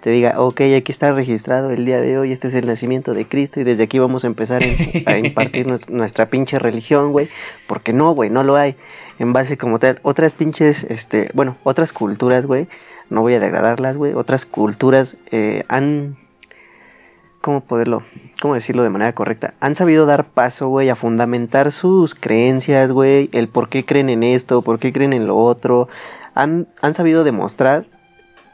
te 0.03 0.09
diga, 0.09 0.41
ok, 0.41 0.59
aquí 0.77 0.91
está 0.91 1.13
registrado 1.13 1.71
el 1.71 1.85
día 1.85 2.01
de 2.01 2.17
hoy, 2.17 2.33
este 2.33 2.49
es 2.49 2.55
el 2.55 2.65
nacimiento 2.65 3.13
de 3.13 3.25
Cristo 3.25 3.61
y 3.61 3.63
desde 3.63 3.83
aquí 3.83 3.99
vamos 3.99 4.25
a 4.25 4.27
empezar 4.27 4.61
a 5.05 5.17
impartir 5.17 5.65
nuestra 5.87 6.29
pinche 6.29 6.59
religión, 6.59 7.13
güey, 7.13 7.29
porque 7.67 7.93
no, 7.93 8.13
güey, 8.13 8.29
no 8.29 8.43
lo 8.43 8.57
hay. 8.57 8.75
En 9.17 9.31
base 9.31 9.57
como 9.57 9.79
tal, 9.79 9.99
otras 10.01 10.33
pinches, 10.33 10.83
este, 10.83 11.29
bueno, 11.33 11.55
otras 11.63 11.93
culturas, 11.93 12.45
güey, 12.45 12.67
no 13.09 13.21
voy 13.21 13.35
a 13.35 13.39
degradarlas, 13.39 13.95
güey, 13.95 14.13
otras 14.13 14.45
culturas 14.45 15.15
eh, 15.31 15.63
han 15.69 16.17
¿cómo 17.43 17.59
poderlo, 17.59 18.03
cómo 18.41 18.53
decirlo 18.53 18.83
de 18.83 18.89
manera 18.89 19.11
correcta? 19.13 19.53
Han 19.59 19.75
sabido 19.75 20.05
dar 20.05 20.23
paso, 20.23 20.69
güey, 20.69 20.89
a 20.89 20.95
fundamentar 20.95 21.73
sus 21.73 22.15
creencias, 22.15 22.93
güey, 22.93 23.29
el 23.33 23.49
por 23.49 23.67
qué 23.67 23.83
creen 23.83 24.07
en 24.07 24.23
esto, 24.23 24.61
por 24.61 24.79
qué 24.79 24.93
creen 24.93 25.11
en 25.11 25.27
lo 25.27 25.35
otro. 25.35 25.89
Han, 26.35 26.67
han 26.81 26.93
sabido 26.93 27.25
demostrar 27.25 27.85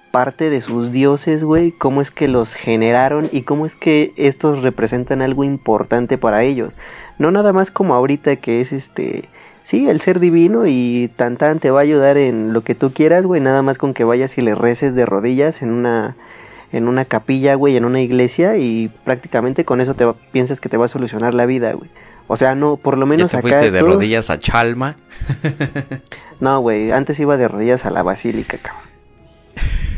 parte 0.09 0.49
de 0.49 0.59
sus 0.59 0.91
dioses, 0.91 1.43
güey, 1.43 1.71
cómo 1.71 2.01
es 2.01 2.09
que 2.09 2.27
los 2.27 2.55
generaron 2.55 3.29
y 3.31 3.43
cómo 3.43 3.67
es 3.67 3.75
que 3.75 4.11
estos 4.17 4.63
representan 4.63 5.21
algo 5.21 5.43
importante 5.43 6.17
para 6.17 6.41
ellos. 6.41 6.79
No 7.19 7.29
nada 7.29 7.53
más 7.53 7.69
como 7.69 7.93
ahorita 7.93 8.37
que 8.37 8.59
es 8.59 8.73
este, 8.73 9.29
sí, 9.65 9.87
el 9.87 10.01
ser 10.01 10.19
divino 10.19 10.65
y 10.65 11.11
tan 11.15 11.37
tan 11.37 11.59
te 11.59 11.69
va 11.69 11.81
a 11.81 11.83
ayudar 11.83 12.17
en 12.17 12.53
lo 12.53 12.61
que 12.61 12.73
tú 12.73 12.91
quieras, 12.91 13.27
güey, 13.27 13.39
nada 13.39 13.61
más 13.61 13.77
con 13.77 13.93
que 13.93 14.03
vayas 14.03 14.35
y 14.39 14.41
le 14.41 14.55
reces 14.55 14.95
de 14.95 15.05
rodillas 15.05 15.61
en 15.61 15.73
una 15.73 16.15
en 16.71 16.87
una 16.87 17.05
capilla, 17.05 17.55
güey, 17.55 17.77
en 17.77 17.85
una 17.85 18.01
iglesia 18.01 18.57
y 18.57 18.89
prácticamente 19.03 19.65
con 19.65 19.81
eso 19.81 19.93
te 19.95 20.05
piensas 20.31 20.59
que 20.59 20.69
te 20.69 20.77
va 20.77 20.85
a 20.85 20.89
solucionar 20.89 21.33
la 21.33 21.45
vida, 21.45 21.73
güey. 21.73 21.89
O 22.27 22.37
sea, 22.37 22.53
no, 22.53 22.77
por 22.77 22.97
lo 22.97 23.07
menos 23.07 23.31
¿Ya 23.31 23.39
te 23.39 23.41
fuiste 23.41 23.71
de 23.71 23.81
rodillas 23.81 24.29
a 24.29 24.37
Chalma? 24.37 24.95
no, 26.39 26.59
güey, 26.59 26.91
antes 26.91 27.19
iba 27.19 27.37
de 27.37 27.47
rodillas 27.47 27.85
a 27.85 27.89
la 27.89 28.03
basílica, 28.03 28.57
cabrón. 28.57 28.89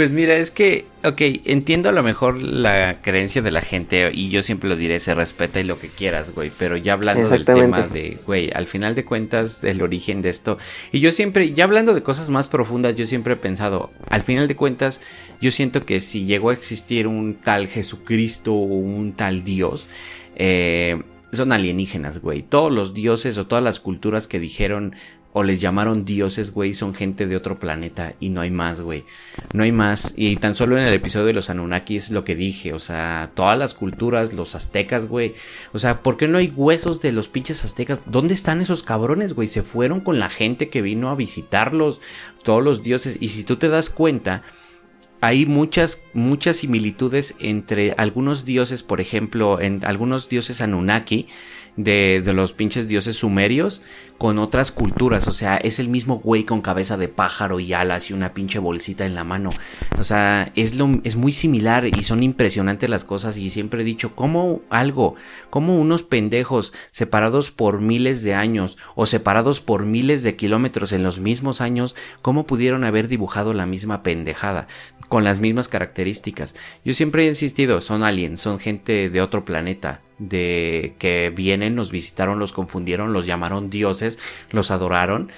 Pues 0.00 0.12
mira, 0.12 0.34
es 0.36 0.50
que, 0.50 0.86
ok, 1.04 1.20
entiendo 1.44 1.90
a 1.90 1.92
lo 1.92 2.02
mejor 2.02 2.40
la 2.40 3.02
creencia 3.02 3.42
de 3.42 3.50
la 3.50 3.60
gente 3.60 4.10
y 4.10 4.30
yo 4.30 4.40
siempre 4.40 4.70
lo 4.70 4.76
diré, 4.76 4.98
se 4.98 5.14
respeta 5.14 5.60
y 5.60 5.64
lo 5.64 5.78
que 5.78 5.88
quieras, 5.88 6.34
güey, 6.34 6.50
pero 6.58 6.78
ya 6.78 6.94
hablando 6.94 7.28
del 7.28 7.44
tema 7.44 7.82
de, 7.82 8.16
güey, 8.24 8.50
al 8.54 8.66
final 8.66 8.94
de 8.94 9.04
cuentas, 9.04 9.62
el 9.62 9.82
origen 9.82 10.22
de 10.22 10.30
esto, 10.30 10.56
y 10.90 11.00
yo 11.00 11.12
siempre, 11.12 11.52
ya 11.52 11.64
hablando 11.64 11.92
de 11.92 12.02
cosas 12.02 12.30
más 12.30 12.48
profundas, 12.48 12.96
yo 12.96 13.04
siempre 13.04 13.34
he 13.34 13.36
pensado, 13.36 13.90
al 14.08 14.22
final 14.22 14.48
de 14.48 14.56
cuentas, 14.56 15.02
yo 15.38 15.50
siento 15.50 15.84
que 15.84 16.00
si 16.00 16.24
llegó 16.24 16.48
a 16.48 16.54
existir 16.54 17.06
un 17.06 17.34
tal 17.34 17.68
Jesucristo 17.68 18.54
o 18.54 18.64
un 18.64 19.12
tal 19.12 19.44
Dios, 19.44 19.90
eh, 20.34 20.98
son 21.32 21.52
alienígenas, 21.52 22.20
güey. 22.20 22.42
Todos 22.42 22.72
los 22.72 22.94
dioses 22.94 23.38
o 23.38 23.46
todas 23.46 23.62
las 23.62 23.80
culturas 23.80 24.26
que 24.26 24.40
dijeron 24.40 24.94
o 25.32 25.44
les 25.44 25.60
llamaron 25.60 26.04
dioses, 26.04 26.52
güey, 26.52 26.74
son 26.74 26.94
gente 26.94 27.26
de 27.26 27.36
otro 27.36 27.58
planeta 27.58 28.14
y 28.18 28.30
no 28.30 28.40
hay 28.40 28.50
más, 28.50 28.80
güey. 28.80 29.04
No 29.52 29.62
hay 29.62 29.70
más. 29.70 30.12
Y 30.16 30.36
tan 30.36 30.56
solo 30.56 30.76
en 30.76 30.82
el 30.82 30.94
episodio 30.94 31.26
de 31.26 31.32
los 31.32 31.50
Anunnaki 31.50 31.96
es 31.96 32.10
lo 32.10 32.24
que 32.24 32.34
dije, 32.34 32.72
o 32.72 32.80
sea, 32.80 33.30
todas 33.34 33.56
las 33.56 33.74
culturas, 33.74 34.32
los 34.32 34.56
aztecas, 34.56 35.06
güey. 35.06 35.34
O 35.72 35.78
sea, 35.78 36.02
¿por 36.02 36.16
qué 36.16 36.26
no 36.26 36.38
hay 36.38 36.52
huesos 36.54 37.00
de 37.00 37.12
los 37.12 37.28
pinches 37.28 37.64
aztecas? 37.64 38.00
¿Dónde 38.06 38.34
están 38.34 38.60
esos 38.60 38.82
cabrones, 38.82 39.34
güey? 39.34 39.46
Se 39.46 39.62
fueron 39.62 40.00
con 40.00 40.18
la 40.18 40.30
gente 40.30 40.68
que 40.68 40.82
vino 40.82 41.10
a 41.10 41.14
visitarlos, 41.14 42.00
todos 42.42 42.64
los 42.64 42.82
dioses. 42.82 43.16
Y 43.20 43.28
si 43.28 43.44
tú 43.44 43.56
te 43.56 43.68
das 43.68 43.88
cuenta, 43.88 44.42
hay 45.20 45.46
muchas, 45.46 46.00
muchas 46.12 46.56
similitudes 46.56 47.36
entre 47.38 47.92
algunos 47.98 48.44
dioses, 48.44 48.82
por 48.82 49.00
ejemplo, 49.00 49.60
en 49.60 49.84
algunos 49.84 50.28
dioses 50.28 50.60
Anunnaki 50.60 51.28
de, 51.84 52.22
los 52.32 52.52
pinches 52.52 52.88
dioses 52.88 53.16
sumerios 53.16 53.82
con 54.18 54.38
otras 54.38 54.72
culturas. 54.72 55.26
O 55.28 55.32
sea, 55.32 55.56
es 55.56 55.78
el 55.78 55.88
mismo 55.88 56.18
güey 56.18 56.44
con 56.44 56.60
cabeza 56.60 56.96
de 56.96 57.08
pájaro 57.08 57.60
y 57.60 57.72
alas 57.72 58.10
y 58.10 58.12
una 58.12 58.34
pinche 58.34 58.58
bolsita 58.58 59.06
en 59.06 59.14
la 59.14 59.24
mano. 59.24 59.50
O 59.98 60.04
sea, 60.04 60.52
es, 60.56 60.74
lo, 60.74 61.00
es 61.04 61.16
muy 61.16 61.32
similar 61.32 61.86
y 61.86 62.02
son 62.02 62.22
impresionantes 62.22 62.90
las 62.90 63.04
cosas. 63.04 63.38
Y 63.38 63.50
siempre 63.50 63.82
he 63.82 63.84
dicho, 63.84 64.14
como 64.14 64.60
algo, 64.70 65.14
como 65.48 65.78
unos 65.78 66.02
pendejos 66.02 66.72
separados 66.90 67.50
por 67.50 67.80
miles 67.80 68.22
de 68.22 68.34
años 68.34 68.78
o 68.94 69.06
separados 69.06 69.60
por 69.60 69.86
miles 69.86 70.22
de 70.22 70.36
kilómetros 70.36 70.92
en 70.92 71.02
los 71.02 71.18
mismos 71.18 71.60
años, 71.60 71.96
cómo 72.22 72.46
pudieron 72.46 72.84
haber 72.84 73.08
dibujado 73.08 73.54
la 73.54 73.66
misma 73.66 74.02
pendejada 74.02 74.66
con 75.08 75.24
las 75.24 75.40
mismas 75.40 75.66
características. 75.66 76.54
Yo 76.84 76.94
siempre 76.94 77.24
he 77.24 77.28
insistido, 77.28 77.80
son 77.80 78.04
aliens, 78.04 78.40
son 78.40 78.60
gente 78.60 79.10
de 79.10 79.20
otro 79.20 79.44
planeta, 79.44 80.00
de 80.20 80.94
que 80.98 81.32
vienen, 81.34 81.74
nos 81.74 81.90
visitaron, 81.90 82.38
los 82.38 82.52
confundieron, 82.52 83.12
los 83.12 83.26
llamaron 83.26 83.70
dioses, 83.70 84.18
los 84.52 84.70
adoraron. 84.70 85.30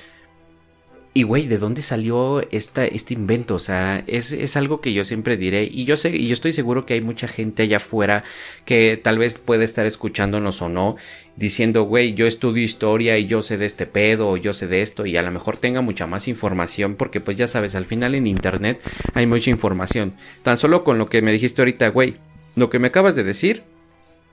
Y 1.15 1.25
güey, 1.25 1.47
¿de 1.47 1.59
dónde 1.59 1.83
salió 1.83 2.41
esta, 2.53 2.87
este 2.87 3.13
invento? 3.13 3.57
O 3.57 3.59
sea, 3.59 4.03
es, 4.07 4.33
es, 4.33 4.57
algo 4.57 4.81
que 4.81 4.95
yo 4.95 5.05
siempre 5.05 5.37
diré. 5.37 5.65
Y 5.65 5.85
yo 5.85 5.99
sé, 5.99 6.17
y 6.17 6.27
yo 6.27 6.33
estoy 6.33 6.55
seguro 6.55 6.87
que 6.87 6.95
hay 6.95 7.03
mucha 7.03 7.29
gente 7.29 7.65
allá 7.65 7.77
afuera 7.77 8.25
que 8.65 8.99
tal 9.03 9.19
vez 9.19 9.37
puede 9.37 9.65
estar 9.65 9.85
escuchándonos 9.85 10.63
o 10.63 10.71
no 10.71 10.97
diciendo, 11.37 11.83
güey, 11.85 12.15
yo 12.15 12.27
estudio 12.27 12.65
historia 12.65 13.19
y 13.19 13.27
yo 13.27 13.43
sé 13.43 13.59
de 13.59 13.67
este 13.67 13.85
pedo 13.87 14.31
o 14.31 14.37
yo 14.39 14.55
sé 14.55 14.67
de 14.69 14.81
esto 14.81 15.05
y 15.05 15.17
a 15.19 15.23
lo 15.23 15.31
mejor 15.31 15.59
tenga 15.59 15.83
mucha 15.83 16.07
más 16.07 16.29
información 16.29 16.95
porque 16.95 17.21
pues 17.21 17.37
ya 17.37 17.47
sabes, 17.47 17.75
al 17.75 17.87
final 17.87 18.15
en 18.15 18.27
internet 18.27 18.81
hay 19.13 19.27
mucha 19.27 19.51
información. 19.51 20.15
Tan 20.43 20.57
solo 20.57 20.83
con 20.83 20.97
lo 20.97 21.11
que 21.11 21.21
me 21.21 21.33
dijiste 21.33 21.61
ahorita, 21.61 21.89
güey, 21.89 22.17
lo 22.57 22.71
que 22.71 22.79
me 22.79 22.89
acabas 22.89 23.17
de 23.17 23.25
decir, 23.25 23.65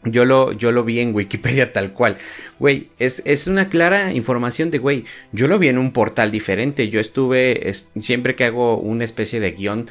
yo 0.03 0.25
lo, 0.25 0.51
yo 0.53 0.71
lo 0.71 0.83
vi 0.83 0.99
en 0.99 1.13
Wikipedia 1.13 1.73
tal 1.73 1.93
cual. 1.93 2.17
Güey, 2.59 2.89
es, 2.99 3.21
es, 3.25 3.47
una 3.47 3.69
clara 3.69 4.13
información 4.13 4.71
de, 4.71 4.77
güey, 4.77 5.05
yo 5.31 5.47
lo 5.47 5.59
vi 5.59 5.67
en 5.67 5.77
un 5.77 5.91
portal 5.91 6.31
diferente. 6.31 6.89
Yo 6.89 6.99
estuve, 6.99 7.71
siempre 7.99 8.35
que 8.35 8.45
hago 8.45 8.77
una 8.77 9.03
especie 9.03 9.39
de 9.39 9.51
guion, 9.51 9.87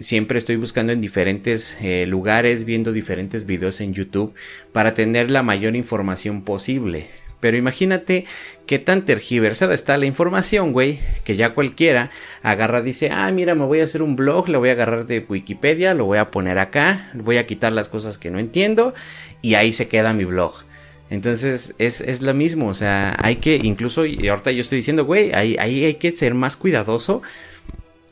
Siempre 0.00 0.38
estoy 0.38 0.56
buscando 0.56 0.92
en 0.92 1.00
diferentes 1.00 1.76
eh, 1.80 2.06
lugares, 2.08 2.64
viendo 2.64 2.92
diferentes 2.92 3.46
videos 3.46 3.80
en 3.80 3.94
YouTube 3.94 4.34
para 4.72 4.94
tener 4.94 5.30
la 5.30 5.42
mayor 5.42 5.76
información 5.76 6.42
posible. 6.42 7.06
Pero 7.38 7.58
imagínate 7.58 8.24
qué 8.66 8.78
tan 8.78 9.04
tergiversada 9.04 9.74
está 9.74 9.98
la 9.98 10.06
información, 10.06 10.72
güey, 10.72 10.98
que 11.24 11.36
ya 11.36 11.52
cualquiera 11.52 12.10
agarra, 12.42 12.80
dice, 12.80 13.10
ah, 13.12 13.30
mira, 13.30 13.54
me 13.54 13.66
voy 13.66 13.80
a 13.80 13.84
hacer 13.84 14.02
un 14.02 14.16
blog, 14.16 14.48
lo 14.48 14.60
voy 14.60 14.70
a 14.70 14.72
agarrar 14.72 15.06
de 15.06 15.24
Wikipedia, 15.28 15.92
lo 15.92 16.06
voy 16.06 16.18
a 16.18 16.30
poner 16.30 16.58
acá, 16.58 17.10
voy 17.12 17.36
a 17.36 17.46
quitar 17.46 17.72
las 17.72 17.90
cosas 17.90 18.16
que 18.16 18.30
no 18.30 18.38
entiendo 18.38 18.94
y 19.44 19.56
ahí 19.56 19.72
se 19.72 19.88
queda 19.88 20.14
mi 20.14 20.24
blog. 20.24 20.54
Entonces 21.10 21.74
es, 21.76 22.00
es 22.00 22.22
lo 22.22 22.32
mismo, 22.32 22.68
o 22.68 22.74
sea, 22.74 23.14
hay 23.20 23.36
que, 23.36 23.56
incluso, 23.62 24.06
y 24.06 24.26
ahorita 24.26 24.50
yo 24.52 24.62
estoy 24.62 24.78
diciendo, 24.78 25.04
güey, 25.04 25.32
ahí, 25.34 25.54
ahí 25.60 25.84
hay 25.84 25.94
que 25.94 26.12
ser 26.12 26.32
más 26.32 26.56
cuidadoso 26.56 27.20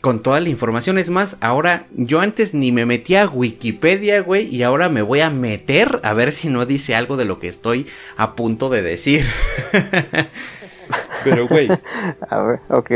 con 0.02 0.22
toda 0.22 0.40
la 0.40 0.50
información. 0.50 0.98
Es 0.98 1.08
más, 1.08 1.38
ahora 1.40 1.86
yo 1.96 2.20
antes 2.20 2.52
ni 2.52 2.70
me 2.70 2.84
metía 2.84 3.22
a 3.22 3.28
Wikipedia, 3.28 4.20
güey, 4.20 4.54
y 4.54 4.62
ahora 4.62 4.90
me 4.90 5.00
voy 5.00 5.20
a 5.20 5.30
meter 5.30 6.00
a 6.02 6.12
ver 6.12 6.32
si 6.32 6.48
no 6.48 6.66
dice 6.66 6.94
algo 6.94 7.16
de 7.16 7.24
lo 7.24 7.38
que 7.38 7.48
estoy 7.48 7.86
a 8.18 8.36
punto 8.36 8.68
de 8.68 8.82
decir. 8.82 9.24
Pero, 11.24 11.48
güey. 11.48 11.68
a 12.28 12.42
ver, 12.42 12.60
ok. 12.68 12.90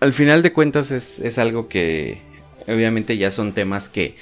Al 0.00 0.12
final 0.12 0.42
de 0.42 0.52
cuentas 0.52 0.90
es, 0.90 1.18
es 1.20 1.38
algo 1.38 1.66
que 1.66 2.20
Obviamente 2.66 3.16
ya 3.16 3.30
son 3.30 3.52
temas 3.52 3.88
que 3.88 4.14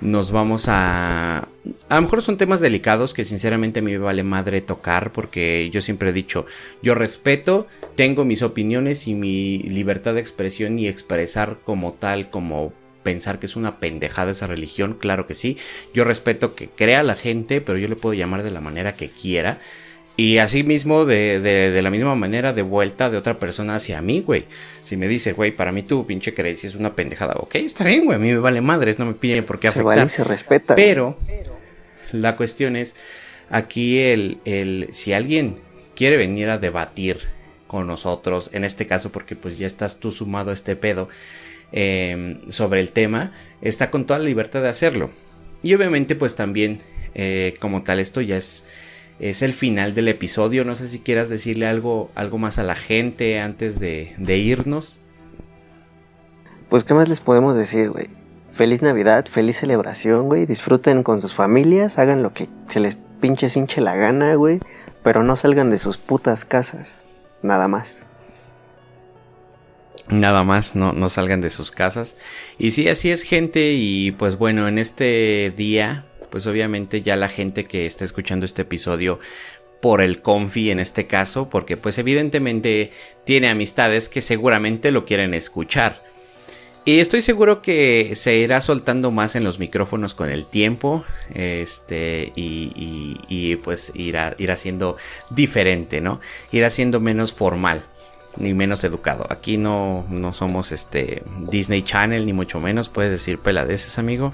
nos 0.00 0.30
vamos 0.30 0.66
a... 0.68 1.48
A 1.88 1.96
lo 1.96 2.02
mejor 2.02 2.22
son 2.22 2.36
temas 2.36 2.60
delicados 2.60 3.14
que 3.14 3.24
sinceramente 3.24 3.80
a 3.80 3.82
mí 3.82 3.92
me 3.92 3.98
vale 3.98 4.22
madre 4.22 4.60
tocar 4.60 5.12
porque 5.12 5.70
yo 5.72 5.80
siempre 5.80 6.10
he 6.10 6.12
dicho, 6.12 6.46
yo 6.82 6.94
respeto, 6.94 7.66
tengo 7.96 8.24
mis 8.24 8.42
opiniones 8.42 9.06
y 9.08 9.14
mi 9.14 9.58
libertad 9.58 10.14
de 10.14 10.20
expresión 10.20 10.78
y 10.78 10.88
expresar 10.88 11.58
como 11.64 11.92
tal, 11.92 12.30
como 12.30 12.72
pensar 13.02 13.38
que 13.38 13.46
es 13.46 13.56
una 13.56 13.78
pendejada 13.80 14.32
esa 14.32 14.46
religión, 14.46 14.94
claro 14.94 15.26
que 15.26 15.34
sí. 15.34 15.56
Yo 15.94 16.04
respeto 16.04 16.54
que 16.54 16.68
crea 16.68 17.02
la 17.02 17.16
gente, 17.16 17.60
pero 17.60 17.78
yo 17.78 17.88
le 17.88 17.96
puedo 17.96 18.14
llamar 18.14 18.42
de 18.42 18.50
la 18.50 18.60
manera 18.60 18.94
que 18.94 19.08
quiera. 19.08 19.60
Y 20.20 20.38
así 20.38 20.64
mismo, 20.64 21.04
de, 21.04 21.38
de, 21.38 21.80
la 21.80 21.90
misma 21.90 22.16
manera, 22.16 22.52
de 22.52 22.62
vuelta 22.62 23.08
de 23.08 23.16
otra 23.16 23.38
persona 23.38 23.76
hacia 23.76 24.02
mí, 24.02 24.20
güey. 24.20 24.46
Si 24.82 24.96
me 24.96 25.06
dice, 25.06 25.32
güey, 25.32 25.52
para 25.52 25.70
mí 25.70 25.84
tu 25.84 26.08
pinche 26.08 26.34
creencia 26.34 26.68
es 26.68 26.74
una 26.74 26.96
pendejada, 26.96 27.34
ok, 27.36 27.54
está 27.54 27.84
bien, 27.84 28.04
güey, 28.04 28.16
a 28.16 28.18
mí 28.18 28.32
me 28.32 28.38
vale 28.38 28.60
madres, 28.60 28.98
no 28.98 29.06
me 29.06 29.12
pide 29.14 29.44
por 29.44 29.60
qué 29.60 29.68
afectar. 29.68 29.94
Se 29.94 29.98
vale 30.00 30.08
se 30.08 30.24
respeta. 30.24 30.74
Pero 30.74 31.16
la 32.10 32.34
cuestión 32.34 32.74
es, 32.74 32.96
aquí 33.48 34.00
el, 34.00 34.38
el, 34.44 34.88
si 34.90 35.12
alguien 35.12 35.54
quiere 35.94 36.16
venir 36.16 36.50
a 36.50 36.58
debatir 36.58 37.20
con 37.68 37.86
nosotros, 37.86 38.50
en 38.52 38.64
este 38.64 38.88
caso 38.88 39.12
porque 39.12 39.36
pues 39.36 39.56
ya 39.56 39.68
estás 39.68 40.00
tú 40.00 40.10
sumado 40.10 40.50
a 40.50 40.54
este 40.54 40.74
pedo 40.74 41.08
em, 41.70 42.40
sobre 42.50 42.80
el 42.80 42.90
tema, 42.90 43.34
está 43.62 43.92
con 43.92 44.04
toda 44.04 44.18
la 44.18 44.24
libertad 44.24 44.62
de 44.62 44.68
hacerlo. 44.68 45.10
Y 45.62 45.74
obviamente 45.74 46.16
pues 46.16 46.34
también, 46.34 46.80
eh, 47.14 47.54
como 47.60 47.84
tal, 47.84 48.00
esto 48.00 48.20
ya 48.20 48.36
es 48.36 48.64
es 49.20 49.42
el 49.42 49.52
final 49.52 49.94
del 49.94 50.08
episodio. 50.08 50.64
No 50.64 50.76
sé 50.76 50.88
si 50.88 51.00
quieras 51.00 51.28
decirle 51.28 51.66
algo, 51.66 52.10
algo 52.14 52.38
más 52.38 52.58
a 52.58 52.62
la 52.62 52.76
gente 52.76 53.40
antes 53.40 53.80
de, 53.80 54.14
irnos. 54.38 54.98
Pues, 56.68 56.84
¿qué 56.84 56.94
más 56.94 57.08
les 57.08 57.20
podemos 57.20 57.56
decir, 57.56 57.90
güey? 57.90 58.08
Feliz 58.52 58.82
Navidad, 58.82 59.26
feliz 59.26 59.58
celebración, 59.58 60.26
güey. 60.26 60.46
Disfruten 60.46 61.02
con 61.02 61.20
sus 61.20 61.32
familias, 61.32 61.98
hagan 61.98 62.22
lo 62.22 62.32
que 62.32 62.48
se 62.68 62.80
les 62.80 62.96
pinche 63.20 63.48
hinche 63.54 63.80
la 63.80 63.96
gana, 63.96 64.34
güey. 64.34 64.60
Pero 65.02 65.22
no 65.22 65.36
salgan 65.36 65.70
de 65.70 65.78
sus 65.78 65.96
putas 65.96 66.44
casas. 66.44 67.02
Nada 67.42 67.68
más. 67.68 68.04
Nada 70.10 70.42
más, 70.42 70.74
no, 70.74 70.92
no 70.92 71.08
salgan 71.08 71.40
de 71.40 71.50
sus 71.50 71.70
casas. 71.70 72.16
Y 72.58 72.70
sí, 72.70 72.88
así 72.88 73.10
es 73.10 73.22
gente. 73.22 73.74
Y 73.74 74.12
pues 74.12 74.36
bueno, 74.36 74.66
en 74.66 74.78
este 74.78 75.52
día, 75.56 76.04
pues 76.30 76.46
obviamente 76.46 77.02
ya 77.02 77.16
la 77.16 77.28
gente 77.28 77.64
que 77.64 77.86
está 77.86 78.04
escuchando 78.04 78.46
este 78.46 78.62
episodio 78.62 79.18
por 79.80 80.02
el 80.02 80.20
confi 80.22 80.70
en 80.70 80.80
este 80.80 81.06
caso, 81.06 81.48
porque 81.48 81.76
pues 81.76 81.98
evidentemente 81.98 82.92
tiene 83.24 83.48
amistades 83.48 84.08
que 84.08 84.22
seguramente 84.22 84.90
lo 84.90 85.04
quieren 85.04 85.34
escuchar. 85.34 86.08
Y 86.88 87.00
estoy 87.00 87.20
seguro 87.20 87.60
que 87.60 88.12
se 88.14 88.36
irá 88.36 88.62
soltando 88.62 89.10
más 89.10 89.36
en 89.36 89.44
los 89.44 89.58
micrófonos 89.58 90.14
con 90.14 90.30
el 90.30 90.46
tiempo. 90.46 91.04
Este. 91.34 92.32
Y, 92.34 93.18
y, 93.28 93.56
pues 93.56 93.92
irá, 93.94 94.34
irá 94.38 94.56
siendo 94.56 94.96
diferente, 95.28 96.00
¿no? 96.00 96.18
Irá 96.50 96.70
siendo 96.70 96.98
menos 96.98 97.34
formal. 97.34 97.82
Ni 98.38 98.54
menos 98.54 98.84
educado. 98.84 99.26
Aquí 99.28 99.58
no, 99.58 100.06
no 100.08 100.32
somos 100.32 100.72
este 100.72 101.22
Disney 101.50 101.82
Channel, 101.82 102.24
ni 102.24 102.32
mucho 102.32 102.58
menos. 102.58 102.88
Puedes 102.88 103.10
decir 103.10 103.38
peladeces, 103.38 103.98
amigo. 103.98 104.32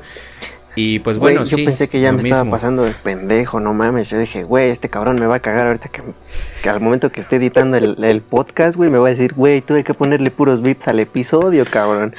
Y 0.76 0.98
pues 0.98 1.18
bueno, 1.18 1.44
yo 1.44 1.56
pensé 1.56 1.88
que 1.88 2.00
ya 2.00 2.12
me 2.12 2.22
estaba 2.22 2.50
pasando 2.50 2.82
de 2.82 2.92
pendejo, 2.92 3.60
no 3.60 3.72
mames. 3.74 4.10
Yo 4.10 4.18
dije, 4.18 4.42
güey, 4.42 4.70
este 4.70 4.88
cabrón 4.88 5.20
me 5.20 5.26
va 5.26 5.36
a 5.36 5.40
cagar 5.40 5.68
ahorita 5.68 5.88
que, 5.88 6.02
que 6.62 6.68
al 6.68 6.80
momento 6.80 7.12
que 7.12 7.20
esté 7.20 7.36
editando 7.36 7.76
el, 7.76 8.02
el 8.02 8.22
podcast, 8.22 8.76
güey, 8.76 8.90
me 8.90 8.98
va 8.98 9.08
a 9.08 9.10
decir, 9.10 9.34
güey, 9.34 9.60
tuve 9.60 9.84
que 9.84 9.94
ponerle 9.94 10.30
puros 10.30 10.62
vips 10.62 10.88
al 10.88 10.98
episodio, 10.98 11.64
cabrón. 11.64 12.14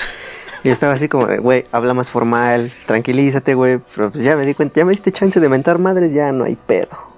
Y 0.63 0.69
estaba 0.69 0.93
así 0.93 1.07
como 1.09 1.27
de, 1.27 1.37
güey, 1.37 1.65
habla 1.71 1.93
más 1.93 2.09
formal, 2.09 2.71
tranquilízate, 2.85 3.53
güey. 3.53 3.79
Pero 3.95 4.11
pues 4.11 4.23
ya 4.23 4.35
me 4.35 4.45
di 4.45 4.53
cuenta, 4.53 4.79
ya 4.79 4.85
me 4.85 4.91
diste 4.91 5.11
chance 5.11 5.39
de 5.39 5.49
mentar 5.49 5.77
madres, 5.77 6.13
ya 6.13 6.31
no 6.31 6.45
hay 6.45 6.55
pedo. 6.55 7.14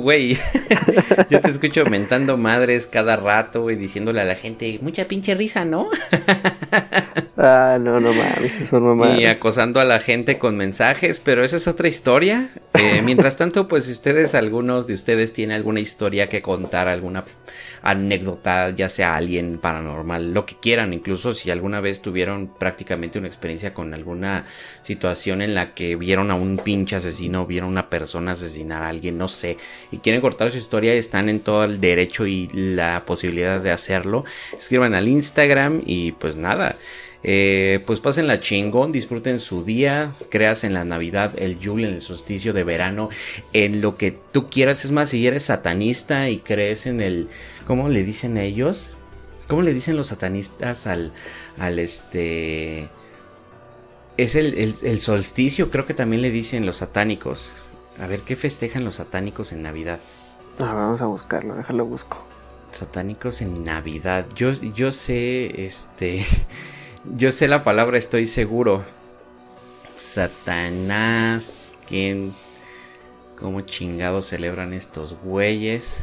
Güey, 0.00 0.38
yo 1.30 1.40
te 1.40 1.50
escucho 1.50 1.84
mentando 1.84 2.36
madres 2.38 2.86
cada 2.86 3.16
rato, 3.16 3.62
güey, 3.62 3.76
diciéndole 3.76 4.20
a 4.20 4.24
la 4.24 4.34
gente, 4.34 4.78
mucha 4.80 5.04
pinche 5.06 5.34
risa, 5.34 5.64
¿no? 5.64 5.90
ah, 7.36 7.78
no, 7.80 8.00
no 8.00 8.12
mames, 8.12 8.60
eso 8.60 8.80
no 8.80 8.94
mames. 8.94 9.20
Y 9.20 9.26
acosando 9.26 9.80
a 9.80 9.84
la 9.84 10.00
gente 10.00 10.38
con 10.38 10.56
mensajes, 10.56 11.20
pero 11.20 11.44
esa 11.44 11.56
es 11.56 11.68
otra 11.68 11.88
historia. 11.88 12.48
Eh, 12.74 13.02
mientras 13.04 13.36
tanto, 13.36 13.68
pues 13.68 13.84
si 13.84 13.92
ustedes, 13.92 14.34
algunos 14.34 14.86
de 14.86 14.94
ustedes 14.94 15.34
tienen 15.34 15.56
alguna 15.56 15.80
historia 15.80 16.28
que 16.28 16.40
contar, 16.40 16.88
alguna 16.88 17.24
anécdota, 17.82 18.70
ya 18.70 18.88
sea 18.88 19.16
alguien 19.16 19.58
paranormal, 19.58 20.32
lo 20.32 20.46
que 20.46 20.56
quieran, 20.56 20.92
incluso 20.92 21.34
si 21.34 21.50
alguna 21.50 21.80
vez 21.80 22.00
tuvieron 22.00 22.46
prácticamente 22.46 23.18
una 23.18 23.28
experiencia 23.28 23.74
con 23.74 23.92
alguna 23.92 24.46
situación 24.82 25.42
en 25.42 25.54
la 25.54 25.74
que 25.74 25.96
vieron 25.96 26.30
a 26.30 26.34
un 26.34 26.58
pinche 26.58 26.96
asesino, 26.96 27.44
vieron 27.44 27.68
a 27.68 27.72
una 27.72 27.90
persona 27.90 28.32
asesinar 28.32 28.82
a 28.82 28.88
alguien, 28.88 29.18
no 29.18 29.28
sé, 29.28 29.41
y 29.90 29.98
quieren 29.98 30.20
cortar 30.20 30.50
su 30.50 30.58
historia, 30.58 30.94
están 30.94 31.28
en 31.28 31.40
todo 31.40 31.64
el 31.64 31.80
derecho 31.80 32.26
y 32.26 32.48
la 32.52 33.04
posibilidad 33.06 33.60
de 33.60 33.70
hacerlo. 33.70 34.24
Escriban 34.58 34.94
al 34.94 35.08
Instagram 35.08 35.82
y 35.86 36.12
pues 36.12 36.36
nada. 36.36 36.76
Eh, 37.24 37.80
pues 37.86 38.00
pasen 38.00 38.26
la 38.26 38.40
chingón, 38.40 38.90
disfruten 38.90 39.38
su 39.38 39.64
día, 39.64 40.12
creas 40.28 40.64
en 40.64 40.74
la 40.74 40.84
Navidad, 40.84 41.32
el 41.38 41.58
Yule, 41.58 41.86
en 41.86 41.94
el 41.94 42.00
solsticio 42.00 42.52
de 42.52 42.64
verano, 42.64 43.10
en 43.52 43.80
lo 43.80 43.96
que 43.96 44.12
tú 44.32 44.50
quieras. 44.50 44.84
Es 44.84 44.90
más, 44.90 45.10
si 45.10 45.24
eres 45.26 45.44
satanista 45.44 46.28
y 46.30 46.38
crees 46.38 46.86
en 46.86 47.00
el, 47.00 47.28
¿cómo 47.66 47.88
le 47.88 48.02
dicen 48.02 48.38
ellos? 48.38 48.90
¿Cómo 49.46 49.62
le 49.62 49.74
dicen 49.74 49.96
los 49.96 50.08
satanistas 50.08 50.86
al, 50.86 51.12
al 51.58 51.78
este... 51.78 52.88
Es 54.18 54.34
el 54.34 55.00
solsticio, 55.00 55.70
creo 55.70 55.86
que 55.86 55.94
también 55.94 56.22
le 56.22 56.30
dicen 56.30 56.66
los 56.66 56.76
satánicos. 56.76 57.50
A 58.00 58.06
ver, 58.06 58.20
¿qué 58.20 58.36
festejan 58.36 58.84
los 58.84 58.96
satánicos 58.96 59.52
en 59.52 59.62
Navidad? 59.62 60.00
Ah, 60.58 60.74
vamos 60.74 61.00
a 61.00 61.06
buscarlo, 61.06 61.54
déjalo 61.54 61.84
busco. 61.84 62.26
Satánicos 62.72 63.42
en 63.42 63.64
Navidad. 63.64 64.26
Yo, 64.34 64.52
yo 64.52 64.92
sé, 64.92 65.64
este. 65.64 66.26
Yo 67.04 67.32
sé 67.32 67.48
la 67.48 67.64
palabra, 67.64 67.98
estoy 67.98 68.26
seguro. 68.26 68.84
Satanás. 69.96 71.76
¿Quién? 71.88 72.32
¿Cómo 73.38 73.62
chingados 73.62 74.26
celebran 74.26 74.72
estos 74.72 75.16
güeyes? 75.24 75.96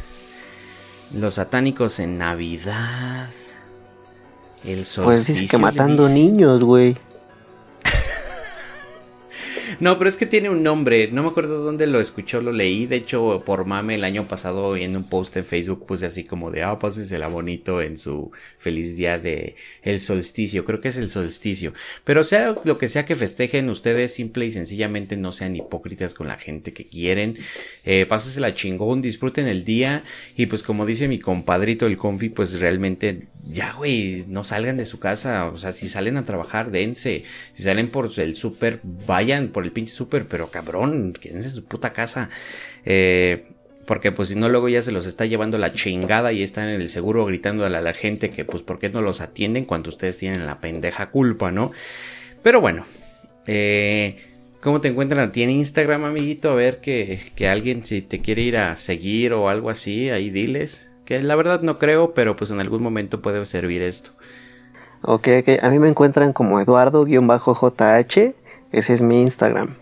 Los 1.13 1.35
satánicos 1.35 1.99
en 1.99 2.17
Navidad. 2.17 3.29
El 4.65 4.85
sol. 4.85 5.05
Pues 5.05 5.25
dice 5.25 5.47
que 5.47 5.57
matando 5.57 6.09
niños, 6.09 6.63
güey. 6.63 6.97
No, 9.79 9.97
pero 9.97 10.09
es 10.09 10.17
que 10.17 10.25
tiene 10.25 10.49
un 10.49 10.61
nombre. 10.61 11.09
No 11.09 11.23
me 11.23 11.29
acuerdo 11.29 11.63
dónde 11.63 11.87
lo 11.87 12.01
escuchó, 12.01 12.41
lo 12.41 12.51
leí. 12.51 12.85
De 12.85 12.97
hecho, 12.97 13.43
por 13.45 13.63
mame 13.63 13.95
el 13.95 14.03
año 14.03 14.27
pasado 14.27 14.75
en 14.75 14.97
un 14.97 15.07
post 15.07 15.37
en 15.37 15.45
Facebook 15.45 15.85
puse 15.85 16.05
así 16.05 16.25
como 16.25 16.51
de, 16.51 16.63
ah, 16.63 16.77
pásensela 16.77 17.29
bonito 17.29 17.81
en 17.81 17.97
su 17.97 18.29
feliz 18.57 18.97
día 18.97 19.17
de 19.17 19.55
el 19.81 20.01
solsticio. 20.01 20.65
Creo 20.65 20.81
que 20.81 20.89
es 20.89 20.97
el 20.97 21.09
solsticio. 21.09 21.71
Pero 22.03 22.25
sea 22.25 22.55
lo 22.65 22.77
que 22.77 22.89
sea 22.89 23.05
que 23.05 23.15
festejen, 23.15 23.69
ustedes 23.69 24.13
simple 24.13 24.45
y 24.47 24.51
sencillamente 24.51 25.15
no 25.15 25.31
sean 25.31 25.55
hipócritas 25.55 26.13
con 26.13 26.27
la 26.27 26.37
gente 26.37 26.73
que 26.73 26.85
quieren. 26.85 27.37
Eh, 27.85 28.05
pásensela 28.05 28.53
chingón, 28.53 29.01
disfruten 29.01 29.47
el 29.47 29.63
día. 29.63 30.03
Y 30.35 30.47
pues 30.47 30.61
como 30.61 30.85
dice 30.85 31.07
mi 31.07 31.19
compadrito 31.19 31.87
el 31.87 31.97
confi, 31.97 32.27
pues 32.27 32.59
realmente 32.59 33.27
ya, 33.49 33.71
güey, 33.73 34.25
no 34.27 34.43
salgan 34.43 34.75
de 34.75 34.85
su 34.85 34.99
casa. 34.99 35.45
O 35.45 35.57
sea, 35.57 35.71
si 35.71 35.87
salen 35.87 36.17
a 36.17 36.23
trabajar, 36.23 36.69
dense. 36.69 37.23
Si 37.53 37.63
salen 37.63 37.87
por 37.87 38.09
el 38.17 38.35
súper, 38.35 38.81
vayan 38.83 39.47
por 39.47 39.63
el 39.63 39.68
pinche 39.69 39.93
súper, 39.93 40.27
pero 40.27 40.49
cabrón, 40.49 41.13
quédense 41.13 41.49
en 41.49 41.55
su 41.55 41.65
puta 41.65 41.93
casa. 41.93 42.29
Eh, 42.85 43.45
porque 43.89 44.11
pues 44.11 44.27
si 44.29 44.35
no 44.35 44.49
luego 44.49 44.69
ya 44.69 44.83
se 44.83 44.91
los 44.91 45.07
está 45.07 45.25
llevando 45.25 45.57
la 45.57 45.73
chingada 45.73 46.31
y 46.31 46.43
están 46.43 46.69
en 46.69 46.79
el 46.79 46.89
seguro 46.89 47.25
gritando 47.25 47.65
a 47.65 47.69
la, 47.69 47.93
gente 47.93 48.29
que 48.29 48.45
pues 48.45 48.61
por 48.61 48.77
qué 48.77 48.89
no 48.89 49.01
los 49.01 49.19
atienden 49.19 49.65
cuando 49.65 49.89
ustedes 49.89 50.15
tienen 50.15 50.45
la 50.45 50.59
pendeja 50.59 51.09
culpa, 51.09 51.49
¿no? 51.49 51.71
Pero 52.43 52.61
bueno, 52.61 52.85
eh, 53.47 54.17
¿cómo 54.61 54.79
te 54.79 54.89
encuentran 54.89 55.29
a 55.29 55.31
ti 55.31 55.41
en 55.41 55.49
Instagram, 55.49 56.03
amiguito? 56.03 56.51
A 56.51 56.53
ver 56.53 56.81
que, 56.81 57.19
que 57.35 57.47
alguien 57.47 57.83
si 57.83 58.03
te 58.03 58.21
quiere 58.21 58.43
ir 58.43 58.57
a 58.57 58.77
seguir 58.77 59.33
o 59.33 59.49
algo 59.49 59.71
así, 59.71 60.11
ahí 60.11 60.29
diles. 60.29 60.87
Que 61.03 61.23
la 61.23 61.35
verdad 61.35 61.61
no 61.63 61.79
creo, 61.79 62.13
pero 62.13 62.35
pues 62.35 62.51
en 62.51 62.61
algún 62.61 62.83
momento 62.83 63.23
puede 63.23 63.43
servir 63.47 63.81
esto. 63.81 64.11
Ok, 65.01 65.29
ok. 65.39 65.63
A 65.63 65.69
mí 65.69 65.79
me 65.79 65.87
encuentran 65.87 66.31
como 66.31 66.59
Eduardo-JH 66.59 68.35
ese 68.71 68.93
es 68.93 69.01
mi 69.01 69.21
Instagram. 69.21 69.75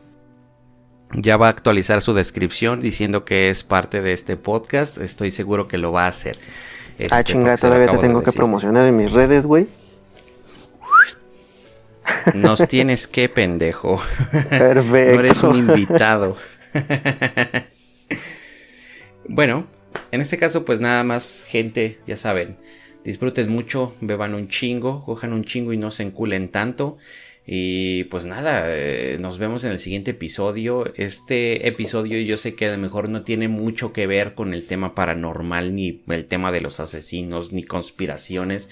Ya 1.13 1.37
va 1.37 1.47
a 1.47 1.49
actualizar 1.49 2.01
su 2.01 2.13
descripción 2.13 2.81
diciendo 2.81 3.23
que 3.23 3.49
es 3.49 3.63
parte 3.63 4.01
de 4.01 4.13
este 4.13 4.35
podcast. 4.35 4.97
Estoy 4.97 5.31
seguro 5.31 5.67
que 5.67 5.77
lo 5.77 5.91
va 5.91 6.05
a 6.05 6.09
hacer. 6.09 6.37
Este, 6.99 7.15
ah, 7.15 7.23
chingada, 7.23 7.57
todavía 7.57 7.87
te 7.87 7.97
tengo 7.97 8.23
que 8.23 8.31
promocionar 8.31 8.87
en 8.87 8.97
mis 8.97 9.11
redes, 9.11 9.45
güey. 9.45 9.67
Nos 12.33 12.67
tienes 12.67 13.07
que, 13.07 13.29
pendejo. 13.29 14.01
Perfecto. 14.49 15.13
no 15.13 15.19
eres 15.19 15.43
un 15.43 15.55
invitado. 15.57 16.37
bueno, 19.27 19.65
en 20.11 20.21
este 20.21 20.37
caso, 20.37 20.65
pues 20.65 20.79
nada 20.79 21.03
más, 21.03 21.43
gente, 21.47 21.99
ya 22.05 22.17
saben. 22.17 22.57
Disfruten 23.03 23.49
mucho, 23.49 23.95
beban 24.01 24.33
un 24.33 24.49
chingo, 24.49 25.05
cojan 25.05 25.31
un 25.31 25.45
chingo 25.45 25.71
y 25.71 25.77
no 25.77 25.91
se 25.91 26.03
enculen 26.03 26.49
tanto. 26.49 26.97
Y 27.49 28.03
pues 28.05 28.25
nada, 28.25 28.65
eh, 28.67 29.15
nos 29.21 29.39
vemos 29.39 29.63
en 29.63 29.71
el 29.71 29.79
siguiente 29.79 30.11
episodio. 30.11 30.91
Este 30.97 31.69
episodio 31.69 32.19
yo 32.19 32.35
sé 32.35 32.55
que 32.55 32.67
a 32.67 32.71
lo 32.73 32.77
mejor 32.77 33.07
no 33.07 33.21
tiene 33.23 33.47
mucho 33.47 33.93
que 33.93 34.05
ver 34.05 34.33
con 34.33 34.53
el 34.53 34.67
tema 34.67 34.93
paranormal, 34.93 35.73
ni 35.73 36.01
el 36.09 36.25
tema 36.25 36.51
de 36.51 36.59
los 36.59 36.81
asesinos, 36.81 37.53
ni 37.53 37.63
conspiraciones. 37.63 38.69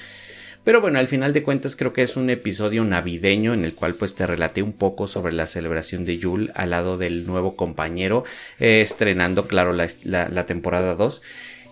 Pero 0.65 0.82
bueno, 0.82 0.99
al 0.99 1.07
final 1.07 1.32
de 1.32 1.41
cuentas 1.41 1.78
creo 1.78 1.93
que 1.93 2.03
es 2.03 2.17
un 2.17 2.30
episodio 2.30 2.84
navideño 2.84 3.53
en 3.53 3.63
el 3.63 3.76
cual 3.76 3.95
pues 3.95 4.13
te 4.13 4.28
relaté 4.28 4.61
un 4.61 4.73
poco 4.73 5.07
sobre 5.07 5.32
la 5.32 5.47
celebración 5.47 6.03
de 6.03 6.17
Yule 6.17 6.51
al 6.53 6.71
lado 6.71 6.97
del 6.97 7.26
nuevo 7.26 7.55
compañero, 7.55 8.26
eh, 8.59 8.82
estrenando 8.82 9.47
claro 9.47 9.71
la, 9.71 9.88
la 10.03 10.45
temporada 10.45 10.95
2. 10.95 11.21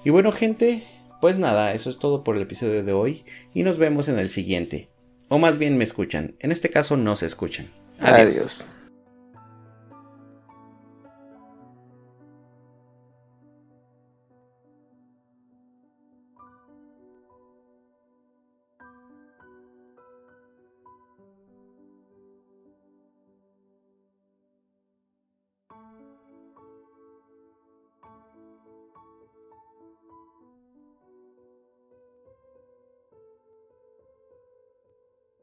Y 0.05 0.09
bueno 0.09 0.31
gente, 0.31 0.83
pues 1.19 1.37
nada, 1.37 1.73
eso 1.73 1.89
es 1.89 1.99
todo 1.99 2.23
por 2.23 2.37
el 2.37 2.43
episodio 2.43 2.81
de 2.81 2.93
hoy 2.93 3.25
y 3.53 3.63
nos 3.63 3.77
vemos 3.77 4.07
en 4.07 4.19
el 4.19 4.29
siguiente. 4.29 4.92
O 5.34 5.39
más 5.39 5.57
bien 5.57 5.79
me 5.79 5.84
escuchan. 5.84 6.36
En 6.41 6.51
este 6.51 6.69
caso 6.69 6.95
no 6.95 7.15
se 7.15 7.25
escuchan. 7.25 7.65
Adiós. 7.99 8.72